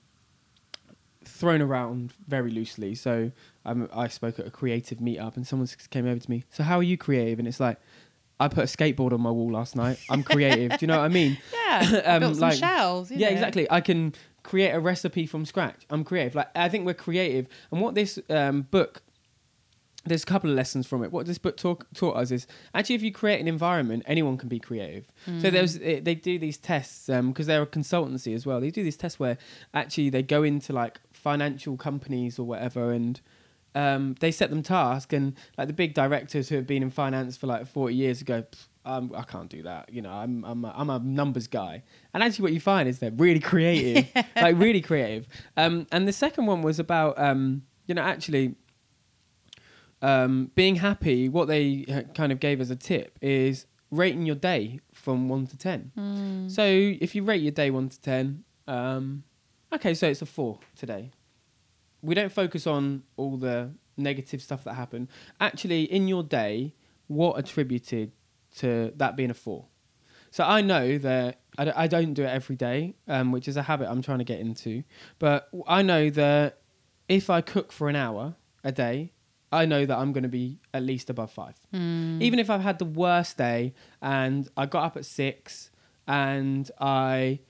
thrown 1.37 1.61
around 1.63 2.13
very 2.27 2.51
loosely. 2.51 2.95
So 2.95 3.31
I'm, 3.65 3.89
I 3.95 4.09
spoke 4.09 4.39
at 4.39 4.47
a 4.47 4.51
creative 4.51 4.99
meetup, 4.99 5.37
and 5.37 5.47
someone 5.47 5.69
came 5.91 6.07
over 6.07 6.19
to 6.21 6.31
me. 6.31 6.45
So 6.51 6.63
how 6.63 6.79
are 6.79 6.83
you 6.83 6.97
creative? 6.97 7.39
And 7.39 7.47
it's 7.49 7.61
like. 7.61 7.79
I 8.39 8.49
put 8.49 8.65
a 8.65 8.67
skateboard 8.67 9.13
on 9.15 9.23
my 9.23 9.31
wall 9.31 9.51
last 9.53 9.75
night. 9.77 9.99
I'm 10.11 10.23
creative. 10.23 10.73
Do 10.73 10.77
you 10.83 10.89
know 10.89 10.99
what 10.99 11.07
I 11.07 11.09
mean? 11.09 11.39
Yeah, 11.55 12.03
Um, 12.05 12.21
built 12.21 12.35
some 12.37 12.49
like- 12.51 12.59
shells. 12.59 13.11
yeah, 13.11 13.29
know. 13.29 13.33
exactly. 13.33 13.67
I 13.71 13.81
can 13.81 14.13
create 14.43 14.73
a 14.73 14.79
recipe 14.79 15.25
from 15.27 15.47
scratch. 15.47 15.87
I'm 15.89 16.05
creative. 16.05 16.35
Like 16.35 16.49
I 16.55 16.69
think 16.69 16.85
we're 16.85 16.93
creative, 16.93 17.47
and 17.73 17.81
what 17.81 17.95
this 17.95 18.19
um, 18.29 18.63
book 18.71 19.03
there's 20.05 20.23
a 20.23 20.27
couple 20.27 20.51
of 20.51 20.57
lessons 20.57 20.87
from 20.87 21.03
it. 21.03 21.11
What 21.11 21.27
this 21.27 21.39
book 21.39 21.57
talk, 21.57 21.87
taught 21.95 22.17
us 22.17 22.31
is 22.31 22.47
actually 22.75 22.95
if 22.97 23.03
you 23.03 23.11
create 23.11 23.41
an 23.41 23.49
environment, 23.49 24.05
anyone 24.07 24.37
can 24.37 24.49
be 24.49 24.59
creative. 24.61 25.07
So 25.41 25.51
there's 25.51 25.79
they 25.79 26.15
do 26.15 26.39
these 26.39 26.59
tests 26.59 27.07
because 27.09 27.47
they're 27.47 27.63
a 27.63 27.67
consultancy 27.67 28.35
as 28.35 28.45
well. 28.47 28.61
They 28.61 28.71
do 28.71 28.85
these 28.85 28.97
tests 28.99 29.19
where 29.19 29.39
actually 29.75 30.11
they 30.11 30.23
go 30.23 30.43
into 30.43 30.73
like 30.73 31.01
financial 31.27 31.77
companies 31.77 32.39
or 32.39 32.45
whatever 32.47 32.93
and. 32.93 33.21
Um, 33.75 34.15
they 34.21 34.31
set 34.31 34.49
them 34.49 34.63
task 34.63 35.13
and 35.13 35.35
like 35.59 35.67
the 35.67 35.75
big 35.75 35.93
directors 35.93 36.49
who 36.49 36.55
have 36.55 36.67
been 36.67 36.83
in 36.83 36.91
finance 36.91 37.37
for 37.37 37.47
like 37.47 37.67
40 37.67 37.95
years 37.95 38.23
ago 38.23 38.43
um, 38.87 39.13
I 39.15 39.23
can't 39.23 39.51
do 39.51 39.63
that. 39.65 39.93
You 39.93 40.01
know, 40.01 40.13
I'm 40.13 40.45
I'm 40.45 40.65
a, 40.65 40.73
I'm 40.75 40.89
a 40.89 41.01
numbers 41.01 41.49
guy. 41.49 41.83
And 42.15 42.23
actually, 42.23 42.45
what 42.45 42.53
you 42.53 42.61
find 42.61 42.89
is 42.89 43.01
they're 43.01 43.11
really 43.11 43.41
creative, 43.41 44.09
like 44.37 44.57
really 44.59 44.81
creative. 44.81 45.27
Um, 45.57 45.87
and 45.91 46.07
the 46.07 46.13
second 46.13 46.47
one 46.47 46.63
was 46.63 46.79
about 46.79 47.19
um, 47.19 47.63
you 47.87 47.95
know 47.95 48.03
actually 48.03 48.55
um, 50.03 50.53
being 50.55 50.77
happy. 50.77 51.29
What 51.29 51.49
they 51.49 51.85
uh, 51.89 52.03
kind 52.15 52.31
of 52.31 52.39
gave 52.39 52.61
as 52.61 52.71
a 52.71 52.77
tip 52.77 53.19
is 53.21 53.67
rating 53.91 54.25
your 54.25 54.37
day 54.37 54.79
from 54.95 55.29
one 55.29 55.49
to 55.49 55.59
ten. 55.59 55.91
Mm. 55.99 56.51
So 56.51 56.63
if 56.65 57.17
you 57.17 57.25
rate 57.25 57.43
your 57.43 57.53
day 57.53 57.73
one 57.73 57.89
to 57.89 58.01
ten, 58.01 58.45
um, 58.69 59.25
okay, 59.77 59.95
so 59.95 60.09
it's 60.09 60.23
a 60.23 60.27
four 60.27 60.59
today. 60.77 61.11
We 62.03 62.15
don't 62.15 62.33
focus 62.33 62.67
on 62.67 63.05
all 63.17 63.37
the 63.37 63.71
negative 63.97 64.43
stuff 64.43 64.65
that 64.65 64.75
happened. 64.75 65.09
Actually, 65.41 65.85
in 65.85 66.09
your 66.09 66.23
day, 66.23 66.75
what 67.07 67.39
attributed 67.39 68.13
to 68.57 68.93
that 68.97 69.17
being 69.17 69.31
a 69.31 69.35
four? 69.35 69.67
So 70.31 70.45
I 70.45 70.61
know 70.61 70.99
that 70.99 71.41
I, 71.57 71.65
d- 71.65 71.73
I 71.75 71.87
don't 71.87 72.13
do 72.13 72.23
it 72.23 72.29
every 72.29 72.57
day, 72.57 72.97
um, 73.09 73.33
which 73.33 73.49
is 73.49 73.57
a 73.57 73.63
habit 73.63 73.89
I'm 73.89 74.03
trying 74.03 74.19
to 74.19 74.25
get 74.25 74.41
into. 74.41 74.83
But 75.19 75.49
I 75.67 75.83
know 75.83 76.11
that 76.11 76.59
if 77.09 77.31
I 77.31 77.41
cook 77.41 77.73
for 77.73 77.89
an 77.89 77.97
hour 77.97 78.37
a 78.63 78.73
day, 78.73 79.13
I 79.53 79.65
know 79.65 79.87
that 79.87 79.97
I'm 79.97 80.13
going 80.13 80.25
to 80.25 80.29
be 80.29 80.59
at 80.75 80.83
least 80.83 81.09
above 81.09 81.31
five. 81.31 81.55
Mm. 81.73 82.21
Even 82.21 82.39
if 82.39 82.51
I've 82.51 82.61
had 82.61 82.79
the 82.79 82.85
worst 82.85 83.39
day 83.39 83.75
and 84.03 84.49
I 84.57 84.67
got 84.67 84.85
up 84.85 84.97
at 84.97 85.07
six 85.07 85.71
and 86.07 86.71
I, 86.81 87.41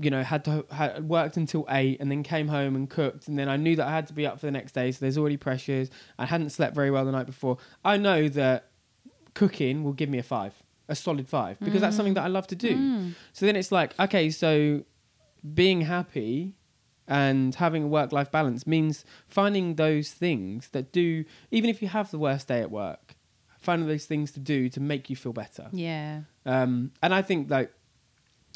you 0.00 0.10
know, 0.10 0.22
had 0.22 0.44
to 0.46 0.64
had 0.70 1.08
worked 1.08 1.36
until 1.36 1.66
eight 1.68 2.00
and 2.00 2.10
then 2.10 2.22
came 2.22 2.48
home 2.48 2.74
and 2.74 2.88
cooked 2.88 3.28
and 3.28 3.38
then 3.38 3.48
I 3.48 3.56
knew 3.56 3.76
that 3.76 3.86
I 3.86 3.90
had 3.90 4.06
to 4.08 4.12
be 4.12 4.26
up 4.26 4.40
for 4.40 4.46
the 4.46 4.52
next 4.52 4.72
day. 4.72 4.92
So 4.92 4.98
there's 5.00 5.18
already 5.18 5.36
pressures. 5.36 5.90
I 6.18 6.26
hadn't 6.26 6.50
slept 6.50 6.74
very 6.74 6.90
well 6.90 7.04
the 7.04 7.12
night 7.12 7.26
before. 7.26 7.58
I 7.84 7.96
know 7.96 8.28
that 8.28 8.70
cooking 9.34 9.84
will 9.84 9.92
give 9.92 10.08
me 10.08 10.18
a 10.18 10.22
five, 10.22 10.54
a 10.88 10.94
solid 10.94 11.28
five, 11.28 11.58
because 11.60 11.80
that's 11.80 11.96
something 11.96 12.14
that 12.14 12.24
I 12.24 12.28
love 12.28 12.46
to 12.48 12.56
do. 12.56 12.76
Mm. 12.76 13.14
So 13.32 13.46
then 13.46 13.56
it's 13.56 13.70
like, 13.70 13.98
okay, 13.98 14.30
so 14.30 14.84
being 15.54 15.82
happy 15.82 16.54
and 17.06 17.54
having 17.56 17.84
a 17.84 17.88
work 17.88 18.12
life 18.12 18.30
balance 18.30 18.66
means 18.66 19.04
finding 19.26 19.74
those 19.74 20.12
things 20.12 20.68
that 20.70 20.92
do, 20.92 21.24
even 21.50 21.68
if 21.68 21.82
you 21.82 21.88
have 21.88 22.10
the 22.10 22.18
worst 22.18 22.48
day 22.48 22.60
at 22.60 22.70
work, 22.70 23.16
finding 23.58 23.88
those 23.88 24.06
things 24.06 24.32
to 24.32 24.40
do 24.40 24.68
to 24.70 24.80
make 24.80 25.10
you 25.10 25.16
feel 25.16 25.32
better. 25.32 25.68
Yeah. 25.72 26.22
Um, 26.46 26.92
and 27.02 27.14
I 27.14 27.22
think 27.22 27.50
like 27.50 27.72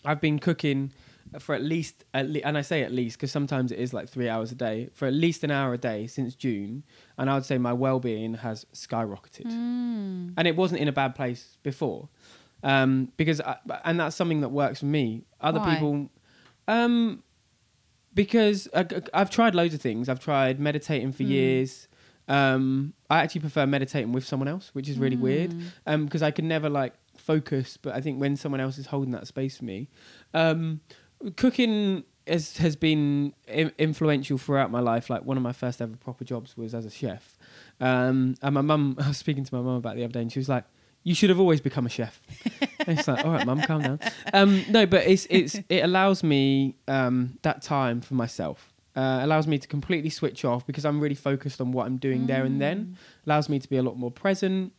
I've 0.05 0.21
been 0.21 0.39
cooking 0.39 0.93
for 1.41 1.55
at 1.55 1.63
least, 1.63 2.05
at 2.15 2.29
le- 2.29 2.41
and 2.41 2.57
I 2.59 2.63
say 2.63 2.83
at 2.83 2.93
least 2.93 3.17
because 3.17 3.33
sometimes 3.33 3.73
it 3.73 3.79
is 3.79 3.93
like 3.93 4.09
three 4.09 4.29
hours 4.29 4.53
a 4.53 4.55
day, 4.55 4.89
for 4.93 5.07
at 5.07 5.15
least 5.15 5.45
an 5.45 5.51
hour 5.51 5.73
a 5.75 5.79
day 5.79 6.07
since 6.07 6.35
June. 6.35 6.85
And 7.19 7.29
I 7.31 7.35
would 7.35 7.45
say 7.45 7.59
my 7.59 7.73
well 7.73 8.01
being 8.01 8.35
has 8.35 8.67
skyrocketed 8.75 9.47
Mm. 9.47 10.35
and 10.37 10.49
it 10.49 10.57
wasn't 10.57 10.81
in 10.81 10.89
a 10.89 10.93
bad 10.93 11.15
place 11.15 11.57
before 11.63 12.09
um, 12.63 13.13
because 13.17 13.41
I, 13.41 13.57
and 13.85 14.01
that's 14.01 14.17
something 14.17 14.41
that 14.41 14.49
works 14.51 14.81
for 14.81 14.87
me 14.87 15.25
other 15.41 15.61
Why? 15.61 15.75
people 15.75 16.11
um, 16.69 17.23
because 18.15 18.69
I, 18.75 18.87
have 19.13 19.31
tried 19.31 19.55
loads 19.55 19.75
of 19.75 19.81
things 19.81 20.09
i've 20.09 20.21
tried 20.21 20.61
meditating 20.61 21.13
for 21.13 21.23
Mm. 21.25 21.29
years 21.29 21.89
um, 22.29 22.95
i 23.11 23.19
actually 23.23 23.43
prefer 23.43 23.67
meditating 23.67 24.13
with 24.13 24.25
someone 24.27 24.49
else 24.49 24.71
which 24.73 24.89
is 24.89 24.99
really 24.99 25.17
weird 25.17 25.53
Mm. 25.87 26.05
because 26.07 26.23
i 26.23 26.31
can 26.31 26.49
never 26.49 26.71
like 26.71 26.95
focus 27.17 27.77
but 27.77 27.95
i 27.95 28.01
think 28.01 28.21
when 28.21 28.37
someone 28.37 28.61
else 28.61 28.79
is 28.79 28.87
holding 28.87 29.13
that 29.13 29.27
space 29.27 29.57
for 29.59 29.65
me 29.65 29.89
um, 30.33 30.81
cooking 31.37 32.05
has, 32.27 32.57
has 32.57 32.75
been 32.77 33.35
influential 33.79 34.39
throughout 34.39 34.71
my 34.71 34.81
life 34.81 35.11
like 35.11 35.25
one 35.25 35.37
of 35.37 35.43
my 35.43 35.53
first 35.53 35.83
ever 35.83 35.95
proper 35.97 36.25
jobs 36.25 36.57
was 36.57 36.75
as 36.75 36.87
a 36.87 36.91
chef 36.91 37.37
um, 37.81 38.35
and 38.43 38.55
my 38.55 38.61
mum, 38.61 38.97
I 39.01 39.09
was 39.09 39.19
speaking 39.19 39.45
to 39.45 39.55
my 39.55 39.61
mum 39.61 39.77
about 39.77 39.97
the 39.97 40.05
other 40.05 40.13
day, 40.13 40.23
and 40.23 40.33
she 40.33 40.39
was 40.39 40.49
like, 40.49 40.65
"You 41.03 41.15
should 41.15 41.31
have 41.31 41.41
always 41.41 41.61
become 41.61 41.87
a 41.87 41.89
chef." 41.89 42.21
and 42.87 42.99
it's 42.99 43.09
like, 43.09 43.25
"All 43.25 43.33
right, 43.33 43.47
mum, 43.47 43.61
calm 43.63 43.83
down." 43.83 44.01
Um, 44.33 44.65
no, 44.69 44.87
but 44.87 45.07
it's 45.07 45.27
it's 45.31 45.61
it 45.69 45.85
allows 45.85 46.23
me 46.23 46.77
um, 46.89 47.39
that 47.43 47.63
time 47.63 48.01
for 48.01 48.15
myself. 48.15 48.73
Uh, 48.97 49.19
allows 49.23 49.49
me 49.49 49.59
to 49.59 49.67
completely 49.67 50.11
switch 50.11 50.45
off 50.45 50.65
because 50.67 50.85
I'm 50.85 51.01
really 51.01 51.17
focused 51.17 51.61
on 51.61 51.73
what 51.73 51.87
I'm 51.87 51.97
doing 51.97 52.27
there 52.29 52.45
and 52.45 52.61
then. 52.61 52.97
Allows 53.27 53.49
me 53.49 53.59
to 53.59 53.69
be 53.69 53.77
a 53.77 53.83
lot 53.83 53.99
more 53.99 54.13
present. 54.13 54.73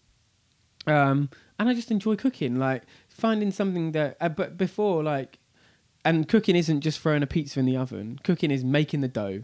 Um, 0.88 1.30
and 1.60 1.68
I 1.68 1.74
just 1.74 1.92
enjoy 1.92 2.16
cooking, 2.16 2.58
like 2.58 2.84
finding 3.10 3.52
something 3.52 3.92
that. 3.92 4.16
Uh, 4.22 4.30
but 4.30 4.58
before, 4.58 5.04
like, 5.04 5.40
and 6.06 6.28
cooking 6.30 6.56
isn't 6.56 6.82
just 6.82 7.00
throwing 7.02 7.24
a 7.24 7.28
pizza 7.28 7.60
in 7.60 7.66
the 7.66 7.76
oven. 7.76 8.20
Cooking 8.24 8.52
is 8.52 8.64
making 8.64 9.02
the 9.02 9.08
dough, 9.10 9.44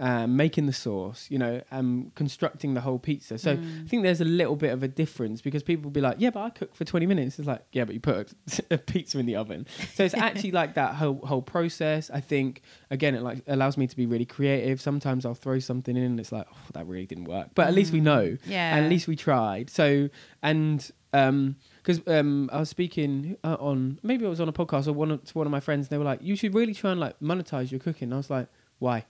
um, 0.00 0.36
making 0.36 0.66
the 0.66 0.72
sauce, 0.72 1.26
you 1.30 1.38
know, 1.38 1.62
um, 1.70 2.10
constructing 2.16 2.74
the 2.74 2.80
whole 2.80 2.98
pizza. 2.98 3.38
So 3.38 3.56
Mm. 3.56 3.84
I 3.84 3.88
think 3.88 4.02
there's 4.02 4.20
a 4.20 4.24
little 4.24 4.56
bit 4.56 4.72
of 4.72 4.82
a 4.82 4.88
difference 4.88 5.40
because 5.40 5.62
people 5.62 5.84
will 5.84 5.92
be 5.92 6.00
like, 6.00 6.16
yeah, 6.18 6.30
but 6.30 6.40
I 6.42 6.50
cook 6.50 6.74
for 6.74 6.84
20 6.84 7.06
minutes. 7.06 7.38
It's 7.38 7.46
like, 7.46 7.62
yeah, 7.72 7.84
but 7.84 7.94
you 7.94 8.00
put 8.00 8.32
a, 8.58 8.62
a 8.74 8.78
pizza 8.78 9.18
in 9.20 9.26
the 9.26 9.36
oven. 9.36 9.66
So 9.94 10.04
it's 10.04 10.14
actually 10.14 10.50
like 10.60 10.74
that 10.74 10.96
whole 10.96 11.20
whole 11.24 11.42
process. 11.42 12.10
I 12.12 12.20
think 12.20 12.62
again, 12.90 13.14
it 13.14 13.22
like 13.22 13.42
allows 13.46 13.76
me 13.78 13.86
to 13.86 13.96
be 13.96 14.04
really 14.04 14.26
creative. 14.26 14.80
Sometimes 14.80 15.24
I'll 15.24 15.34
throw 15.34 15.60
something 15.60 15.96
in 15.96 16.02
and 16.02 16.18
it's 16.20 16.32
like, 16.32 16.46
oh, 16.52 16.58
that 16.74 16.86
really 16.88 17.06
didn't 17.06 17.24
work. 17.26 17.50
But 17.54 17.68
at 17.68 17.74
least 17.74 17.92
we 17.92 18.00
know. 18.00 18.24
Mm. 18.24 18.38
Yeah. 18.46 18.76
And 18.76 18.84
at 18.84 18.90
least 18.90 19.06
we 19.06 19.14
tried. 19.16 19.70
So 19.70 20.08
and 20.42 20.90
um 21.12 21.54
because 21.84 22.00
um, 22.08 22.48
I 22.52 22.58
was 22.60 22.70
speaking 22.70 23.36
uh, 23.44 23.56
on 23.60 23.98
maybe 24.02 24.24
I 24.24 24.28
was 24.30 24.40
on 24.40 24.48
a 24.48 24.52
podcast 24.52 24.86
or 24.88 24.92
one 24.94 25.10
of, 25.10 25.22
to 25.24 25.38
one 25.38 25.46
of 25.46 25.50
my 25.50 25.60
friends. 25.60 25.86
And 25.86 25.90
they 25.90 25.98
were 25.98 26.04
like, 26.04 26.20
"You 26.22 26.34
should 26.36 26.54
really 26.54 26.72
try 26.74 26.90
and 26.92 26.98
like 27.00 27.20
monetize 27.20 27.70
your 27.70 27.80
cooking." 27.80 28.06
And 28.06 28.14
I 28.14 28.16
was 28.16 28.30
like, 28.30 28.48
"Why? 28.78 29.04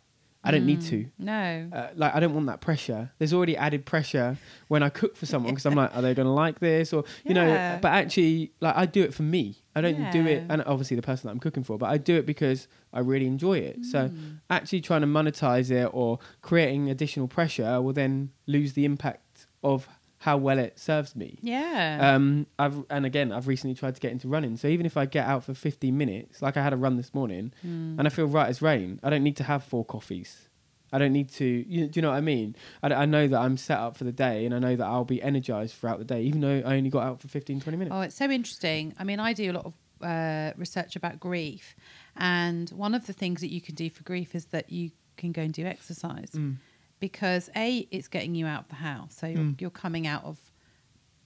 I 0.46 0.50
don't 0.50 0.66
need 0.66 0.80
Mm. 0.80 0.88
to. 0.90 1.06
No. 1.18 1.70
Uh, 1.72 1.88
like 1.96 2.14
I 2.14 2.20
don't 2.20 2.34
want 2.34 2.46
that 2.48 2.60
pressure. 2.60 3.10
There's 3.18 3.32
already 3.32 3.56
added 3.56 3.86
pressure 3.86 4.36
when 4.68 4.82
I 4.82 4.90
cook 4.90 5.16
for 5.16 5.24
someone 5.24 5.52
because 5.54 5.64
I'm 5.64 5.74
like, 5.74 5.96
are 5.96 6.02
they 6.02 6.12
going 6.12 6.26
to 6.26 6.32
like 6.32 6.60
this 6.60 6.92
or 6.92 7.04
you 7.24 7.32
know? 7.32 7.78
But 7.80 7.92
actually, 7.92 8.52
like 8.60 8.76
I 8.76 8.84
do 8.84 9.02
it 9.02 9.14
for 9.14 9.22
me. 9.22 9.56
I 9.74 9.80
don't 9.80 10.10
do 10.12 10.26
it, 10.26 10.44
and 10.50 10.62
obviously 10.64 10.96
the 10.96 11.02
person 11.02 11.26
that 11.28 11.32
I'm 11.32 11.40
cooking 11.40 11.64
for, 11.64 11.78
but 11.78 11.86
I 11.86 11.96
do 11.96 12.16
it 12.16 12.26
because 12.26 12.68
I 12.92 13.00
really 13.00 13.26
enjoy 13.26 13.58
it. 13.58 13.86
So 13.86 14.08
Mm. 14.10 14.40
actually 14.50 14.82
trying 14.82 15.00
to 15.00 15.06
monetize 15.06 15.70
it 15.70 15.88
or 15.94 16.18
creating 16.42 16.90
additional 16.90 17.26
pressure 17.26 17.80
will 17.80 17.94
then 17.94 18.30
lose 18.46 18.74
the 18.74 18.84
impact 18.84 19.46
of 19.62 19.88
how 20.24 20.36
well 20.38 20.58
it 20.58 20.78
serves 20.78 21.14
me. 21.14 21.38
Yeah. 21.42 22.14
Um, 22.14 22.46
I've 22.58 22.76
and 22.88 23.04
again, 23.04 23.30
I've 23.30 23.46
recently 23.46 23.74
tried 23.74 23.94
to 23.94 24.00
get 24.00 24.10
into 24.12 24.26
running. 24.26 24.56
So 24.56 24.68
even 24.68 24.86
if 24.86 24.96
I 24.96 25.04
get 25.04 25.26
out 25.26 25.44
for 25.44 25.52
15 25.52 25.96
minutes, 25.96 26.40
like 26.40 26.56
I 26.56 26.62
had 26.62 26.72
a 26.72 26.78
run 26.78 26.96
this 26.96 27.12
morning, 27.12 27.52
Mm. 27.66 27.98
and 27.98 28.02
I 28.08 28.10
feel 28.10 28.26
right 28.26 28.48
as 28.48 28.62
rain, 28.62 29.00
I 29.02 29.10
don't 29.10 29.22
need 29.22 29.36
to 29.36 29.44
have 29.44 29.62
four 29.64 29.84
coffees. 29.84 30.48
I 30.92 30.98
don't 30.98 31.12
need 31.12 31.28
to. 31.40 31.44
You, 31.44 31.88
do 31.88 31.98
you 31.98 32.02
know 32.02 32.10
what 32.10 32.16
I 32.16 32.20
mean? 32.22 32.54
I, 32.82 32.86
I 33.02 33.04
know 33.04 33.26
that 33.28 33.38
I'm 33.38 33.56
set 33.58 33.78
up 33.78 33.96
for 33.98 34.04
the 34.04 34.12
day, 34.12 34.46
and 34.46 34.54
I 34.54 34.58
know 34.60 34.76
that 34.76 34.86
I'll 34.86 35.04
be 35.04 35.20
energized 35.20 35.74
throughout 35.76 35.98
the 35.98 36.04
day, 36.14 36.22
even 36.22 36.40
though 36.40 36.62
I 36.64 36.76
only 36.76 36.88
got 36.90 37.02
out 37.02 37.20
for 37.20 37.28
15, 37.28 37.60
20 37.60 37.76
minutes. 37.76 37.94
Oh, 37.94 38.00
it's 38.00 38.16
so 38.16 38.30
interesting. 38.30 38.94
I 38.98 39.04
mean, 39.04 39.20
I 39.20 39.32
do 39.34 39.50
a 39.50 39.54
lot 39.58 39.66
of 39.66 39.74
uh, 40.00 40.52
research 40.56 40.94
about 40.96 41.18
grief, 41.20 41.74
and 42.16 42.70
one 42.70 42.94
of 42.94 43.06
the 43.06 43.12
things 43.12 43.40
that 43.40 43.50
you 43.52 43.60
can 43.60 43.74
do 43.74 43.90
for 43.90 44.02
grief 44.04 44.34
is 44.34 44.46
that 44.46 44.70
you 44.70 44.90
can 45.16 45.32
go 45.32 45.42
and 45.42 45.52
do 45.52 45.64
exercise 45.66 46.30
Mm. 46.34 46.56
Because 47.00 47.50
a 47.56 47.86
it's 47.90 48.08
getting 48.08 48.34
you 48.34 48.46
out 48.46 48.62
of 48.62 48.68
the 48.68 48.76
house, 48.76 49.16
so 49.16 49.26
you're, 49.26 49.38
Mm. 49.42 49.60
you're 49.60 49.70
coming 49.70 50.06
out 50.06 50.24
of 50.24 50.38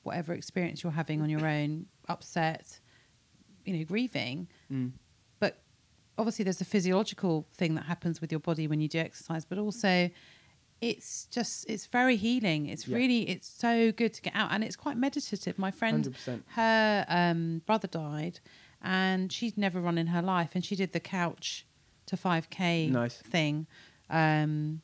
whatever 0.03 0.33
experience 0.33 0.83
you're 0.83 0.93
having 0.93 1.21
on 1.21 1.29
your 1.29 1.47
own, 1.47 1.87
upset, 2.09 2.81
you 3.65 3.77
know, 3.77 3.85
grieving. 3.85 4.49
Mm. 4.73 4.93
But 5.39 5.63
obviously, 6.17 6.45
there's 6.45 6.61
a 6.61 6.65
physiological 6.65 7.47
thing 7.53 7.75
that 7.75 7.85
happens 7.85 8.21
with 8.21 8.33
your 8.33 8.41
body 8.41 8.67
when 8.67 8.81
you 8.81 8.89
do 8.89 8.99
exercise, 8.99 9.45
but 9.45 9.59
also 9.59 10.11
it's 10.81 11.27
just 11.27 11.69
it's 11.69 11.87
very 11.87 12.15
healing 12.15 12.67
it's 12.67 12.87
Yeah. 12.87 12.97
really 12.99 13.29
it's 13.29 13.49
so 13.49 13.91
good 13.91 14.15
to 14.15 14.23
get 14.23 14.33
out 14.37 14.53
and 14.53 14.63
it's 14.63 14.77
quite 14.77 14.97
meditative 14.97 15.59
my 15.59 15.73
friend 15.73 16.05
100%. 16.05 16.43
her 16.51 17.05
um, 17.09 17.63
brother 17.67 17.89
died 17.89 18.39
and 18.81 19.33
she'd 19.33 19.59
never 19.59 19.81
run 19.81 19.99
in 19.99 20.07
her 20.07 20.23
life 20.23 20.51
and 20.55 20.65
she 20.65 20.77
did 20.77 20.93
the 20.93 21.01
couch 21.01 21.67
to 22.07 22.17
5k 22.17 22.91
Nice. 22.93 23.17
thing 23.17 23.67
um, 24.09 24.81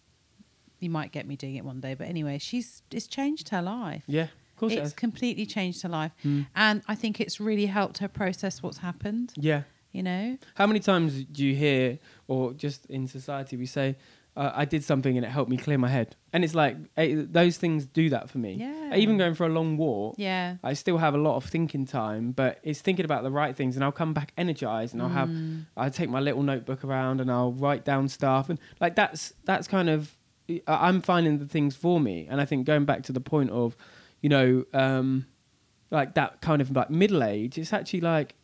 you 0.85 0.91
might 0.99 1.11
get 1.13 1.27
me 1.27 1.35
doing 1.37 1.57
it 1.57 1.65
one 1.65 1.81
day 1.81 1.95
but 1.95 2.07
anyway 2.15 2.37
she's 2.39 2.83
it's 2.97 3.07
changed 3.19 3.49
her 3.49 3.63
life 3.63 4.05
Yeah, 4.07 4.23
of 4.53 4.57
course 4.61 4.73
it 4.73 4.77
it's 4.77 4.83
has. 4.91 4.93
completely 5.07 5.47
changed 5.47 5.83
her 5.83 5.89
life 6.01 6.13
Mm. 6.25 6.47
and 6.55 6.83
i 6.87 6.95
think 6.95 7.15
it's 7.25 7.41
really 7.41 7.67
helped 7.67 7.99
her 7.99 8.09
process 8.09 8.63
what's 8.63 8.79
happened 8.79 9.33
Yeah. 9.37 9.63
you 9.93 10.03
know 10.03 10.39
How 10.61 10.67
many 10.67 10.81
times 10.81 11.09
do 11.37 11.41
you 11.49 11.55
hear, 11.67 11.99
or 12.29 12.53
just 12.65 12.81
in 12.87 13.03
society, 13.19 13.57
we 13.57 13.67
say, 13.67 13.89
uh, 14.37 14.51
"I 14.63 14.65
did 14.75 14.83
something 14.91 15.15
and 15.17 15.25
it 15.29 15.31
helped 15.39 15.51
me 15.55 15.57
clear 15.67 15.79
my 15.79 15.89
head," 15.99 16.09
and 16.33 16.43
it's 16.45 16.57
like 16.63 16.75
eh, 16.97 17.23
those 17.41 17.55
things 17.63 17.81
do 18.01 18.05
that 18.15 18.25
for 18.31 18.39
me. 18.47 18.53
Yeah. 18.55 18.97
Even 19.03 19.15
going 19.23 19.35
for 19.35 19.47
a 19.47 19.53
long 19.59 19.71
walk, 19.77 20.15
yeah 20.19 20.57
I 20.71 20.73
still 20.75 20.99
have 20.99 21.15
a 21.15 21.23
lot 21.29 21.37
of 21.37 21.45
thinking 21.55 21.85
time, 21.87 22.33
but 22.33 22.53
it's 22.69 22.81
thinking 22.87 23.05
about 23.11 23.23
the 23.23 23.31
right 23.43 23.55
things, 23.61 23.77
and 23.77 23.83
I'll 23.85 23.99
come 24.03 24.13
back 24.13 24.33
energized, 24.37 24.93
and 24.95 25.01
I'll 25.03 25.17
have 25.23 25.29
Mm. 25.29 25.67
I 25.77 25.89
take 26.01 26.11
my 26.11 26.21
little 26.29 26.43
notebook 26.53 26.81
around 26.85 27.21
and 27.21 27.29
I'll 27.31 27.53
write 27.67 27.85
down 27.85 28.09
stuff, 28.09 28.45
and 28.51 28.59
like 28.85 28.95
that's 28.97 29.33
that's 29.45 29.67
kind 29.77 29.89
of 29.89 30.01
I'm 30.67 31.01
finding 31.01 31.39
the 31.39 31.47
things 31.47 31.75
for 31.77 32.01
me, 32.01 32.27
and 32.29 32.41
I 32.41 32.45
think 32.45 32.67
going 32.67 32.85
back 32.85 33.03
to 33.05 33.13
the 33.13 33.21
point 33.21 33.51
of, 33.51 33.77
you 34.21 34.29
know, 34.29 34.65
um, 34.73 35.27
like 35.91 36.15
that 36.15 36.41
kind 36.41 36.61
of 36.61 36.71
like 36.71 36.91
middle 36.91 37.23
age, 37.23 37.57
it's 37.59 37.73
actually 37.73 38.01
like 38.01 38.35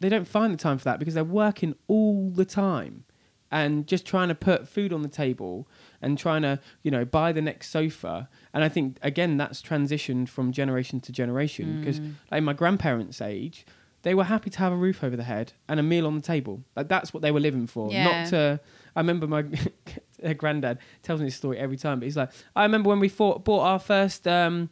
they 0.00 0.08
don't 0.08 0.26
find 0.26 0.52
the 0.52 0.56
time 0.56 0.78
for 0.78 0.84
that 0.84 0.98
because 0.98 1.14
they're 1.14 1.24
working 1.24 1.74
all 1.86 2.30
the 2.30 2.44
time 2.44 3.04
and 3.50 3.86
just 3.86 4.06
trying 4.06 4.28
to 4.28 4.34
put 4.34 4.68
food 4.68 4.92
on 4.92 5.02
the 5.02 5.08
table 5.08 5.68
and 6.00 6.16
trying 6.16 6.42
to 6.42 6.58
you 6.82 6.90
know 6.90 7.04
buy 7.04 7.32
the 7.32 7.42
next 7.42 7.70
sofa. 7.70 8.28
And 8.54 8.64
i 8.64 8.68
think 8.68 8.98
again 9.02 9.36
that's 9.36 9.60
transitioned 9.60 10.28
from 10.28 10.52
generation 10.52 11.00
to 11.00 11.12
generation 11.12 11.80
because 11.80 12.00
like 12.30 12.42
my 12.42 12.52
grandparents 12.52 13.20
age 13.20 13.66
they 14.02 14.14
were 14.14 14.24
happy 14.24 14.48
to 14.48 14.58
have 14.60 14.72
a 14.72 14.76
roof 14.76 15.04
over 15.04 15.16
the 15.16 15.24
head 15.24 15.52
and 15.68 15.78
a 15.78 15.82
meal 15.82 16.06
on 16.06 16.14
the 16.14 16.22
table. 16.22 16.64
Like 16.74 16.88
that's 16.88 17.12
what 17.12 17.22
they 17.22 17.30
were 17.30 17.40
living 17.40 17.66
for. 17.66 17.90
Yeah. 17.92 18.04
not 18.04 18.30
to 18.30 18.60
i 18.96 19.00
remember 19.00 19.26
my 19.26 19.44
her 20.24 20.34
granddad 20.34 20.78
tells 21.02 21.20
me 21.20 21.26
this 21.26 21.36
story 21.36 21.58
every 21.58 21.76
time 21.76 21.98
but 22.00 22.04
he's 22.04 22.16
like 22.16 22.30
i 22.56 22.62
remember 22.62 22.88
when 22.88 23.00
we 23.00 23.08
fought, 23.08 23.44
bought 23.44 23.62
our 23.62 23.78
first 23.78 24.26
um 24.26 24.68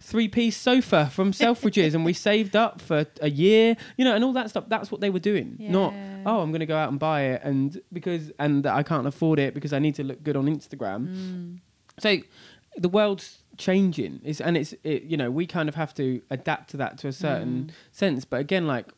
three 0.00 0.28
piece 0.28 0.56
sofa 0.56 1.10
from 1.12 1.32
Selfridges 1.32 1.94
and 1.94 2.04
we 2.04 2.12
saved 2.30 2.54
up 2.54 2.80
for 2.80 3.06
a 3.20 3.30
year, 3.30 3.76
you 3.96 4.04
know, 4.04 4.14
and 4.14 4.24
all 4.24 4.32
that 4.34 4.50
stuff. 4.50 4.64
That's 4.68 4.90
what 4.90 5.00
they 5.00 5.10
were 5.10 5.18
doing. 5.18 5.56
Not, 5.58 5.94
oh, 6.26 6.40
I'm 6.40 6.50
going 6.50 6.60
to 6.60 6.66
go 6.66 6.76
out 6.76 6.90
and 6.90 6.98
buy 6.98 7.22
it 7.22 7.42
and 7.42 7.80
because, 7.92 8.30
and 8.38 8.62
that 8.64 8.74
I 8.74 8.82
can't 8.82 9.06
afford 9.06 9.38
it 9.38 9.54
because 9.54 9.72
I 9.72 9.78
need 9.78 9.94
to 9.96 10.04
look 10.04 10.22
good 10.22 10.36
on 10.36 10.46
Instagram. 10.46 11.08
Mm. 11.08 11.60
So 11.98 12.18
the 12.76 12.88
world's 12.88 13.42
changing 13.56 14.20
is, 14.22 14.40
and 14.40 14.56
it's, 14.56 14.74
it, 14.84 15.04
you 15.04 15.16
know, 15.16 15.30
we 15.30 15.46
kind 15.46 15.68
of 15.68 15.74
have 15.76 15.94
to 15.94 16.20
adapt 16.30 16.70
to 16.70 16.76
that 16.76 16.98
to 16.98 17.08
a 17.08 17.12
certain 17.12 17.72
sense. 17.90 18.24
But 18.24 18.40
again, 18.40 18.66
like 18.66 18.92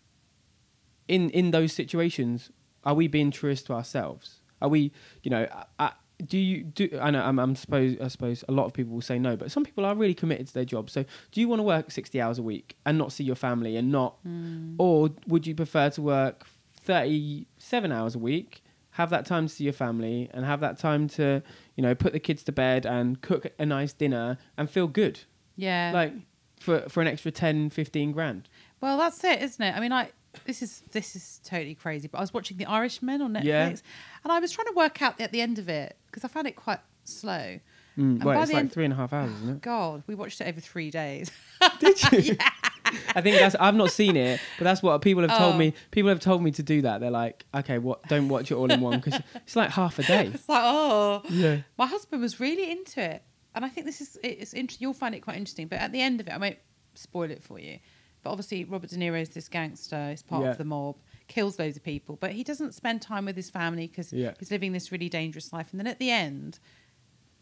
in, 1.07 1.30
in 1.30 1.53
those 1.53 1.72
situations, 1.72 2.51
are 2.84 2.94
we 2.94 3.07
being 3.07 3.30
truest 3.30 3.66
to 3.66 3.74
ourselves? 3.74 4.38
Are 4.61 4.68
we, 4.68 4.92
you 5.22 5.30
know, 5.30 5.46
I, 5.78 5.92
do 6.24 6.38
you 6.38 6.64
do? 6.64 6.98
I 7.00 7.11
know 7.11 7.22
I'm, 7.22 7.38
I'm 7.38 7.54
suppose 7.54 7.96
I 8.00 8.09
suppose 8.09 8.44
a 8.48 8.52
lot 8.52 8.66
of 8.66 8.72
people 8.72 8.92
will 8.92 9.00
say 9.00 9.18
no, 9.18 9.36
but 9.36 9.50
some 9.50 9.64
people 9.64 9.84
are 9.84 9.94
really 9.94 10.14
committed 10.14 10.48
to 10.48 10.54
their 10.54 10.64
job. 10.64 10.90
So, 10.90 11.04
do 11.32 11.40
you 11.40 11.48
want 11.48 11.61
to 11.61 11.64
work 11.64 11.90
60 11.90 12.20
hours 12.20 12.38
a 12.38 12.42
week 12.42 12.76
and 12.84 12.98
not 12.98 13.12
see 13.12 13.24
your 13.24 13.36
family 13.36 13.76
and 13.76 13.92
not, 13.92 14.16
mm. 14.26 14.74
or 14.78 15.11
would 15.26 15.46
you 15.46 15.54
prefer 15.54 15.90
to 15.90 16.02
work 16.02 16.46
37 16.74 17.92
hours 17.92 18.14
a 18.14 18.18
week, 18.18 18.62
have 18.92 19.11
that 19.11 19.26
time 19.26 19.46
to 19.46 19.54
see 19.54 19.64
your 19.64 19.72
family, 19.72 20.28
and 20.32 20.44
have 20.44 20.61
that 20.61 20.78
time 20.78 21.09
to, 21.11 21.42
you 21.76 21.82
know, 21.82 21.94
put 21.94 22.12
the 22.12 22.20
kids 22.20 22.42
to 22.44 22.52
bed 22.52 22.84
and 22.84 23.20
cook 23.20 23.46
a 23.59 23.66
nice 23.66 23.92
dinner 23.92 24.38
and 24.56 24.68
feel 24.68 24.88
good, 24.88 25.20
Yeah. 25.56 25.92
like 25.94 26.14
for 26.59 26.80
for 26.88 27.00
an 27.00 27.06
extra 27.06 27.30
10, 27.30 27.70
15 27.70 28.11
grand? 28.12 28.48
Well, 28.80 28.98
that's 28.98 29.22
it, 29.22 29.40
isn't 29.42 29.64
it? 29.64 29.76
I 29.76 29.80
mean, 29.80 29.92
I 29.92 30.11
this 30.45 30.62
is 30.62 30.83
this 30.93 31.16
is 31.16 31.41
totally 31.45 31.74
crazy, 31.74 32.09
but 32.09 32.18
I 32.18 32.20
was 32.20 32.33
watching 32.35 32.57
The 32.57 32.66
Irishman 32.66 33.22
on 33.22 33.33
Netflix, 33.33 33.45
Yeah. 33.45 33.66
and 34.24 34.33
I 34.33 34.39
was 34.41 34.53
trying 34.53 34.66
to 34.66 34.74
work 34.74 35.01
out 35.03 35.20
at 35.20 35.33
the 35.33 35.41
end 35.41 35.59
of 35.59 35.68
it 35.68 35.97
because 36.07 36.24
I 36.24 36.29
found 36.29 36.47
it 36.47 36.57
quite 36.57 36.81
slow. 37.05 37.59
Mm, 37.97 38.20
And 38.20 38.24
well, 38.24 38.41
it's 38.43 38.53
like 38.53 38.61
end- 38.61 38.72
three 38.72 38.85
and 38.85 38.93
a 38.93 38.97
half 38.97 39.12
hours, 39.12 39.33
isn't 39.33 39.49
it? 39.57 39.61
God, 39.62 40.05
we 40.07 40.14
watched 40.14 40.41
it 40.41 40.47
over 40.47 40.61
three 40.61 40.91
days. 40.91 41.31
Did 41.81 42.01
you? 42.29 42.37
I 43.14 43.20
think 43.20 43.37
that's. 43.39 43.55
I've 43.57 43.74
not 43.74 43.91
seen 43.91 44.16
it, 44.16 44.41
but 44.57 44.64
that's 44.64 44.83
what 44.83 45.03
people 45.03 45.22
have 45.26 45.37
told 45.37 45.57
Oh. 45.57 45.59
me. 45.59 45.74
People 45.91 46.09
have 46.09 46.20
told 46.20 46.43
me 46.43 46.51
to 46.53 46.62
do 46.62 46.83
that. 46.83 47.01
They're 47.01 47.11
like, 47.11 47.45
okay, 47.55 47.79
what? 47.79 48.03
Don't 48.09 48.29
watch 48.29 48.51
it 48.51 48.55
all 48.55 48.70
in 48.70 48.81
one 48.81 49.01
because 49.01 49.20
it's 49.35 49.57
like 49.57 49.70
half 49.70 49.99
a 49.99 50.05
day. 50.05 50.26
It's 50.35 50.49
like, 50.49 50.62
oh, 50.64 51.22
Yeah. 51.29 51.59
my 51.76 51.87
husband 51.87 52.22
was 52.22 52.39
really 52.41 52.70
into 52.70 53.03
it, 53.03 53.22
and 53.55 53.64
I 53.64 53.68
think 53.68 53.85
this 53.87 54.01
is 54.01 54.16
it's 54.22 54.55
interesting. 54.55 54.85
You'll 54.87 54.95
find 54.95 55.14
it 55.14 55.20
quite 55.20 55.37
interesting. 55.37 55.66
But 55.68 55.81
at 55.81 55.93
the 55.93 56.01
end 56.01 56.20
of 56.20 56.29
it, 56.29 56.31
I 56.33 56.39
won't 56.39 56.57
spoil 56.95 57.31
it 57.31 57.43
for 57.43 57.59
you. 57.59 57.79
But 58.23 58.31
obviously, 58.31 58.64
Robert 58.64 58.91
De 58.91 58.97
Niro 58.97 59.21
is 59.21 59.31
this 59.31 59.49
gangster. 59.49 60.11
He's 60.11 60.23
part 60.23 60.45
Yeah. 60.45 60.51
of 60.51 60.59
the 60.59 60.64
mob, 60.64 60.97
kills 61.29 61.59
loads 61.59 61.77
of 61.77 61.83
people, 61.85 62.16
but 62.21 62.33
he 62.33 62.43
doesn't 62.45 62.75
spend 62.75 63.01
time 63.03 63.25
with 63.27 63.37
his 63.37 63.51
family 63.51 63.87
because 63.87 64.12
Yeah. 64.12 64.35
he's 64.39 64.51
living 64.51 64.73
this 64.73 64.91
really 64.91 65.09
dangerous 65.09 65.53
life. 65.53 65.69
And 65.73 65.79
then 65.81 65.87
at 65.87 65.99
the 65.99 66.11
end, 66.11 66.59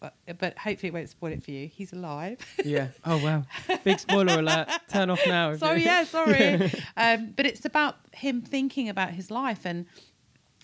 but, 0.00 0.14
but 0.38 0.58
hopefully 0.58 0.88
it 0.88 0.92
won't 0.92 1.08
spoil 1.08 1.32
it 1.32 1.42
for 1.42 1.50
you. 1.50 1.66
He's 1.68 1.92
alive. 1.92 2.38
Yeah. 2.64 2.88
Oh 3.04 3.22
wow. 3.24 3.44
Big 3.84 3.98
spoiler 3.98 4.38
alert. 4.40 4.68
Turn 4.88 5.08
off 5.10 5.20
now. 5.26 5.52
if 5.52 5.60
so 5.60 5.72
you- 5.72 5.84
yeah, 5.84 6.04
sorry. 6.04 6.70
um, 6.96 7.32
but 7.36 7.46
it's 7.46 7.64
about 7.64 7.96
him 8.12 8.42
thinking 8.42 8.88
about 8.90 9.10
his 9.10 9.30
life, 9.30 9.64
and 9.64 9.86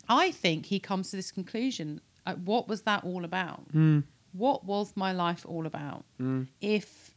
I 0.09 0.31
think 0.33 0.67
he 0.67 0.79
comes 0.79 1.11
to 1.11 1.17
this 1.17 1.31
conclusion: 1.33 2.01
uh, 2.27 2.35
what 2.35 2.69
was 2.69 2.83
that 2.83 3.05
all 3.05 3.25
about? 3.25 3.73
Mm, 3.73 4.05
What 4.33 4.65
was 4.67 4.93
my 4.97 5.13
life 5.13 5.47
all 5.49 5.65
about? 5.67 6.05
mm, 6.21 6.47
If 6.61 7.12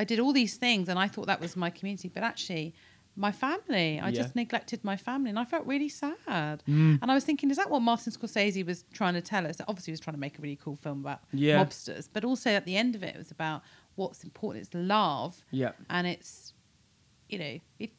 I 0.00 0.04
did 0.04 0.18
all 0.20 0.32
these 0.42 0.56
things 0.64 0.88
and 0.90 0.98
I 0.98 1.08
thought 1.12 1.26
that 1.32 1.40
was 1.40 1.52
my 1.56 1.70
community, 1.78 2.08
but 2.16 2.22
actually. 2.32 2.66
My 3.16 3.32
family, 3.32 3.98
I 4.00 4.08
Yeah. 4.08 4.22
just 4.22 4.32
neglected 4.36 4.78
my 4.84 4.96
family, 4.96 5.30
and 5.30 5.38
I 5.38 5.44
felt 5.44 5.66
really 5.66 5.88
sad. 5.88 6.62
mm. 6.66 6.98
And 7.02 7.06
I 7.12 7.14
was 7.18 7.24
thinking, 7.24 7.50
is 7.50 7.56
that 7.56 7.68
what 7.68 7.80
Martin 7.82 8.12
Scorsese 8.12 8.64
was 8.64 8.84
trying 8.98 9.14
to 9.14 9.20
tell 9.20 9.44
us? 9.48 9.56
Obviously, 9.68 9.90
he 9.90 9.94
was 9.98 10.00
trying 10.06 10.14
to 10.14 10.20
make 10.26 10.38
a 10.38 10.42
really 10.42 10.60
cool 10.64 10.76
film 10.76 11.00
about 11.00 11.20
Yeah. 11.32 11.56
mobsters, 11.62 12.08
but 12.14 12.24
also 12.24 12.48
at 12.50 12.64
the 12.66 12.76
end 12.82 12.94
of 12.94 13.02
it, 13.02 13.12
it 13.16 13.18
was 13.18 13.32
about 13.32 13.62
what's 13.96 14.22
important. 14.30 14.64
It's 14.64 14.74
love, 14.74 15.44
Yeah. 15.50 15.72
and 15.90 16.06
it's 16.06 16.54
you 17.28 17.38
know 17.42 17.54
it, 17.80 17.90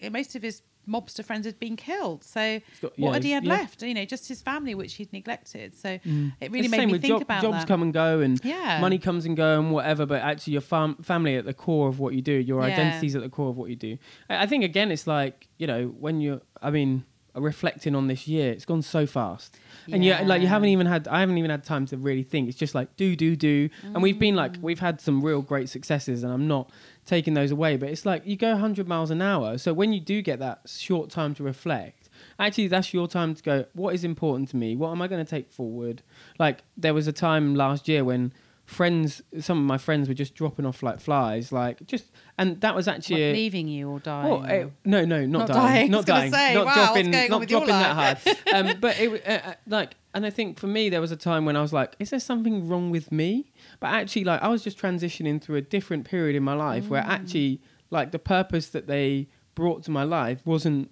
it- 0.00 0.12
most 0.12 0.34
of 0.34 0.42
his 0.42 0.60
mobster 0.88 1.24
friends 1.24 1.46
had 1.46 1.58
been 1.60 1.76
killed 1.76 2.24
so 2.24 2.58
got- 2.80 2.98
what 2.98 3.08
yeah, 3.08 3.12
had 3.14 3.24
he 3.24 3.30
had 3.30 3.44
yeah. 3.44 3.52
left 3.52 3.82
you 3.82 3.94
know 3.94 4.04
just 4.04 4.26
his 4.28 4.42
family 4.42 4.74
which 4.74 4.94
he'd 4.94 5.12
neglected 5.12 5.74
so 5.76 5.98
Mm. 5.98 6.32
it 6.40 6.50
really 6.50 6.66
It's 6.66 6.70
made 6.76 6.86
me 6.86 6.92
think 6.98 7.04
job- 7.12 7.22
about 7.22 7.42
jobs 7.42 7.58
that 7.58 7.68
come 7.68 7.82
and 7.82 7.92
go 7.92 8.20
and 8.20 8.40
yeah 8.44 8.80
money 8.80 8.98
comes 8.98 9.24
and 9.24 9.36
go 9.36 9.60
and 9.60 9.70
whatever 9.70 10.06
but 10.06 10.22
actually 10.22 10.54
your 10.54 10.62
fam- 10.62 10.96
family 10.96 11.36
at 11.36 11.44
the 11.44 11.54
core 11.54 11.88
of 11.88 12.00
what 12.00 12.14
you 12.14 12.22
do 12.22 12.32
your 12.32 12.60
Yeah. 12.66 12.72
identity's 12.74 13.14
at 13.14 13.22
the 13.22 13.28
core 13.28 13.48
of 13.50 13.56
what 13.56 13.70
you 13.70 13.76
do 13.76 13.96
I, 14.28 14.42
I 14.42 14.46
think 14.46 14.64
again 14.64 14.90
it's 14.90 15.06
like 15.06 15.46
you 15.58 15.66
know 15.66 15.86
when 15.86 16.20
you're 16.20 16.40
i 16.60 16.70
mean 16.70 17.04
reflecting 17.40 17.94
on 17.94 18.08
this 18.08 18.28
year. 18.28 18.52
It's 18.52 18.64
gone 18.64 18.82
so 18.82 19.06
fast. 19.06 19.58
And 19.90 20.04
yeah 20.04 20.22
like 20.22 20.42
you 20.42 20.48
haven't 20.48 20.68
even 20.68 20.86
had 20.86 21.08
i 21.08 21.20
haven't 21.20 21.38
even 21.38 21.50
had 21.50 21.64
time 21.64 21.86
to 21.86 21.96
really 21.96 22.22
think. 22.22 22.48
It's 22.48 22.58
just 22.58 22.74
like 22.74 22.94
do 22.96 23.16
do 23.16 23.36
do. 23.36 23.68
And 23.82 24.02
we've 24.02 24.18
been 24.18 24.36
like 24.36 24.54
mm. 24.54 24.62
we've 24.62 24.80
had 24.80 25.00
some 25.00 25.22
real 25.22 25.42
great 25.42 25.68
successes 25.68 26.22
and 26.22 26.32
i'm 26.32 26.46
not 26.46 26.70
taking 27.04 27.34
those 27.34 27.50
away 27.50 27.76
but 27.76 27.88
it's 27.88 28.06
like 28.06 28.24
you 28.24 28.36
go 28.36 28.50
100 28.52 28.86
miles 28.86 29.10
an 29.10 29.22
hour. 29.22 29.58
So 29.58 29.72
when 29.72 29.92
you 29.92 30.00
do 30.00 30.22
get 30.22 30.38
that 30.40 30.60
short 30.66 31.10
time 31.10 31.34
to 31.34 31.42
reflect 31.42 32.08
actually 32.38 32.68
that's 32.68 32.94
your 32.94 33.08
time 33.08 33.34
to 33.34 33.42
go 33.42 33.64
what 33.72 33.94
is 33.94 34.04
important 34.04 34.48
to 34.50 34.56
me? 34.56 34.76
What 34.76 34.90
am 34.90 35.02
i 35.02 35.08
going 35.08 35.24
to 35.24 35.30
take 35.30 35.50
forward? 35.50 36.02
Like 36.38 36.62
there 36.76 36.94
was 36.94 37.06
a 37.06 37.12
time 37.12 37.54
last 37.54 37.88
year 37.88 38.04
when 38.04 38.32
friends 38.72 39.22
some 39.40 39.58
of 39.58 39.64
my 39.64 39.78
friends 39.78 40.08
were 40.08 40.14
just 40.14 40.34
dropping 40.34 40.64
off 40.66 40.82
like 40.82 40.98
flies 41.00 41.52
like 41.52 41.84
just 41.86 42.06
and 42.38 42.60
that 42.62 42.74
was 42.74 42.88
actually 42.88 43.22
a- 43.22 43.32
leaving 43.32 43.68
you 43.68 43.88
or 43.88 43.98
dying 44.00 44.30
well, 44.30 44.46
eh, 44.46 44.64
no, 44.84 45.04
no, 45.04 45.26
not, 45.26 45.40
Not 45.40 45.48
dying, 45.48 45.60
dying, 45.74 45.90
not 45.90 46.06
dying, 46.06 46.32
say, 46.32 46.54
not 46.54 46.64
wow, 46.66 46.74
dropping, 46.74 47.10
not 47.10 47.46
dropping 47.48 47.68
that 47.68 47.94
hard. 47.94 48.36
um, 48.54 48.76
but 48.80 48.98
it 48.98 49.26
uh, 49.28 49.54
like, 49.66 49.94
and 50.14 50.24
I 50.26 50.30
think 50.30 50.58
for 50.58 50.66
me 50.66 50.88
there 50.88 51.00
was 51.00 51.12
a 51.12 51.16
time 51.16 51.44
when 51.44 51.56
I 51.56 51.62
was 51.62 51.72
like, 51.72 51.94
is 51.98 52.10
there 52.10 52.20
something 52.20 52.66
wrong 52.68 52.90
with 52.90 53.12
me? 53.12 53.52
But 53.80 53.88
actually, 53.88 54.24
like, 54.24 54.42
I 54.42 54.48
was 54.48 54.62
just 54.64 54.78
transitioning 54.78 55.40
through 55.42 55.56
a 55.56 55.62
different 55.62 56.04
period 56.04 56.34
in 56.36 56.42
my 56.42 56.54
life 56.54 56.88
where 56.88 57.02
Mm. 57.02 57.08
actually, 57.08 57.60
like, 57.90 58.10
the 58.12 58.18
purpose 58.18 58.68
that 58.70 58.86
they 58.86 59.28
brought 59.54 59.82
to 59.84 59.90
my 59.90 60.02
life 60.04 60.40
wasn't 60.46 60.90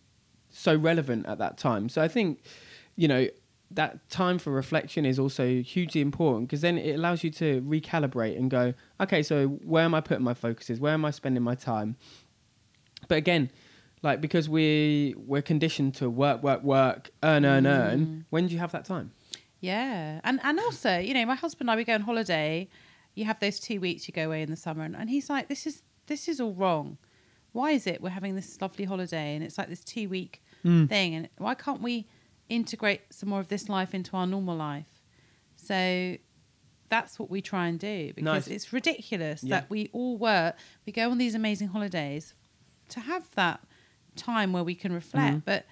so 0.51 0.75
relevant 0.75 1.27
at 1.27 1.39
that 1.39 1.57
time. 1.59 1.89
So 1.89 2.03
I 2.03 2.09
think, 2.09 2.43
you 2.97 3.09
know, 3.09 3.27
that 3.73 4.09
time 4.11 4.39
for 4.39 4.51
reflection 4.51 5.05
is 5.07 5.19
also 5.19 5.61
hugely 5.63 6.01
important 6.01 6.49
because 6.49 6.61
then 6.61 6.77
it 6.77 6.95
allows 6.97 7.23
you 7.23 7.31
to 7.31 7.61
recalibrate 7.63 8.37
and 8.37 8.51
go, 8.51 8.75
okay, 9.01 9.23
so 9.23 9.47
where 9.47 9.85
am 9.85 9.95
I 9.95 10.01
putting 10.01 10.25
my 10.25 10.35
focuses? 10.35 10.81
Where 10.81 10.93
am 10.93 11.05
I 11.05 11.11
spending 11.13 11.43
my 11.43 11.55
time? 11.55 11.97
But 13.09 13.19
again, 13.19 13.51
like 14.03 14.21
because 14.21 14.49
we 14.49 15.15
we're 15.17 15.43
conditioned 15.43 15.95
to 15.97 16.11
work, 16.11 16.43
work, 16.43 16.63
work, 16.63 17.11
earn, 17.23 17.45
earn, 17.45 17.65
Mm. 17.65 17.69
earn. 17.69 18.25
When 18.31 18.47
do 18.47 18.53
you 18.55 18.59
have 18.61 18.73
that 18.73 18.85
time? 18.85 19.13
Yeah, 19.61 20.21
and 20.25 20.41
and 20.43 20.59
also, 20.59 20.99
you 20.99 21.15
know, 21.15 21.25
my 21.27 21.35
husband 21.35 21.69
and 21.69 21.75
I 21.75 21.77
we 21.77 21.85
go 21.85 21.95
on 21.95 22.01
holiday. 22.03 22.69
You 23.15 23.25
have 23.27 23.41
those 23.41 23.61
two 23.61 23.81
weeks 23.81 24.09
you 24.09 24.13
go 24.15 24.27
away 24.27 24.43
in 24.43 24.51
the 24.51 24.57
summer, 24.57 24.83
and, 24.85 24.97
and 24.97 25.11
he's 25.11 25.29
like, 25.29 25.49
"This 25.49 25.67
is 25.67 25.83
this 26.07 26.29
is 26.29 26.41
all 26.41 26.55
wrong. 26.55 26.97
Why 27.53 27.73
is 27.73 27.87
it 27.87 28.01
we're 28.01 28.11
having 28.11 28.37
this 28.37 28.61
lovely 28.61 28.85
holiday 28.85 29.35
and 29.35 29.45
it's 29.45 29.59
like 29.59 29.69
this 29.69 29.85
two 29.85 30.09
week 30.09 30.43
Mm. 30.65 30.89
thing, 30.89 31.15
and 31.15 31.29
why 31.39 31.55
can't 31.55 31.81
we 31.83 32.07
integrate 32.51 33.03
some 33.13 33.29
more 33.31 33.41
of 33.41 33.49
this 33.49 33.69
life 33.69 33.95
into 33.95 34.17
our 34.17 34.27
normal 34.27 34.57
life?" 34.57 35.03
So 35.57 36.17
that's 36.89 37.19
what 37.19 37.31
we 37.31 37.41
try 37.41 37.69
and 37.69 37.79
do 37.79 38.13
because 38.15 38.47
Nice. 38.47 38.49
it's 38.49 38.73
ridiculous 38.73 39.43
Yeah. 39.45 39.61
that 39.61 39.71
we 39.71 39.89
all 39.93 40.19
work, 40.19 40.57
we 40.87 40.93
go 40.93 41.11
on 41.11 41.19
these 41.19 41.35
amazing 41.37 41.69
holidays 41.69 42.35
to 42.89 43.01
have 43.01 43.31
that 43.37 43.61
time 44.17 44.53
where 44.53 44.65
we 44.65 44.75
can 44.75 44.93
reflect, 44.93 45.37
Mhm. 45.39 45.45
but 45.45 45.67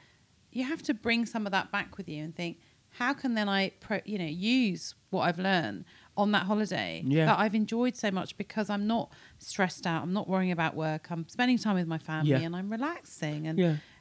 you 0.53 0.65
have 0.65 0.83
to 0.85 0.95
bring 0.95 1.27
some 1.27 1.45
of 1.45 1.51
that 1.53 1.73
back 1.73 1.99
with 1.99 2.09
you 2.09 2.23
and 2.23 2.35
think, 2.35 2.61
how 2.91 3.13
can 3.13 3.35
then 3.35 3.49
I, 3.49 3.71
pro, 3.81 4.01
you 4.05 4.17
know, 4.19 4.25
use 4.27 4.95
what 5.11 5.23
I've 5.23 5.39
learned 5.39 5.85
on 6.17 6.31
that 6.33 6.45
holiday 6.47 7.03
Yeah. 7.05 7.27
that 7.27 7.39
I've 7.39 7.55
enjoyed 7.55 7.97
so 7.97 8.11
much 8.13 8.37
because 8.37 8.71
I'm 8.71 8.87
not 8.87 9.13
stressed 9.39 9.87
out, 9.87 10.03
I'm 10.05 10.13
not 10.13 10.29
worrying 10.29 10.53
about 10.53 10.75
work, 10.77 11.11
I'm 11.11 11.29
spending 11.29 11.59
time 11.59 11.75
with 11.75 11.87
my 11.89 11.99
family, 11.99 12.31
Yeah. 12.31 12.39
and 12.41 12.55
I'm 12.55 12.71
relaxing, 12.71 13.47
and. 13.49 13.59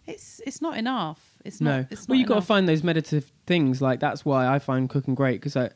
It's 0.08 0.42
it's 0.46 0.62
not 0.62 0.78
enough. 0.78 1.36
It's 1.46 1.62
No. 1.62 1.78
not. 1.82 1.88
It's 1.92 2.08
well, 2.08 2.16
not 2.16 2.20
you've 2.20 2.28
got 2.30 2.36
to 2.36 2.42
find 2.42 2.68
those 2.68 2.84
meditative 2.84 3.32
things. 3.46 3.82
Like 3.82 4.00
that's 4.00 4.26
why 4.26 4.48
I 4.48 4.60
find 4.60 4.90
cooking 4.90 5.16
great 5.16 5.40
because 5.42 5.56
I, 5.56 5.70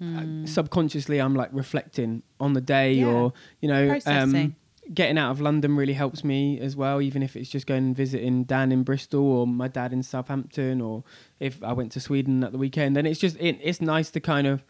Hmm. 0.00 0.42
I- 0.44 0.46
subconsciously 0.46 1.20
I'm 1.20 1.34
like 1.34 1.48
reflecting 1.52 2.22
on 2.38 2.52
the 2.52 2.60
day 2.60 2.94
Yeah. 2.94 3.06
or 3.06 3.32
you 3.62 3.68
know 3.68 3.98
um, 4.06 4.54
getting 4.92 5.16
out 5.18 5.30
of 5.30 5.40
London 5.40 5.74
really 5.74 5.94
helps 5.94 6.22
me 6.22 6.60
as 6.60 6.76
well. 6.76 7.00
Even 7.00 7.22
if 7.22 7.34
it's 7.36 7.48
just 7.50 7.66
going 7.66 7.84
and 7.84 7.96
visiting 7.96 8.44
Dan 8.44 8.72
in 8.72 8.82
Bristol 8.82 9.22
or 9.24 9.46
my 9.46 9.68
dad 9.68 9.92
in 9.92 10.02
Southampton 10.02 10.80
or 10.80 11.02
if 11.40 11.62
I 11.64 11.72
went 11.72 11.92
to 11.92 12.00
Sweden 12.00 12.44
at 12.44 12.52
the 12.52 12.58
weekend, 12.58 12.94
then 12.96 13.06
it's 13.06 13.18
just 13.20 13.36
it, 13.40 13.58
it's 13.62 13.80
nice 13.80 14.10
to 14.10 14.20
kind 14.20 14.46
of 14.46 14.62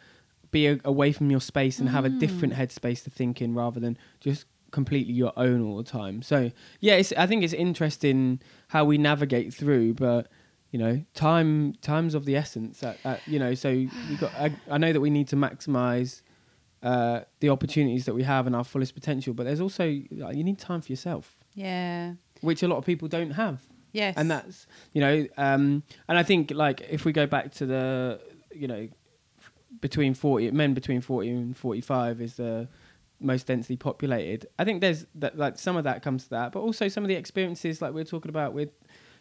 be 0.52 0.68
a, 0.68 0.78
away 0.84 1.10
from 1.10 1.28
your 1.30 1.40
space 1.40 1.80
and 1.80 1.88
have 1.88 2.04
a 2.04 2.08
Mm. 2.10 2.20
different 2.20 2.54
headspace 2.54 3.02
to 3.02 3.10
think 3.10 3.42
in 3.42 3.52
rather 3.52 3.80
than 3.80 3.98
just 4.20 4.46
completely 4.70 5.12
your 5.12 5.32
own 5.36 5.62
all 5.62 5.76
the 5.76 5.84
time. 5.84 6.22
So 6.22 6.50
yeah, 6.80 6.94
it's, 6.94 7.12
I 7.16 7.26
think 7.26 7.42
it's 7.44 7.52
interesting 7.52 8.40
how 8.68 8.84
we 8.84 8.98
navigate 8.98 9.54
through, 9.54 9.94
but 9.94 10.28
you 10.70 10.78
know, 10.78 11.04
time 11.14 11.74
time's 11.80 12.14
of 12.14 12.24
the 12.24 12.36
essence. 12.36 12.82
At, 12.82 12.98
at, 13.04 13.26
you 13.26 13.38
know, 13.38 13.54
so 13.54 13.70
we 13.70 14.16
got. 14.20 14.32
I, 14.34 14.54
I 14.70 14.78
know 14.78 14.92
that 14.92 15.00
we 15.00 15.10
need 15.10 15.28
to 15.28 15.36
maximize 15.36 16.22
uh, 16.82 17.20
the 17.40 17.48
opportunities 17.48 18.04
that 18.04 18.14
we 18.14 18.22
have 18.24 18.46
and 18.46 18.54
our 18.54 18.64
fullest 18.64 18.94
potential, 18.94 19.32
but 19.34 19.44
there's 19.44 19.60
also 19.60 19.84
like, 20.10 20.36
you 20.36 20.44
need 20.44 20.58
time 20.58 20.80
for 20.80 20.92
yourself, 20.92 21.36
Yeah. 21.54 22.14
which 22.42 22.62
a 22.62 22.68
lot 22.68 22.76
of 22.76 22.84
people 22.84 23.08
don't 23.08 23.30
have 23.32 23.62
Yes. 23.92 24.14
and 24.18 24.30
that's 24.30 24.66
you 24.92 25.00
know 25.00 25.26
um 25.38 25.82
and 26.06 26.18
i 26.18 26.22
think 26.22 26.50
like 26.50 26.82
if 26.90 27.06
we 27.06 27.12
go 27.12 27.26
back 27.26 27.50
to 27.52 27.64
the 27.64 28.20
you 28.54 28.68
know 28.68 28.88
f- 29.38 29.52
between 29.80 30.12
40 30.12 30.50
men 30.50 30.74
between 30.74 31.00
40 31.00 31.30
and 31.30 31.56
45 31.56 32.20
is 32.20 32.34
the 32.34 32.68
most 33.20 33.46
densely 33.46 33.76
populated 33.76 34.46
i 34.58 34.64
think 34.64 34.80
there's 34.80 35.06
that 35.14 35.36
like 35.38 35.58
some 35.58 35.76
of 35.76 35.84
that 35.84 36.02
comes 36.02 36.24
to 36.24 36.30
that 36.30 36.52
but 36.52 36.60
also 36.60 36.86
some 36.88 37.02
of 37.04 37.08
the 37.08 37.14
experiences 37.14 37.80
like 37.80 37.92
we 37.94 38.00
are 38.00 38.04
talking 38.04 38.28
about 38.28 38.52
with 38.52 38.70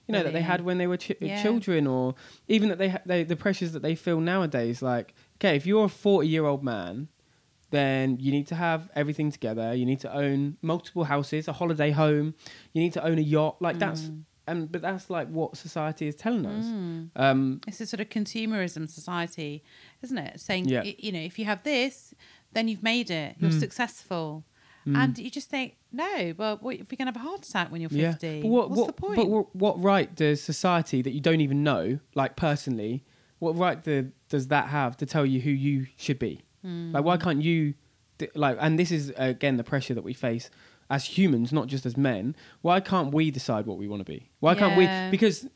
you 0.07 0.11
know 0.13 0.21
that 0.23 0.33
they 0.33 0.41
had 0.41 0.61
when 0.61 0.77
they 0.77 0.85
were 0.87 0.97
chi- 0.97 1.15
Yeah. 1.19 1.41
children 1.41 1.87
or 1.87 2.13
even 2.47 2.69
that 2.69 2.77
they, 2.77 2.89
ha- 2.89 3.01
they 3.05 3.23
the 3.23 3.35
pressures 3.35 3.71
that 3.71 3.81
they 3.81 3.95
feel 3.95 4.19
nowadays 4.19 4.81
like 4.81 5.13
okay 5.37 5.55
if 5.55 5.65
you're 5.65 5.85
a 5.85 5.89
40 5.89 6.27
year 6.27 6.45
old 6.45 6.63
man 6.63 7.07
then 7.71 8.17
you 8.19 8.31
need 8.31 8.47
to 8.47 8.55
have 8.55 8.89
everything 8.95 9.31
together 9.31 9.73
you 9.73 9.85
need 9.85 9.99
to 10.01 10.13
own 10.13 10.57
multiple 10.61 11.05
houses 11.05 11.47
a 11.47 11.53
holiday 11.53 11.91
home 11.91 12.33
you 12.73 12.81
need 12.81 12.93
to 12.93 13.03
own 13.03 13.17
a 13.17 13.21
yacht 13.21 13.61
like 13.61 13.79
that's 13.79 14.01
Mm. 14.03 14.23
and 14.47 14.71
but 14.71 14.81
that's 14.83 15.09
like 15.09 15.27
what 15.29 15.57
society 15.57 16.05
is 16.07 16.15
telling 16.15 16.45
us. 16.45 16.65
Mm. 16.65 17.09
Um, 17.15 17.61
It's 17.67 17.81
a 17.81 17.87
sort 17.87 17.99
of 18.01 18.09
consumerism 18.09 18.87
society, 18.87 19.63
isn't 20.03 20.17
it? 20.19 20.39
Saying, 20.39 20.65
Yeah. 20.69 20.83
you 20.83 21.11
know, 21.11 21.19
if 21.31 21.39
you 21.39 21.45
have 21.45 21.63
this, 21.63 22.13
then 22.56 22.68
you've 22.68 22.82
made 22.84 23.12
it. 23.12 23.36
You're 23.39 23.51
Mm. 23.51 23.60
successful. 23.60 24.43
mm. 24.88 24.95
And 24.97 25.18
you 25.20 25.30
just 25.30 25.49
think, 25.49 25.78
no, 25.91 26.34
well, 26.38 26.58
what, 26.62 26.76
if 26.76 26.91
you're 26.91 26.97
going 26.97 27.12
to 27.12 27.18
have 27.20 27.24
a 27.24 27.28
heart 27.30 27.45
attack 27.47 27.72
when 27.72 27.82
you're 27.82 27.89
50, 27.89 28.41
But 28.41 28.47
what, 28.47 28.70
what's 28.70 28.80
what, 28.82 28.88
the 28.88 28.93
point? 28.93 29.16
But 29.18 29.30
what, 29.30 29.56
what 29.56 29.82
right 29.82 30.14
does 30.16 30.41
society 30.41 31.01
that 31.01 31.12
you 31.12 31.22
don't 31.22 31.41
even 31.41 31.64
know, 31.64 31.99
like 32.16 32.36
personally, 32.36 33.03
what 33.39 33.56
right 33.58 33.84
do, 33.84 34.12
does 34.30 34.47
that 34.47 34.70
have 34.70 34.95
to 34.97 35.06
tell 35.06 35.26
you 35.26 35.41
who 35.41 35.51
you 35.51 35.88
should 35.97 36.20
be? 36.20 36.41
Mm. 36.66 36.93
Like, 36.93 37.03
why 37.03 37.18
can't 37.18 37.41
you, 37.41 37.74
like, 38.36 38.58
and 38.60 38.80
this 38.80 38.91
is 38.91 39.12
again 39.18 39.58
the 39.58 39.64
pressure 39.64 39.93
that 39.93 40.03
we 40.03 40.14
face 40.14 40.49
as 40.89 41.03
humans, 41.18 41.51
not 41.51 41.66
just 41.68 41.84
as 41.86 41.97
men. 41.97 42.36
Why 42.62 42.80
can't 42.80 43.12
we 43.12 43.32
decide 43.32 43.66
what 43.66 43.78
we 43.80 43.88
want 43.88 44.01
to 44.06 44.06
be? 44.06 44.30
Why 44.39 44.53
can't 44.53 44.78
we? 44.78 44.86
Because, 45.10 45.47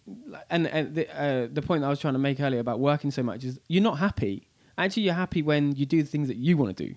and, 0.50 0.66
and 0.68 0.96
the, 0.96 1.08
uh, 1.22 1.48
the 1.52 1.62
point 1.62 1.82
that 1.82 1.88
I 1.88 1.90
was 1.92 2.00
trying 2.00 2.14
to 2.16 2.20
make 2.20 2.40
earlier 2.40 2.60
about 2.60 2.80
working 2.80 3.12
so 3.12 3.22
much 3.22 3.44
is 3.44 3.60
you're 3.68 3.84
not 3.84 4.00
happy. 4.00 4.49
Actually, 4.80 5.04
you're 5.04 5.14
happy 5.14 5.42
when 5.42 5.76
you 5.76 5.86
do 5.86 6.02
the 6.02 6.08
things 6.10 6.28
that 6.28 6.38
you 6.38 6.58
want 6.58 6.76
to 6.76 6.88
do. 6.88 6.96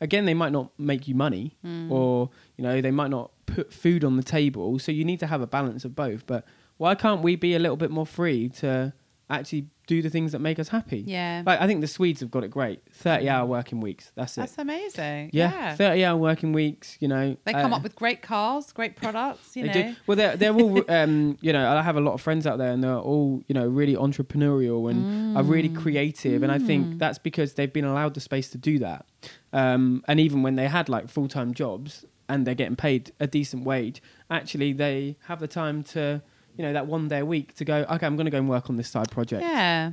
Again, 0.00 0.24
they 0.26 0.34
might 0.34 0.52
not 0.52 0.70
make 0.78 1.08
you 1.08 1.14
money, 1.14 1.56
Mm. 1.64 1.90
or 1.90 2.30
you 2.56 2.62
know, 2.62 2.80
they 2.80 2.90
might 2.90 3.10
not 3.10 3.30
put 3.46 3.72
food 3.72 4.04
on 4.04 4.16
the 4.16 4.22
table. 4.22 4.78
So 4.78 4.92
you 4.92 5.04
need 5.04 5.20
to 5.20 5.26
have 5.26 5.40
a 5.40 5.46
balance 5.46 5.84
of 5.84 5.94
both. 5.96 6.26
But 6.26 6.44
why 6.76 6.94
can't 6.94 7.22
we 7.22 7.36
be 7.36 7.54
a 7.54 7.58
little 7.58 7.76
bit 7.78 7.90
more 7.90 8.06
free 8.06 8.48
to 8.60 8.92
actually 9.30 9.68
do 9.86 10.02
the 10.02 10.10
things 10.10 10.32
that 10.32 10.40
make 10.40 10.58
us 10.58 10.68
happy? 10.68 11.04
yeah. 11.06 11.42
Like 11.46 11.60
I 11.60 11.66
think 11.66 11.80
the 11.80 11.86
Swedes 11.86 12.20
have 12.20 12.30
got 12.30 12.42
it 12.44 12.50
great. 12.50 12.82
Thirty 12.92 13.28
hour 13.28 13.46
working 13.46 13.80
weeks. 13.80 14.10
That's 14.14 14.36
it. 14.36 14.40
That's 14.42 14.58
amazing. 14.58 15.30
yeah, 15.32 15.52
Yeah. 15.52 15.74
thirty 15.76 16.04
hour 16.04 16.16
working 16.18 16.52
weeks. 16.52 16.96
You 17.00 17.08
know, 17.08 17.36
They 17.44 17.52
come 17.52 17.72
uh, 17.72 17.76
up 17.76 17.82
with 17.82 17.94
great 17.96 18.20
cars, 18.22 18.72
great 18.72 18.96
products, 18.96 19.56
you 19.56 19.62
they 19.66 19.68
know. 19.68 19.88
do. 19.90 19.96
Well, 20.06 20.16
they're 20.16 20.36
they're 20.36 20.54
all 20.54 20.82
um, 20.90 21.38
you 21.40 21.52
know. 21.52 21.68
I 21.76 21.82
have 21.82 21.96
a 21.96 22.00
lot 22.00 22.14
of 22.14 22.20
friends 22.20 22.46
out 22.46 22.58
there, 22.58 22.72
and 22.72 22.82
they're 22.82 22.98
all 22.98 23.42
you 23.48 23.54
know 23.54 23.66
really 23.66 23.94
entrepreneurial 23.96 24.90
and 24.90 25.36
are 25.36 25.42
really 25.44 25.68
Mm. 25.68 25.76
creative. 25.76 26.42
And 26.42 26.50
I 26.52 26.58
think 26.58 26.86
Mm. 26.86 26.98
that's 26.98 27.18
because 27.18 27.54
they've 27.54 27.72
been 27.72 27.84
allowed 27.84 28.14
the 28.14 28.20
space 28.20 28.48
to 28.50 28.58
do 28.58 28.78
that. 28.80 29.06
Um, 29.52 30.02
and 30.08 30.18
even 30.20 30.42
when 30.42 30.56
they 30.56 30.68
had 30.68 30.88
like 30.88 31.08
full 31.08 31.28
time 31.28 31.54
jobs 31.54 32.04
and 32.28 32.46
they're 32.46 32.54
getting 32.54 32.76
paid 32.76 33.12
a 33.20 33.26
decent 33.26 33.64
wage, 33.64 34.02
actually 34.30 34.72
they 34.72 35.16
have 35.28 35.38
the 35.40 35.48
time 35.48 35.82
to 35.84 36.22
you 36.56 36.64
know 36.64 36.72
that 36.72 36.86
one 36.86 37.08
day 37.08 37.18
a 37.20 37.26
week 37.26 37.54
to 37.56 37.64
go. 37.64 37.84
Okay, 37.90 38.06
I'm 38.06 38.16
going 38.16 38.24
to 38.26 38.30
go 38.30 38.38
and 38.38 38.48
work 38.48 38.70
on 38.70 38.76
this 38.76 38.88
side 38.88 39.10
project. 39.10 39.42
Yeah. 39.42 39.92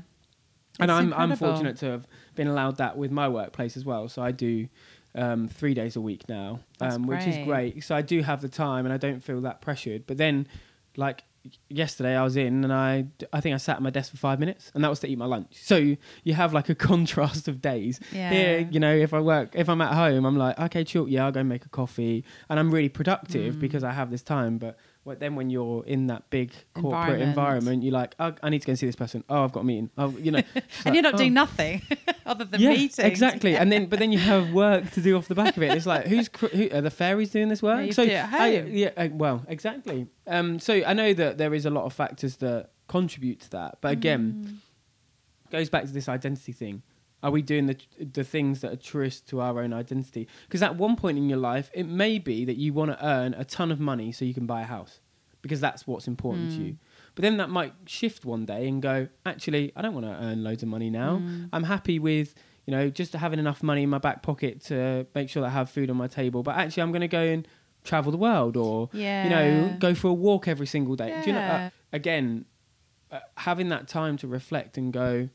and 0.80 0.92
I'm 0.92 1.14
I'm 1.14 1.36
fortunate 1.36 1.78
to 1.78 1.86
have 1.88 2.08
been 2.36 2.48
allowed 2.48 2.78
that 2.78 2.98
with 2.98 3.12
my 3.12 3.28
workplace 3.28 3.78
as 3.78 3.86
well. 3.86 4.08
So 4.10 4.22
I 4.22 4.32
do 4.32 4.68
um, 5.16 5.48
three 5.48 5.74
days 5.76 5.96
a 5.96 6.02
week 6.02 6.28
now, 6.28 6.60
um, 6.82 7.06
which 7.06 7.28
is 7.28 7.38
great. 7.46 7.84
So 7.84 7.96
I 7.96 8.02
do 8.02 8.22
have 8.24 8.42
the 8.42 8.50
time, 8.50 8.86
and 8.86 8.94
I 8.94 8.98
don't 8.98 9.20
feel 9.22 9.42
that 9.42 9.62
pressured. 9.62 10.08
But 10.08 10.18
then, 10.18 10.48
like 10.98 11.24
yesterday, 11.70 12.16
I 12.16 12.24
was 12.24 12.36
in, 12.38 12.64
and 12.64 12.74
I 12.74 13.06
I 13.32 13.42
think 13.42 13.54
I 13.54 13.58
sat 13.58 13.76
at 13.76 13.82
my 13.84 13.90
desk 13.92 14.10
for 14.12 14.18
five 14.18 14.40
minutes, 14.40 14.72
and 14.74 14.84
that 14.84 14.90
was 14.90 15.00
to 15.02 15.08
eat 15.08 15.18
my 15.18 15.26
lunch. 15.26 15.58
So 15.62 15.76
you, 15.78 15.98
you 16.24 16.34
have 16.34 16.54
like 16.54 16.70
a 16.70 16.76
contrast 16.90 17.48
of 17.48 17.62
days. 17.62 18.00
Yeah. 18.12 18.30
Here, 18.32 18.70
you 18.72 18.80
know, 18.80 18.96
if 18.96 19.14
I 19.14 19.20
work, 19.20 19.50
if 19.54 19.70
I'm 19.70 19.82
at 19.82 19.94
home, 19.94 20.26
I'm 20.26 20.38
like, 20.38 20.58
okay, 20.60 20.84
chill, 20.84 21.08
yeah, 21.08 21.26
I'll 21.26 21.32
go 21.32 21.44
make 21.44 21.66
a 21.66 21.70
coffee, 21.70 22.24
and 22.50 22.60
I'm 22.60 22.72
really 22.72 22.90
productive 22.90 23.56
Mm. 23.56 23.60
because 23.60 23.84
I 23.84 23.92
have 23.92 24.10
this 24.10 24.24
time. 24.24 24.58
But 24.58 24.78
what, 25.04 25.20
then 25.20 25.36
when 25.36 25.50
you're 25.50 25.84
in 25.86 26.08
that 26.08 26.30
big 26.30 26.52
corporate 26.74 27.20
Environment. 27.22 27.30
environment, 27.30 27.84
you're 27.84 27.92
like, 27.94 28.16
oh, 28.20 28.34
I 28.42 28.50
need 28.50 28.62
to 28.62 28.68
go 28.68 28.72
and 28.72 28.80
see 28.80 28.86
this 28.86 28.96
person. 28.96 29.24
Oh, 29.30 29.44
I've 29.44 29.52
got 29.52 29.60
a 29.60 29.64
meeting. 29.66 29.90
Oh, 29.98 30.10
you 30.18 30.32
know, 30.32 30.38
and 30.56 30.64
like, 30.86 30.94
you're 30.94 31.04
not 31.04 31.16
oh. 31.16 31.18
doing 31.18 31.34
nothing 31.34 31.82
other 32.26 32.46
than 32.46 32.62
yeah, 32.62 32.70
meetings. 32.70 33.00
exactly. 33.00 33.58
And 33.58 33.70
then, 33.70 33.88
but 33.88 34.00
then 34.00 34.12
you 34.14 34.20
have 34.20 34.54
work 34.54 34.92
to 34.92 35.02
do 35.02 35.18
off 35.18 35.28
the 35.28 35.36
back 35.36 35.58
of 35.58 35.64
it. 35.64 35.72
It's 35.76 35.86
like, 35.86 36.08
who's 36.08 36.30
cr- 36.30 36.48
who, 36.48 36.70
are 36.72 36.80
the 36.82 36.90
fairies 36.90 37.32
doing 37.32 37.50
this 37.50 37.62
work? 37.62 37.86
Yeah, 37.86 37.92
so 37.92 38.06
do 38.06 38.12
it 38.12 38.16
at 38.16 38.34
I- 38.34 38.48
yeah, 38.62 38.90
uh, 38.96 39.10
well, 39.12 39.44
exactly. 39.50 40.08
Um, 40.26 40.58
so 40.60 40.82
I 40.86 40.94
know 40.94 41.14
that 41.14 41.38
there 41.38 41.54
is 41.54 41.66
a 41.66 41.70
lot 41.70 41.84
of 41.84 41.92
factors 41.94 42.38
that 42.38 42.70
contribute 42.88 43.42
to 43.42 43.50
that, 43.52 43.80
but 43.82 43.92
again, 43.92 44.46
Mm. 44.48 45.52
goes 45.52 45.70
back 45.70 45.84
to 45.86 45.92
this 45.92 46.08
identity 46.08 46.54
thing. 46.54 46.82
Are 47.24 47.32
we 47.32 47.42
doing 47.42 47.66
the 47.68 47.78
the 48.20 48.24
things 48.24 48.60
that 48.62 48.72
are 48.74 48.82
truest 48.92 49.28
to 49.30 49.40
our 49.42 49.62
own 49.64 49.72
identity? 49.74 50.28
Because 50.46 50.62
at 50.62 50.76
one 50.76 50.96
point 50.96 51.18
in 51.18 51.30
your 51.30 51.40
life, 51.40 51.72
it 51.74 51.86
may 51.88 52.20
be 52.20 52.44
that 52.46 52.58
you 52.58 52.74
want 52.74 52.92
to 52.92 53.06
earn 53.06 53.34
a 53.34 53.46
ton 53.46 53.72
of 53.72 53.80
money 53.80 54.12
so 54.12 54.26
you 54.26 54.34
can 54.34 54.46
buy 54.46 54.62
a 54.62 54.66
house, 54.66 55.00
because 55.42 55.62
that's 55.62 55.88
what's 55.88 56.08
important 56.08 56.52
to 56.52 56.58
Mm. 56.60 56.66
you. 56.66 56.78
But 57.16 57.22
then 57.22 57.38
that 57.38 57.50
might 57.50 57.74
shift 57.86 58.26
one 58.26 58.46
day 58.46 58.68
and 58.68 58.82
go, 58.82 59.08
actually, 59.26 59.72
I 59.76 59.82
don't 59.82 59.94
want 59.94 60.06
to 60.08 60.14
earn 60.14 60.44
loads 60.44 60.64
of 60.64 60.70
money 60.70 60.90
now. 60.90 61.18
Mm. 61.18 61.50
I'm 61.54 61.64
happy 61.64 61.98
with 62.00 62.36
you 62.66 62.72
know 62.72 62.90
just 62.90 63.14
having 63.14 63.40
enough 63.40 63.62
money 63.64 63.84
in 63.84 63.90
my 63.90 64.00
back 64.00 64.22
pocket 64.22 64.62
to 64.66 65.06
make 65.16 65.30
sure 65.30 65.42
that 65.42 65.48
I 65.48 65.52
have 65.52 65.70
food 65.70 65.90
on 65.90 65.98
my 65.98 66.08
table. 66.08 66.44
But 66.44 66.56
actually, 66.58 66.84
I'm 66.84 66.92
going 66.92 67.02
to 67.02 67.08
go 67.08 67.22
and 67.24 67.48
travel 67.84 68.12
the 68.12 68.18
world, 68.18 68.56
or 68.58 68.90
yeah. 68.94 69.24
you 69.24 69.30
know, 69.30 69.76
go 69.80 69.94
for 69.96 70.08
a 70.10 70.14
walk 70.14 70.48
every 70.48 70.66
single 70.68 70.96
day. 70.96 71.10
Do 71.24 71.28
you 71.30 71.34
know? 71.36 71.42
Uh, 71.42 71.70
again, 71.94 72.46
uh, 73.12 73.20
having 73.38 73.70
that 73.70 73.88
time 73.88 74.18
to 74.18 74.28
reflect 74.28 74.78
and 74.78 74.92
go, 74.92 75.30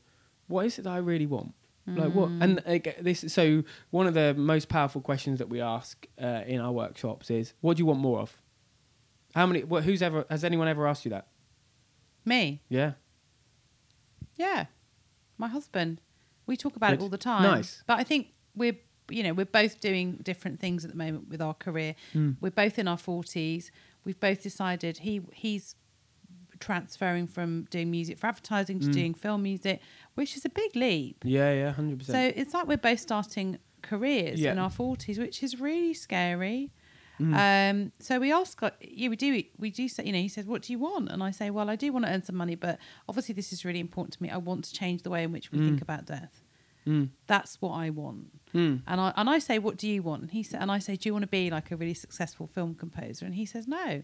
what 0.47 0.65
is 0.65 0.77
it 0.79 0.83
that 0.83 0.91
I 0.91 0.97
really 0.97 1.25
want? 1.27 1.53
Like 1.95 2.13
what? 2.13 2.29
And 2.29 2.59
uh, 2.65 2.91
this. 3.01 3.25
So 3.27 3.63
one 3.91 4.07
of 4.07 4.13
the 4.13 4.33
most 4.35 4.69
powerful 4.69 5.01
questions 5.01 5.39
that 5.39 5.49
we 5.49 5.61
ask 5.61 6.05
uh, 6.21 6.41
in 6.47 6.59
our 6.59 6.71
workshops 6.71 7.29
is, 7.29 7.53
what 7.61 7.77
do 7.77 7.81
you 7.81 7.85
want 7.85 7.99
more 7.99 8.19
of? 8.19 8.37
How 9.35 9.45
many? 9.45 9.63
What, 9.63 9.83
who's 9.83 10.01
ever? 10.01 10.25
Has 10.29 10.43
anyone 10.43 10.67
ever 10.67 10.87
asked 10.87 11.05
you 11.05 11.11
that? 11.11 11.27
Me. 12.25 12.61
Yeah. 12.69 12.93
Yeah. 14.35 14.65
My 15.37 15.47
husband. 15.47 16.01
We 16.45 16.57
talk 16.57 16.75
about 16.75 16.91
Good. 16.91 16.99
it 16.99 17.03
all 17.03 17.09
the 17.09 17.17
time. 17.17 17.43
Nice. 17.43 17.83
But 17.85 17.99
I 17.99 18.03
think 18.03 18.29
we're 18.55 18.77
you 19.11 19.23
know, 19.23 19.33
we're 19.33 19.45
both 19.45 19.79
doing 19.81 20.19
different 20.23 20.59
things 20.59 20.85
at 20.85 20.91
the 20.91 20.97
moment 20.97 21.29
with 21.29 21.41
our 21.41 21.53
career. 21.55 21.95
Mm. 22.13 22.35
We're 22.41 22.51
both 22.51 22.77
in 22.77 22.87
our 22.87 22.97
forties. 22.97 23.71
We've 24.03 24.19
both 24.19 24.41
decided 24.43 24.99
he 24.99 25.21
he's 25.33 25.75
transferring 26.59 27.25
from 27.27 27.63
doing 27.69 27.89
music 27.89 28.17
for 28.17 28.27
advertising 28.27 28.79
to 28.81 28.87
Mm. 28.87 28.93
doing 28.93 29.13
film 29.13 29.43
music, 29.43 29.79
which 30.19 30.35
is 30.37 30.43
a 30.45 30.49
big 30.61 30.75
leap. 30.75 31.17
Yeah. 31.23 31.51
Yeah. 31.61 31.73
100%. 31.73 32.05
So 32.05 32.19
it's 32.41 32.53
like 32.53 32.67
we're 32.67 32.77
both 32.91 32.99
starting 32.99 33.57
careers 33.81 34.39
Yeah. 34.39 34.51
in 34.53 34.59
our 34.59 34.69
forties, 34.69 35.17
which 35.17 35.41
is 35.43 35.59
really 35.59 35.93
scary. 35.93 36.71
Mm. 37.19 37.33
Um, 37.45 37.91
so 37.99 38.19
we 38.19 38.31
ask, 38.31 38.61
yeah, 39.01 39.09
we 39.09 39.15
do, 39.17 39.43
we 39.57 39.69
do 39.71 39.85
say, 39.89 40.03
you 40.05 40.13
know, 40.13 40.19
he 40.19 40.29
says, 40.29 40.45
what 40.45 40.61
do 40.63 40.71
you 40.73 40.79
want? 40.79 41.09
And 41.09 41.21
I 41.21 41.31
say, 41.31 41.49
well, 41.49 41.69
I 41.69 41.75
do 41.75 41.91
want 41.91 42.05
to 42.05 42.11
earn 42.13 42.23
some 42.23 42.37
money, 42.43 42.55
but 42.55 42.79
obviously 43.09 43.33
this 43.35 43.51
is 43.51 43.65
really 43.65 43.81
important 43.87 44.13
to 44.15 44.23
me. 44.23 44.29
I 44.29 44.37
want 44.37 44.63
to 44.65 44.73
change 44.73 45.03
the 45.03 45.09
way 45.09 45.23
in 45.23 45.31
which 45.31 45.51
we 45.51 45.59
Mm. 45.59 45.65
think 45.67 45.81
about 45.81 46.05
death. 46.05 46.35
Mm. 46.87 47.09
That's 47.27 47.61
what 47.61 47.73
I 47.85 47.89
want. 47.89 48.27
Mm. 48.53 48.81
And 48.87 49.01
I 49.01 49.13
and 49.17 49.29
I 49.29 49.39
say, 49.39 49.59
what 49.59 49.75
do 49.81 49.87
you 49.87 50.01
want? 50.09 50.21
And 50.23 50.31
he 50.31 50.43
said, 50.43 50.61
and 50.61 50.71
I 50.71 50.79
say, 50.79 50.95
do 50.95 51.03
you 51.09 51.13
want 51.13 51.23
to 51.23 51.27
be 51.41 51.49
like 51.57 51.71
a 51.71 51.75
really 51.75 51.93
successful 51.93 52.47
film 52.47 52.73
composer? 52.73 53.25
And 53.25 53.35
he 53.35 53.45
says, 53.45 53.67
no, 53.67 54.03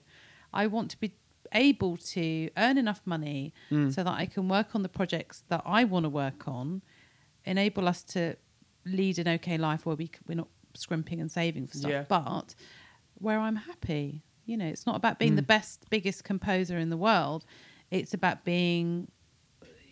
I 0.54 0.68
want 0.68 0.92
to 0.92 1.00
be 1.00 1.14
able 1.54 1.98
to 1.98 2.50
earn 2.58 2.78
enough 2.78 3.02
money 3.06 3.54
Mm. 3.72 3.94
so 3.94 4.04
that 4.04 4.14
I 4.14 4.26
can 4.26 4.48
work 4.50 4.76
on 4.76 4.84
the 4.84 4.90
projects 4.90 5.44
that 5.50 5.62
I 5.66 5.84
want 5.84 6.04
to 6.06 6.10
work 6.10 6.48
on, 6.48 6.82
enable 7.46 7.88
us 7.88 8.04
to 8.04 8.36
lead 8.86 9.20
an 9.20 9.28
okay 9.28 9.58
life 9.58 9.86
where 9.86 9.96
we 9.96 10.06
c- 10.08 10.14
we're 10.28 10.36
not 10.36 10.50
scrimping 10.74 11.20
and 11.22 11.32
saving 11.32 11.68
for 11.68 11.78
stuff, 11.78 11.92
Yeah. 11.92 12.06
but 12.08 12.56
where 13.16 13.40
I'm 13.40 13.56
happy. 13.56 14.24
You 14.46 14.58
know, 14.58 14.66
it's 14.68 14.86
not 14.86 14.96
about 14.96 15.18
being 15.20 15.36
the 15.36 15.42
Mm. 15.42 15.48
best, 15.48 15.90
biggest 15.90 16.24
composer 16.24 16.78
in 16.78 16.90
the 16.90 16.98
world. 16.98 17.46
It's 17.90 18.14
about 18.14 18.44
being 18.46 19.10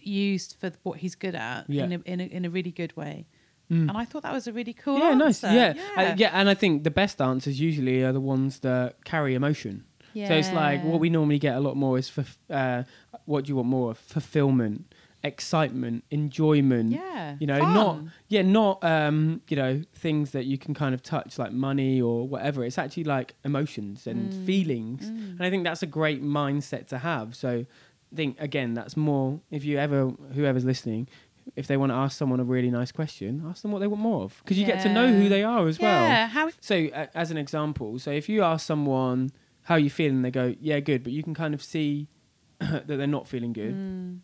used 0.02 0.56
for 0.60 0.72
what 0.84 1.00
he's 1.00 1.16
good 1.16 1.36
at 1.36 1.70
Yeah. 1.70 1.86
in, 1.86 1.92
a, 1.94 2.00
in, 2.06 2.20
a, 2.20 2.24
in 2.26 2.46
a 2.46 2.50
really 2.50 2.72
good 2.72 2.96
way. 2.98 3.28
Mm. 3.72 3.88
And 3.90 3.92
I 3.92 4.04
thought 4.06 4.24
that 4.24 4.34
was 4.34 4.46
a 4.48 4.54
really 4.54 4.74
cool 4.74 5.00
yeah, 5.00 5.14
nice. 5.14 5.44
answer. 5.44 5.56
Yeah, 5.56 5.74
yeah. 5.98 6.12
Uh, 6.12 6.16
yeah. 6.18 6.30
And 6.34 6.50
I 6.50 6.54
think 6.54 6.84
the 6.84 6.92
best 6.92 7.22
answers 7.22 7.60
usually 7.60 8.04
are 8.04 8.12
the 8.12 8.20
ones 8.22 8.60
that 8.60 9.04
carry 9.06 9.34
emotion. 9.36 9.86
So 10.16 10.34
it's 10.36 10.52
like 10.54 10.84
what 10.84 11.00
we 11.00 11.10
normally 11.10 11.40
get 11.40 11.56
a 11.56 11.60
lot 11.60 11.76
more 11.76 11.98
is 11.98 12.10
for 12.10 12.26
uh, 12.50 12.84
what 13.26 13.46
do 13.46 13.50
you 13.50 13.56
want 13.56 13.68
more 13.70 13.92
of 13.92 13.98
fulfillment, 13.98 14.94
excitement, 15.24 16.04
enjoyment. 16.12 16.92
Yeah. 16.92 17.36
You 17.40 17.48
know, 17.48 17.60
fun. 17.60 17.74
not 17.74 18.00
yeah, 18.28 18.42
not 18.42 18.84
um, 18.84 19.42
you 19.48 19.58
know, 19.58 19.82
things 19.96 20.32
that 20.32 20.46
you 20.46 20.58
can 20.58 20.74
kind 20.74 20.94
of 20.94 21.02
touch 21.02 21.40
like 21.40 21.52
money 21.52 22.02
or 22.02 22.28
whatever. 22.28 22.64
It's 22.64 22.78
actually 22.78 23.06
like 23.06 23.34
emotions 23.44 24.06
and 24.08 24.32
Mm. 24.32 24.46
feelings. 24.46 25.08
And 25.10 25.42
I 25.42 25.50
think 25.50 25.64
that's 25.64 25.84
a 25.84 25.88
great 25.88 26.22
mindset 26.24 26.88
to 26.88 26.98
have. 27.00 27.36
So 27.36 27.66
I 28.12 28.16
think 28.16 28.40
again, 28.40 28.74
that's 28.74 28.96
more 28.96 29.40
if 29.52 29.64
you 29.66 29.78
ever 29.80 30.10
whoever's 30.36 30.66
listening, 30.66 31.08
if 31.56 31.68
they 31.68 31.78
want 31.78 31.92
to 31.92 31.96
ask 31.96 32.18
someone 32.18 32.40
a 32.40 32.44
really 32.44 32.72
nice 32.72 32.92
question, 32.92 33.44
ask 33.50 33.62
them 33.64 33.72
what 33.72 33.80
they 33.80 33.88
want 33.88 34.02
more 34.02 34.24
of 34.24 34.38
because 34.44 34.58
you 34.60 34.66
get 34.66 34.80
to 34.82 34.90
know 34.90 35.12
who 35.12 35.30
they 35.30 35.44
are 35.44 35.68
as 35.68 35.80
well. 35.80 36.04
Yeah. 36.06 36.28
How 36.28 36.50
So, 36.62 36.76
uh, 36.94 37.08
as 37.16 37.32
an 37.32 37.38
example, 37.38 38.00
so 38.00 38.12
if 38.12 38.30
you 38.30 38.44
ask 38.44 38.66
someone 38.66 39.32
how 39.64 39.76
are 39.76 39.80
you 39.80 39.90
feeling, 39.90 40.22
they 40.22 40.32
go, 40.32 40.56
"Yeah, 40.60 40.80
good," 40.80 41.04
but 41.04 41.14
you 41.14 41.24
can 41.24 41.34
kind 41.34 41.54
of 41.54 41.64
see 41.64 42.08
that 42.60 42.88
they're 42.88 43.08
not 43.08 43.28
feeling 43.28 43.54
good. 43.54 43.74
Mm. 43.76 44.20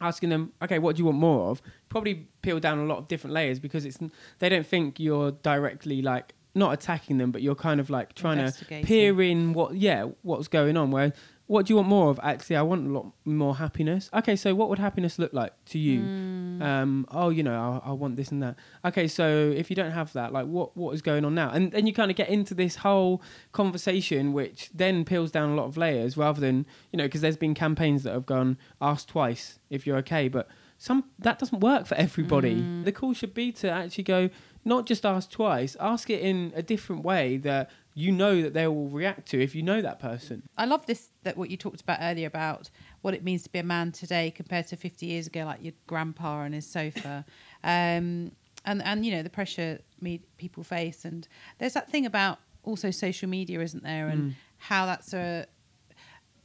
Asking 0.00 0.28
them, 0.30 0.52
"Okay, 0.62 0.78
what 0.78 0.96
do 0.96 1.00
you 1.00 1.06
want 1.06 1.18
more 1.18 1.50
of?" 1.50 1.62
Probably 1.88 2.28
peel 2.42 2.60
down 2.60 2.78
a 2.78 2.84
lot 2.84 2.98
of 2.98 3.08
different 3.08 3.34
layers 3.34 3.58
because 3.58 3.84
it's 3.84 4.00
n- 4.00 4.12
they 4.38 4.48
don't 4.48 4.66
think 4.66 5.00
you're 5.00 5.32
directly 5.32 6.02
like 6.02 6.34
not 6.54 6.72
attacking 6.72 7.18
them, 7.18 7.30
but 7.30 7.42
you're 7.42 7.54
kind 7.54 7.80
of 7.80 7.90
like 7.90 8.14
trying 8.14 8.38
to 8.38 8.64
peer 8.86 9.20
in 9.22 9.52
what, 9.52 9.74
yeah, 9.76 10.06
what's 10.22 10.48
going 10.48 10.76
on. 10.76 10.90
Where 10.90 11.12
what 11.48 11.64
do 11.64 11.72
you 11.72 11.76
want 11.76 11.88
more 11.88 12.10
of? 12.10 12.20
Actually, 12.22 12.56
I 12.56 12.62
want 12.62 12.86
a 12.86 12.90
lot 12.90 13.10
more 13.24 13.56
happiness. 13.56 14.10
Okay, 14.12 14.36
so 14.36 14.54
what 14.54 14.68
would 14.68 14.78
happiness 14.78 15.18
look 15.18 15.32
like 15.32 15.52
to 15.66 15.78
you? 15.78 16.00
Mm. 16.00 16.62
um, 16.62 17.06
oh, 17.10 17.30
you 17.30 17.42
know, 17.42 17.80
I, 17.84 17.88
I 17.88 17.92
want 17.92 18.16
this 18.16 18.30
and 18.30 18.42
that. 18.42 18.56
Okay, 18.84 19.08
so 19.08 19.26
if 19.56 19.70
you 19.70 19.74
don't 19.74 19.90
have 19.90 20.12
that, 20.12 20.30
like, 20.32 20.46
what 20.46 20.76
what 20.76 20.94
is 20.94 21.00
going 21.00 21.24
on 21.24 21.34
now? 21.34 21.50
And 21.50 21.72
then 21.72 21.86
you 21.86 21.94
kind 21.94 22.10
of 22.10 22.16
get 22.16 22.28
into 22.28 22.54
this 22.54 22.76
whole 22.76 23.22
conversation, 23.52 24.34
which 24.34 24.70
then 24.74 25.06
peels 25.06 25.30
down 25.30 25.48
a 25.50 25.54
lot 25.54 25.64
of 25.64 25.78
layers, 25.78 26.18
rather 26.18 26.40
than 26.40 26.66
you 26.92 26.98
know, 26.98 27.04
because 27.04 27.22
there's 27.22 27.38
been 27.38 27.54
campaigns 27.54 28.02
that 28.02 28.12
have 28.12 28.26
gone 28.26 28.58
ask 28.80 29.08
twice 29.08 29.58
if 29.70 29.86
you're 29.86 29.96
okay, 29.96 30.28
but 30.28 30.48
some 30.76 31.04
that 31.18 31.38
doesn't 31.38 31.60
work 31.60 31.86
for 31.86 31.94
everybody. 31.94 32.56
Mm. 32.56 32.84
The 32.84 32.92
call 32.92 33.14
should 33.14 33.32
be 33.32 33.52
to 33.52 33.70
actually 33.70 34.04
go 34.04 34.28
not 34.64 34.84
just 34.84 35.06
ask 35.06 35.30
twice, 35.30 35.76
ask 35.80 36.10
it 36.10 36.20
in 36.20 36.52
a 36.54 36.62
different 36.62 37.04
way 37.04 37.38
that 37.38 37.70
you 37.98 38.12
know 38.12 38.42
that 38.42 38.54
they 38.54 38.66
will 38.68 38.88
react 38.88 39.28
to 39.30 39.42
if 39.42 39.54
you 39.54 39.62
know 39.62 39.82
that 39.82 39.98
person. 39.98 40.42
I 40.56 40.64
love 40.66 40.86
this 40.86 41.10
that 41.24 41.36
what 41.36 41.50
you 41.50 41.56
talked 41.56 41.80
about 41.80 41.98
earlier 42.00 42.26
about 42.28 42.70
what 43.02 43.12
it 43.14 43.24
means 43.24 43.42
to 43.44 43.50
be 43.50 43.58
a 43.58 43.64
man 43.64 43.90
today 43.92 44.30
compared 44.30 44.66
to 44.68 44.76
50 44.76 45.06
years 45.06 45.26
ago, 45.26 45.44
like 45.44 45.62
your 45.62 45.72
grandpa 45.86 46.38
on 46.44 46.52
his 46.52 46.66
sofa, 46.66 47.24
um, 47.64 48.32
and 48.64 48.82
and 48.84 49.04
you 49.04 49.12
know 49.12 49.22
the 49.22 49.30
pressure 49.30 49.80
me 50.00 50.20
people 50.36 50.62
face, 50.62 51.04
and 51.04 51.26
there's 51.58 51.74
that 51.74 51.90
thing 51.90 52.06
about 52.06 52.38
also 52.62 52.90
social 52.90 53.28
media, 53.28 53.60
isn't 53.60 53.82
there, 53.82 54.08
and 54.08 54.30
Mm. 54.30 54.34
how 54.58 54.86
that's 54.86 55.12
a 55.14 55.46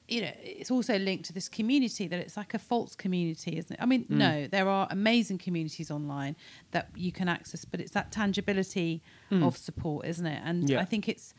you 0.07 0.21
know 0.21 0.31
it's 0.41 0.69
also 0.69 0.97
linked 0.99 1.25
to 1.25 1.33
this 1.33 1.47
community 1.47 2.07
that 2.07 2.19
it's 2.19 2.35
like 2.35 2.53
a 2.53 2.59
false 2.59 2.93
community 2.95 3.57
isn't 3.57 3.73
it 3.75 3.81
i 3.81 3.85
mean 3.85 4.03
Mm. 4.05 4.09
no 4.17 4.47
there 4.47 4.67
are 4.67 4.87
amazing 4.91 5.37
communities 5.37 5.89
online 5.89 6.35
that 6.71 6.89
you 6.95 7.11
can 7.11 7.29
access 7.29 7.63
but 7.65 7.79
it's 7.79 7.91
that 7.91 8.11
tangibility 8.11 9.01
Mm. 9.31 9.43
of 9.47 9.55
support 9.57 10.05
isn't 10.05 10.25
it 10.25 10.41
and 10.43 10.69
Yeah. 10.69 10.81
i 10.81 10.85
think 10.85 11.07
it's 11.07 11.33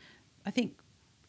i 0.45 0.51
think 0.51 0.79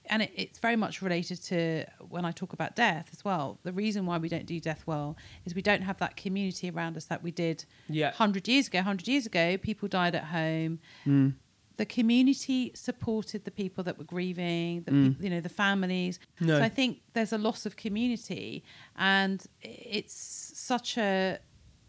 and 0.09 0.22
it, 0.22 0.30
it's 0.37 0.59
very 0.61 0.76
much 0.76 1.03
related 1.03 1.43
to 1.43 1.84
when 2.09 2.24
I 2.24 2.30
talk 2.30 2.53
about 2.53 2.76
death 2.76 3.09
as 3.12 3.24
well. 3.24 3.59
The 3.64 3.72
reason 3.72 4.07
why 4.07 4.18
we 4.18 4.28
don't 4.28 4.47
do 4.47 4.61
death 4.61 4.84
well 4.87 5.16
is 5.45 5.53
we 5.57 5.62
don't 5.62 5.82
have 5.82 5.99
that 5.99 6.14
community 6.16 6.70
around 6.70 6.97
us 6.97 7.07
that 7.07 7.24
we 7.24 7.32
did 7.32 7.64
Yeah. 7.89 8.11
100 8.11 8.47
years 8.47 8.68
ago. 8.68 8.78
100 8.78 9.09
years 9.09 9.26
ago, 9.26 9.57
people 9.57 9.89
died 9.89 10.14
at 10.14 10.26
home. 10.26 10.78
Mm. 11.05 11.34
The 11.77 11.87
community 11.87 12.72
supported 12.74 13.45
the 13.45 13.51
people 13.51 13.85
that 13.85 13.99
were 13.99 14.05
grieving, 14.05 14.83
the 14.83 14.93
Mm. 14.93 15.22
you 15.22 15.31
know, 15.31 15.41
the 15.41 15.51
families. 15.64 16.18
No. 16.41 16.59
So 16.59 16.64
I 16.64 16.68
think 16.70 17.01
there's 17.12 17.33
a 17.33 17.39
loss 17.39 17.66
of 17.66 17.77
community, 17.77 18.64
and 18.97 19.45
it's 19.62 20.14
such 20.55 20.97
a 20.99 21.39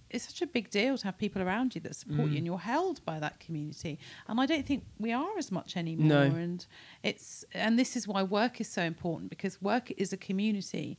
it's 0.09 0.25
such 0.25 0.41
a 0.41 0.47
big 0.47 0.69
deal 0.69 0.97
to 0.97 1.03
have 1.03 1.17
people 1.17 1.41
around 1.41 1.75
you 1.75 1.81
that 1.81 1.93
support 1.93 2.29
Mm. 2.29 2.31
you, 2.31 2.37
and 2.37 2.45
you're 2.45 2.59
held 2.59 3.03
by 3.03 3.19
that 3.19 3.41
community. 3.41 3.99
And 4.29 4.39
I 4.39 4.45
don't 4.45 4.65
think 4.65 4.85
we 4.97 5.11
are 5.11 5.37
as 5.37 5.51
much 5.51 5.75
anymore. 5.75 6.07
No. 6.07 6.21
And 6.35 6.65
it's 7.03 7.43
and 7.53 7.77
this 7.77 7.95
is 7.97 8.07
why 8.07 8.23
work 8.23 8.61
is 8.61 8.69
so 8.69 8.83
important 8.83 9.29
because 9.29 9.61
work 9.61 9.91
is 9.97 10.13
a 10.13 10.17
community. 10.17 10.97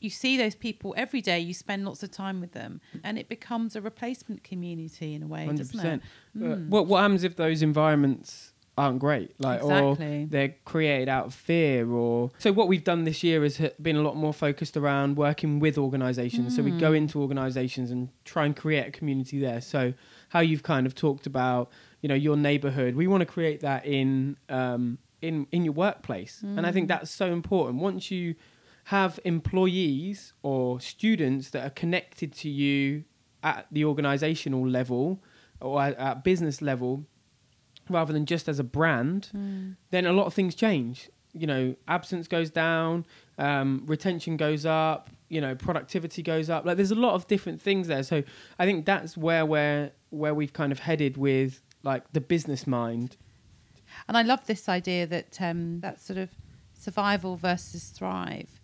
You 0.00 0.10
see 0.10 0.36
those 0.36 0.54
people 0.54 0.94
every 0.96 1.20
day. 1.20 1.38
You 1.40 1.54
spend 1.54 1.84
lots 1.84 2.02
of 2.02 2.10
time 2.10 2.40
with 2.40 2.52
them, 2.52 2.80
and 3.04 3.18
it 3.18 3.28
becomes 3.28 3.74
a 3.76 3.80
replacement 3.80 4.44
community 4.44 5.14
in 5.14 5.22
a 5.22 5.26
way, 5.26 5.44
Hundred 5.46 5.70
doesn't 5.70 5.86
it? 5.86 6.00
Mm. 6.36 6.68
What 6.68 6.86
what 6.86 7.00
happens 7.02 7.24
if 7.24 7.36
those 7.36 7.62
environments 7.62 8.52
aren't 8.76 9.00
great, 9.00 9.34
like 9.40 9.60
Exactly. 9.60 10.22
or 10.22 10.26
they're 10.26 10.54
created 10.64 11.08
out 11.08 11.26
of 11.26 11.34
fear, 11.34 11.90
or 11.90 12.30
so 12.38 12.52
what 12.52 12.68
we've 12.68 12.84
done 12.84 13.02
this 13.04 13.24
year 13.24 13.42
has 13.42 13.58
been 13.82 13.96
a 13.96 14.02
lot 14.02 14.16
more 14.16 14.32
focused 14.32 14.76
around 14.76 15.16
working 15.16 15.58
with 15.58 15.76
organisations. 15.76 16.54
So 16.54 16.62
we 16.62 16.70
go 16.70 16.92
Mm. 16.92 16.96
into 16.98 17.20
organisations 17.20 17.90
and 17.90 18.08
try 18.24 18.46
and 18.46 18.54
create 18.54 18.86
a 18.86 18.90
community 18.92 19.40
there. 19.40 19.60
So 19.60 19.94
how 20.28 20.38
you've 20.40 20.62
kind 20.62 20.86
of 20.86 20.94
talked 20.94 21.26
about, 21.26 21.70
you 22.02 22.08
know, 22.08 22.14
your 22.14 22.36
neighbourhood, 22.36 22.94
we 22.94 23.08
want 23.08 23.22
to 23.22 23.26
create 23.26 23.60
that 23.62 23.84
in 23.84 24.36
um, 24.48 24.98
in 25.20 25.48
in 25.50 25.64
your 25.64 25.74
workplace, 25.74 26.42
and 26.44 26.64
I 26.64 26.70
think 26.70 26.84
Mm. 26.86 26.88
that's 26.94 27.10
so 27.10 27.32
important. 27.32 27.80
Once 27.82 28.12
you 28.12 28.36
have 28.94 29.20
employees 29.24 30.32
or 30.42 30.80
students 30.80 31.50
that 31.50 31.62
are 31.66 31.70
connected 31.82 32.32
to 32.32 32.48
you 32.48 33.04
at 33.42 33.66
the 33.70 33.84
organizational 33.84 34.66
level 34.66 35.22
or 35.60 35.82
at, 35.82 35.94
at 35.98 36.24
business 36.24 36.62
level 36.62 37.04
rather 37.90 38.12
than 38.12 38.24
just 38.26 38.48
as 38.48 38.58
a 38.58 38.64
brand 38.64 39.28
Mm. 39.34 39.76
then 39.90 40.04
a 40.06 40.12
lot 40.12 40.26
of 40.26 40.34
things 40.34 40.54
change 40.54 41.10
you 41.34 41.46
know 41.46 41.74
absence 41.86 42.26
goes 42.28 42.50
down 42.50 43.04
um, 43.38 43.82
retention 43.86 44.36
goes 44.36 44.64
up 44.64 45.10
you 45.28 45.40
know 45.40 45.54
productivity 45.54 46.22
goes 46.22 46.48
up 46.48 46.64
like 46.64 46.76
there's 46.78 46.90
a 46.90 47.02
lot 47.06 47.14
of 47.14 47.26
different 47.26 47.60
things 47.60 47.86
there 47.88 48.02
so 48.02 48.22
i 48.58 48.64
think 48.64 48.86
that's 48.86 49.16
where 49.16 49.44
we're 49.44 49.90
where 50.10 50.34
we've 50.34 50.52
kind 50.54 50.72
of 50.72 50.78
headed 50.80 51.16
with 51.16 51.60
like 51.82 52.02
the 52.12 52.20
business 52.20 52.66
mind 52.66 53.16
And 54.06 54.16
I 54.16 54.22
love 54.22 54.46
this 54.46 54.68
idea 54.68 55.06
that 55.06 55.40
um, 55.40 55.80
that 55.80 56.00
sort 56.00 56.18
of 56.18 56.28
survival 56.78 57.36
versus 57.36 57.84
thrive. 57.98 58.57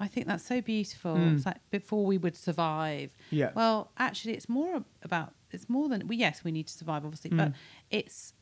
I 0.00 0.08
think 0.08 0.26
that's 0.26 0.44
so 0.44 0.60
beautiful. 0.60 1.14
Mm. 1.16 1.36
It's 1.36 1.46
like 1.46 1.58
before 1.70 2.04
we 2.06 2.16
would 2.18 2.36
survive. 2.36 3.14
yeah 3.30 3.50
Well, 3.54 3.90
actually, 3.98 4.34
it's 4.34 4.48
more 4.48 4.82
about 5.02 5.34
it's 5.52 5.68
more 5.68 5.88
than 5.90 6.06
well, 6.08 6.18
yes, 6.18 6.42
we 6.44 6.50
need 6.52 6.66
to 6.68 6.72
survive, 6.72 7.04
obviously, 7.04 7.30
but 7.30 7.48
Mm. 7.50 7.54
it's 7.90 8.32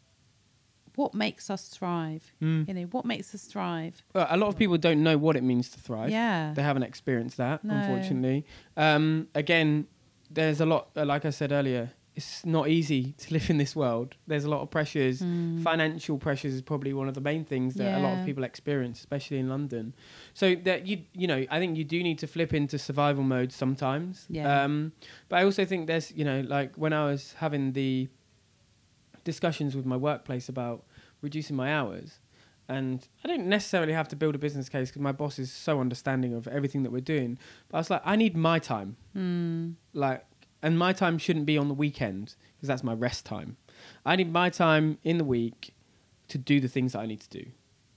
what 0.95 1.15
makes 1.15 1.49
us 1.51 1.69
thrive. 1.69 2.33
Mm. 2.43 2.67
You 2.69 2.75
know, 2.75 2.83
what 2.97 3.05
makes 3.05 3.35
us 3.35 3.45
thrive. 3.45 4.03
Well, 4.15 4.27
a 4.31 4.37
lot 4.37 4.49
of 4.49 4.57
people 4.59 4.77
don't 4.79 5.03
know 5.03 5.17
what 5.17 5.37
it 5.37 5.43
means 5.43 5.69
to 5.71 5.79
thrive 5.81 6.11
Yeah. 6.11 6.53
They 6.55 6.63
haven't 6.63 6.83
experienced 6.85 7.37
that, 7.37 7.65
No. 7.65 7.75
unfortunately. 7.75 8.45
Um, 8.77 9.29
again, 9.35 9.87
there's 10.31 10.61
a 10.61 10.67
lot, 10.67 10.89
uh, 10.97 11.05
like 11.05 11.25
I 11.25 11.31
said 11.31 11.53
earlier, 11.53 11.93
it's 12.19 12.45
not 12.45 12.69
easy 12.69 13.13
to 13.13 13.33
live 13.33 13.49
in 13.49 13.59
this 13.59 13.77
world. 13.77 14.17
There's 14.27 14.43
a 14.43 14.51
lot 14.51 14.61
of 14.61 14.73
pressures. 14.73 15.23
Mm. 15.23 15.63
Financial 15.63 16.19
pressures 16.19 16.53
is 16.53 16.63
probably 16.63 16.93
one 16.93 17.07
of 17.07 17.15
the 17.15 17.21
main 17.21 17.45
things 17.45 17.75
that 17.75 17.97
a 17.97 18.01
lot 18.01 18.19
of 18.19 18.27
people 18.27 18.43
experience, 18.43 18.99
especially 18.99 19.39
in 19.39 19.49
London. 19.49 19.95
So 20.35 20.57
that 20.65 20.85
you, 20.85 21.03
you 21.13 21.29
know, 21.29 21.47
I 21.49 21.61
think 21.61 21.77
you 21.77 21.85
do 21.85 22.03
need 22.03 22.19
to 22.19 22.27
flip 22.27 22.53
into 22.53 22.77
survival 22.77 23.23
mode 23.23 23.53
sometimes. 23.53 24.27
Yeah. 24.29 24.65
Um, 24.65 24.91
but 25.29 25.37
I 25.37 25.45
also 25.45 25.65
think 25.65 25.87
there's, 25.87 26.11
you 26.11 26.25
know, 26.25 26.41
like 26.41 26.75
when 26.75 26.93
I 26.93 27.05
was 27.05 27.35
having 27.39 27.73
the 27.73 28.09
discussions 29.23 29.77
with 29.77 29.87
my 29.87 29.97
workplace 29.97 30.49
about 30.49 30.85
reducing 31.23 31.55
my 31.55 31.73
hours. 31.73 32.19
And 32.69 33.07
I 33.25 33.29
don't 33.29 33.47
necessarily 33.47 33.93
have 33.93 34.09
to 34.09 34.17
build 34.17 34.35
a 34.35 34.39
business 34.39 34.69
case 34.69 34.89
because 34.89 35.03
my 35.03 35.13
boss 35.13 35.39
is 35.39 35.53
so 35.53 35.81
understanding 35.81 36.35
of 36.35 36.49
everything 36.49 36.83
that 36.83 36.91
we're 36.91 37.01
doing. 37.01 37.39
But 37.69 37.77
I 37.77 37.81
was 37.81 37.91
like, 37.91 38.03
I 38.05 38.17
need 38.17 38.37
my 38.37 38.59
time. 38.59 38.97
Mm. 39.17 39.75
Like, 39.95 40.25
and 40.63 40.79
my 40.79 40.93
time 40.93 41.19
shouldn't 41.19 41.47
be 41.47 41.57
on 41.59 41.69
the 41.69 41.75
weekend 41.75 42.35
because 42.57 42.69
that's 42.69 42.85
my 42.85 42.95
rest 42.95 43.25
time. 43.25 43.57
I 44.05 44.17
need 44.17 44.33
my 44.33 44.51
time 44.51 44.99
in 45.05 45.19
the 45.19 45.25
week 45.25 45.75
to 46.29 46.39
do 46.39 46.61
the 46.61 46.69
things 46.69 46.93
that 46.93 47.01
I 47.01 47.07
need 47.07 47.21
to 47.21 47.31
do. 47.31 47.47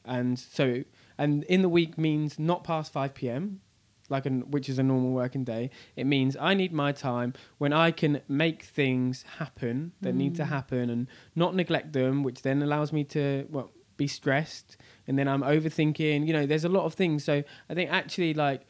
And 0.06 0.38
so, 0.40 0.84
and 1.18 1.44
in 1.46 1.62
the 1.62 1.70
week 1.70 1.98
means 1.98 2.40
not 2.40 2.64
past 2.64 2.92
5 2.94 3.14
p.m., 3.14 3.62
like 4.10 4.26
an, 4.26 4.52
which 4.52 4.68
is 4.68 4.78
a 4.78 4.84
normal 4.84 5.12
working 5.12 5.44
day. 5.46 5.70
It 5.96 6.06
means 6.06 6.36
I 6.40 6.54
need 6.54 6.74
my 6.74 6.92
time 6.92 7.34
when 7.60 7.72
I 7.72 7.92
can 7.92 8.22
make 8.28 8.64
things 8.64 9.24
happen 9.38 9.94
that 10.02 10.14
need 10.14 10.36
to 10.36 10.44
Mm. 10.44 10.48
happen 10.48 10.90
and 10.90 11.08
not 11.34 11.56
neglect 11.56 11.94
them, 11.94 12.22
which 12.24 12.42
then 12.42 12.62
allows 12.62 12.92
me 12.92 13.04
to 13.06 13.48
well 13.50 13.72
be 13.98 14.08
stressed 14.08 14.76
and 15.08 15.18
then 15.18 15.28
I'm 15.28 15.42
overthinking. 15.44 16.26
You 16.28 16.34
know, 16.34 16.46
there's 16.46 16.66
a 16.66 16.70
lot 16.70 16.86
of 16.86 16.94
things. 16.94 17.24
So 17.24 17.44
I 17.70 17.74
think 17.74 17.90
actually 17.92 18.34
like 18.34 18.66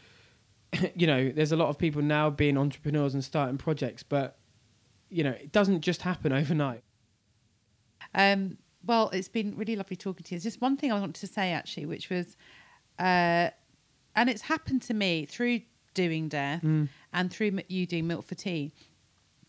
you 0.96 1.08
know, 1.08 1.30
there's 1.32 1.52
a 1.52 1.56
lot 1.58 1.70
of 1.70 1.78
people 1.78 2.02
now 2.02 2.30
being 2.30 2.58
entrepreneurs 2.58 3.14
and 3.14 3.24
starting 3.24 3.58
projects, 3.58 4.04
but 4.04 4.38
you 5.10 5.24
know, 5.24 5.32
it 5.32 5.52
doesn't 5.52 5.82
just 5.82 6.02
happen 6.04 6.32
overnight. 6.42 6.84
Um, 8.16 8.58
well, 8.86 9.10
it's 9.10 9.28
been 9.28 9.56
really 9.56 9.76
lovely 9.76 9.96
talking 9.96 10.24
to 10.24 10.32
you. 10.32 10.38
There's 10.38 10.44
just 10.44 10.62
one 10.62 10.78
thing 10.78 10.92
I 10.92 11.00
wanted 11.00 11.16
to 11.16 11.28
say 11.28 11.52
actually, 11.52 11.86
which 11.86 12.10
was, 12.10 12.36
uh, 13.00 13.50
and 14.16 14.30
it's 14.30 14.42
happened 14.44 14.82
to 14.84 14.94
me 14.94 15.26
through 15.26 15.62
doing 15.94 16.30
death 16.30 16.62
Mm. 16.64 16.88
and 17.14 17.32
through 17.32 17.60
you 17.68 17.86
doing 17.86 18.08
milk 18.08 18.26
for 18.26 18.36
tea. 18.36 18.72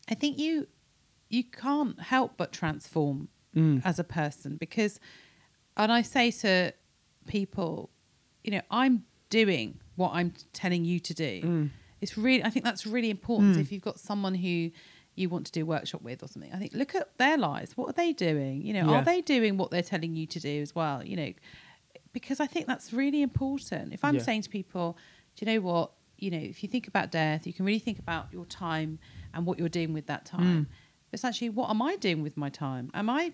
I 0.08 0.14
think 0.14 0.38
you 0.38 0.66
you 1.28 1.44
can't 1.44 1.98
help 1.98 2.36
but 2.36 2.52
transform 2.52 3.28
Mm. 3.56 3.80
as 3.84 3.98
a 3.98 4.04
person 4.04 4.56
because, 4.56 4.98
and 5.76 5.90
I 5.92 6.02
say 6.02 6.30
to 6.30 6.72
people, 7.26 7.90
you 8.44 8.50
know, 8.50 8.60
I'm 8.70 9.04
doing 9.30 9.80
what 9.96 10.10
I'm 10.14 10.32
telling 10.52 10.84
you 10.84 10.98
to 11.00 11.14
do. 11.14 11.40
Mm. 11.42 11.70
it's 12.00 12.16
really 12.18 12.42
i 12.44 12.50
think 12.50 12.64
that's 12.64 12.84
really 12.86 13.10
important 13.10 13.56
Mm. 13.56 13.60
if 13.60 13.70
you've 13.72 13.82
got 13.90 13.98
someone 14.00 14.34
who 14.34 14.70
you 15.14 15.28
want 15.28 15.44
to 15.46 15.52
do 15.52 15.62
a 15.62 15.66
workshop 15.74 16.02
with 16.02 16.22
or 16.24 16.28
something 16.28 16.52
i 16.52 16.58
think 16.58 16.72
look 16.74 16.94
at 16.94 17.06
their 17.18 17.36
lives 17.38 17.76
what 17.76 17.86
are 17.90 17.92
they 18.02 18.12
doing 18.12 18.62
you 18.66 18.72
know 18.76 18.86
Yeah. 18.90 18.98
are 18.98 19.04
they 19.04 19.20
doing 19.20 19.56
what 19.60 19.70
they're 19.70 19.82
telling 19.94 20.16
you 20.16 20.26
to 20.26 20.40
do 20.40 20.54
as 20.66 20.74
well 20.74 21.04
you 21.10 21.16
know 21.20 21.32
because 22.12 22.40
i 22.40 22.46
think 22.52 22.66
that's 22.66 22.92
really 22.92 23.22
important 23.22 23.92
if 23.92 24.02
i'm 24.06 24.16
Yeah. 24.16 24.22
saying 24.28 24.42
to 24.42 24.50
people 24.50 24.96
do 25.36 25.44
you 25.46 25.52
know 25.52 25.60
what 25.70 25.92
you 26.18 26.30
know 26.32 26.38
if 26.52 26.62
you 26.62 26.68
think 26.68 26.86
about 26.88 27.06
death 27.12 27.46
you 27.46 27.52
can 27.52 27.64
really 27.66 27.78
think 27.88 27.98
about 28.06 28.24
your 28.32 28.46
time 28.46 28.98
and 29.34 29.46
what 29.46 29.58
you're 29.58 29.68
doing 29.80 29.92
with 29.92 30.06
that 30.06 30.24
time 30.24 30.66
Mm. 30.66 30.66
it's 31.12 31.24
actually 31.28 31.50
what 31.58 31.68
am 31.70 31.80
i 31.82 31.94
doing 31.96 32.20
with 32.26 32.36
my 32.36 32.48
time 32.48 32.90
am 32.94 33.08
i 33.10 33.32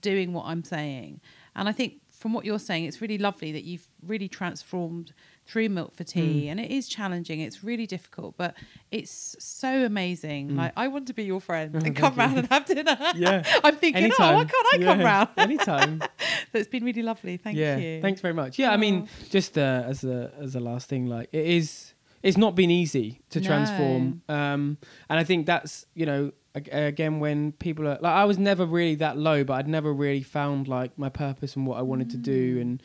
doing 0.00 0.32
what 0.32 0.44
i'm 0.46 0.64
saying 0.64 1.20
and 1.54 1.68
i 1.68 1.72
think 1.72 1.90
from 2.10 2.32
what 2.32 2.44
you're 2.44 2.58
saying 2.58 2.84
it's 2.84 3.00
really 3.00 3.18
lovely 3.18 3.50
that 3.52 3.64
you've 3.64 3.88
really 4.06 4.28
transformed 4.28 5.12
through 5.46 5.68
milk 5.68 5.94
for 5.94 6.04
tea 6.04 6.44
Mm. 6.46 6.50
and 6.52 6.60
it 6.60 6.70
is 6.70 6.86
challenging 6.88 7.40
it's 7.40 7.62
really 7.64 7.86
difficult 7.86 8.36
but 8.36 8.54
it's 8.90 9.34
so 9.40 9.84
amazing 9.84 10.50
Mm. 10.50 10.56
like 10.56 10.72
i 10.76 10.86
want 10.88 11.06
to 11.08 11.12
be 11.14 11.24
your 11.24 11.40
friend 11.40 11.74
and 11.84 11.96
come 11.96 12.14
round 12.14 12.38
and 12.38 12.48
have 12.48 12.64
dinner 12.64 12.96
Yeah. 13.16 13.42
i'm 13.64 13.76
thinking 13.76 14.10
oh 14.18 14.32
why 14.34 14.44
can't 14.44 14.66
i 14.74 14.78
come 14.84 15.00
round 15.00 15.28
Anytime. 15.36 16.00
so 16.00 16.58
it's 16.58 16.68
been 16.68 16.84
really 16.84 17.02
lovely 17.02 17.36
thank 17.36 17.56
yeah. 17.56 17.76
you 17.76 18.00
Thanks 18.00 18.20
very 18.20 18.34
much. 18.34 18.58
Yeah, 18.58 18.70
I 18.72 18.76
mean, 18.76 19.08
just 19.30 19.58
uh, 19.58 19.84
as 19.86 20.04
a 20.04 20.32
as 20.40 20.54
a 20.54 20.60
last 20.60 20.88
thing, 20.88 21.06
like 21.06 21.28
it 21.32 21.46
is, 21.46 21.94
it's 22.22 22.36
not 22.36 22.54
been 22.54 22.70
easy 22.70 23.20
to 23.30 23.40
No. 23.40 23.46
transform. 23.46 24.22
Um, 24.28 24.78
and 25.10 25.18
I 25.20 25.24
think 25.24 25.46
that's 25.46 25.86
you 25.94 26.06
know 26.06 26.32
again 26.54 27.18
when 27.20 27.52
people 27.52 27.86
are 27.88 27.98
like 28.00 28.12
I 28.12 28.24
was 28.24 28.38
never 28.38 28.64
really 28.66 28.96
that 28.96 29.16
low, 29.16 29.44
but 29.44 29.54
I'd 29.54 29.68
never 29.68 29.92
really 29.92 30.22
found 30.22 30.68
like 30.68 30.98
my 30.98 31.08
purpose 31.08 31.56
and 31.56 31.66
what 31.66 31.78
I 31.78 31.82
wanted 31.82 32.10
to 32.10 32.16
do 32.18 32.56
Mm. 32.56 32.60
and 32.62 32.82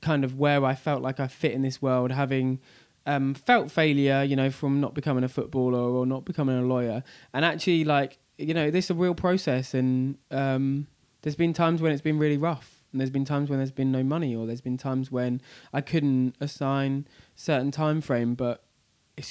kind 0.00 0.24
of 0.24 0.38
where 0.38 0.64
I 0.64 0.74
felt 0.74 1.02
like 1.02 1.20
I 1.20 1.26
fit 1.26 1.52
in 1.52 1.62
this 1.62 1.80
world, 1.80 2.12
having. 2.12 2.60
Um, 3.06 3.32
felt 3.32 3.70
failure, 3.70 4.22
you 4.22 4.36
know, 4.36 4.50
from 4.50 4.78
not 4.78 4.92
becoming 4.92 5.24
a 5.24 5.28
footballer 5.28 5.78
or 5.78 6.04
not 6.04 6.26
becoming 6.26 6.58
a 6.58 6.62
lawyer, 6.62 7.02
and 7.32 7.46
actually, 7.46 7.82
like, 7.82 8.18
you 8.36 8.52
know, 8.52 8.70
this 8.70 8.84
is 8.84 8.90
a 8.90 8.94
real 8.94 9.14
process, 9.14 9.72
and 9.72 10.18
um, 10.30 10.86
there's 11.22 11.34
been 11.34 11.54
times 11.54 11.80
when 11.80 11.92
it's 11.92 12.02
been 12.02 12.18
really 12.18 12.36
rough 12.36 12.80
and 12.92 13.00
there's 13.00 13.10
been 13.10 13.24
times 13.24 13.50
when 13.50 13.58
there's 13.58 13.70
been 13.70 13.92
no 13.92 14.02
money 14.02 14.34
or 14.34 14.46
there's 14.46 14.60
been 14.60 14.76
times 14.76 15.10
when 15.10 15.40
i 15.72 15.80
couldn't 15.80 16.34
assign 16.40 17.06
certain 17.34 17.70
time 17.70 18.00
frame 18.00 18.34
but 18.34 18.64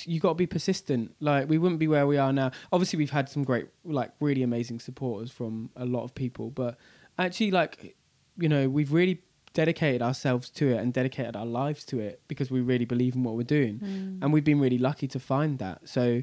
you 0.06 0.20
got 0.20 0.30
to 0.30 0.36
be 0.36 0.46
persistent 0.46 1.16
like 1.20 1.50
we 1.50 1.58
wouldn't 1.58 1.80
be 1.80 1.88
where 1.88 2.06
we 2.06 2.18
are 2.18 2.32
now 2.32 2.52
obviously 2.72 2.98
we've 2.98 3.10
had 3.10 3.28
some 3.28 3.44
great 3.44 3.68
like 3.84 4.12
really 4.20 4.44
amazing 4.44 4.80
supporters 4.80 5.32
from 5.32 5.70
a 5.76 5.86
lot 5.86 6.04
of 6.04 6.14
people 6.14 6.52
but 6.52 6.78
actually 7.18 7.50
like 7.50 7.96
you 8.38 8.48
know 8.48 8.70
we've 8.70 8.94
really 8.94 9.22
dedicated 9.54 10.02
ourselves 10.02 10.50
to 10.52 10.70
it 10.70 10.78
and 10.78 10.94
dedicated 10.94 11.36
our 11.36 11.46
lives 11.46 11.84
to 11.86 12.00
it 12.00 12.22
because 12.28 12.52
we 12.52 12.62
really 12.62 12.86
believe 12.86 13.16
in 13.16 13.24
what 13.24 13.36
we're 13.36 13.44
doing 13.44 13.80
Mm. 13.80 14.20
and 14.22 14.34
we've 14.34 14.44
been 14.44 14.60
really 14.60 14.78
lucky 14.78 15.08
to 15.08 15.20
find 15.20 15.58
that. 15.60 15.88
So 15.90 16.22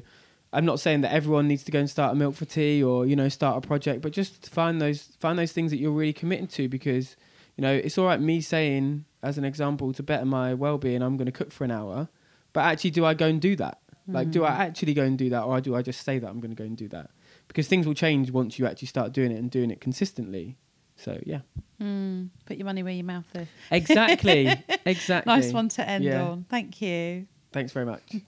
I'm 0.53 0.65
not 0.65 0.79
saying 0.79 1.01
that 1.01 1.11
everyone 1.13 1.47
needs 1.47 1.63
to 1.65 1.71
go 1.71 1.79
and 1.79 1.89
start 1.89 2.13
a 2.13 2.15
milk 2.15 2.35
for 2.35 2.45
tea 2.45 2.81
or 2.81 3.05
you 3.05 3.15
know 3.15 3.27
start 3.29 3.63
a 3.63 3.67
project, 3.67 4.01
but 4.01 4.11
just 4.13 4.49
find 4.49 4.81
those 4.81 4.99
find 5.19 5.37
those 5.37 5.51
things 5.51 5.71
that 5.71 5.77
you're 5.77 5.91
really 5.91 6.13
committed 6.13 6.49
to 6.51 6.67
because 6.69 7.15
you 7.57 7.61
know 7.61 7.73
it's 7.73 7.97
all 7.97 8.05
right 8.05 8.21
me 8.21 8.39
saying 8.39 9.03
as 9.21 9.37
an 9.37 9.43
example 9.43 9.91
to 9.93 10.01
better 10.03 10.25
my 10.25 10.53
well-being 10.53 11.01
I'm 11.01 11.17
going 11.17 11.25
to 11.25 11.31
cook 11.33 11.51
for 11.51 11.63
an 11.65 11.71
hour, 11.71 12.07
but 12.53 12.61
actually 12.61 12.91
do 12.91 13.03
I 13.05 13.13
go 13.13 13.27
and 13.27 13.41
do 13.41 13.55
that? 13.57 13.79
Like 14.07 14.31
do 14.31 14.45
I 14.45 14.51
Mm. 14.51 14.59
actually 14.59 14.93
go 14.93 15.03
and 15.03 15.17
do 15.17 15.29
that 15.31 15.43
or 15.43 15.59
do 15.59 15.75
I 15.75 15.81
just 15.81 16.01
say 16.05 16.17
that 16.17 16.27
I'm 16.29 16.39
going 16.39 16.55
to 16.55 16.61
go 16.63 16.63
and 16.63 16.77
do 16.77 16.87
that? 16.89 17.09
Because 17.49 17.67
things 17.67 17.85
will 17.85 17.93
change 17.93 18.31
once 18.31 18.57
you 18.57 18.65
actually 18.65 18.87
start 18.87 19.11
doing 19.11 19.31
it 19.31 19.37
and 19.37 19.51
doing 19.51 19.69
it 19.69 19.81
consistently. 19.81 20.55
So 20.97 21.19
yeah. 21.25 21.39
Mm. 21.81 22.29
put 22.45 22.57
your 22.57 22.65
money 22.65 22.81
where 22.81 22.93
your 22.93 23.05
mouth 23.05 23.25
is 23.35 23.47
Exactly. 23.71 24.47
exactly. 24.85 25.31
nice 25.31 25.53
one 25.53 25.69
to 25.69 25.87
end 25.87 26.03
Yeah. 26.03 26.23
on 26.23 26.45
thank 26.49 26.81
you 26.81 27.27
Thanks 27.53 27.71
very 27.71 27.85
much. 27.85 28.01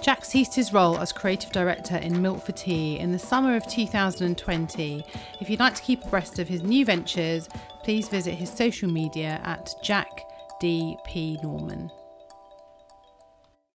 Jack 0.00 0.24
ceased 0.24 0.54
his 0.54 0.72
role 0.72 0.96
as 0.98 1.12
creative 1.12 1.50
director 1.50 1.96
in 1.96 2.22
Milk 2.22 2.44
for 2.46 2.52
Tea 2.52 2.98
in 2.98 3.10
the 3.12 3.18
summer 3.18 3.56
of 3.56 3.66
2020. 3.66 5.04
If 5.40 5.50
you'd 5.50 5.58
like 5.60 5.74
to 5.74 5.82
keep 5.82 6.04
abreast 6.04 6.38
of 6.38 6.46
his 6.48 6.62
new 6.62 6.84
ventures, 6.84 7.48
please 7.82 8.08
visit 8.08 8.34
his 8.34 8.48
social 8.50 8.88
media 8.88 9.40
at 9.44 9.74
Jack 9.82 10.22
D. 10.60 10.96
P. 11.04 11.38
Norman. 11.42 11.90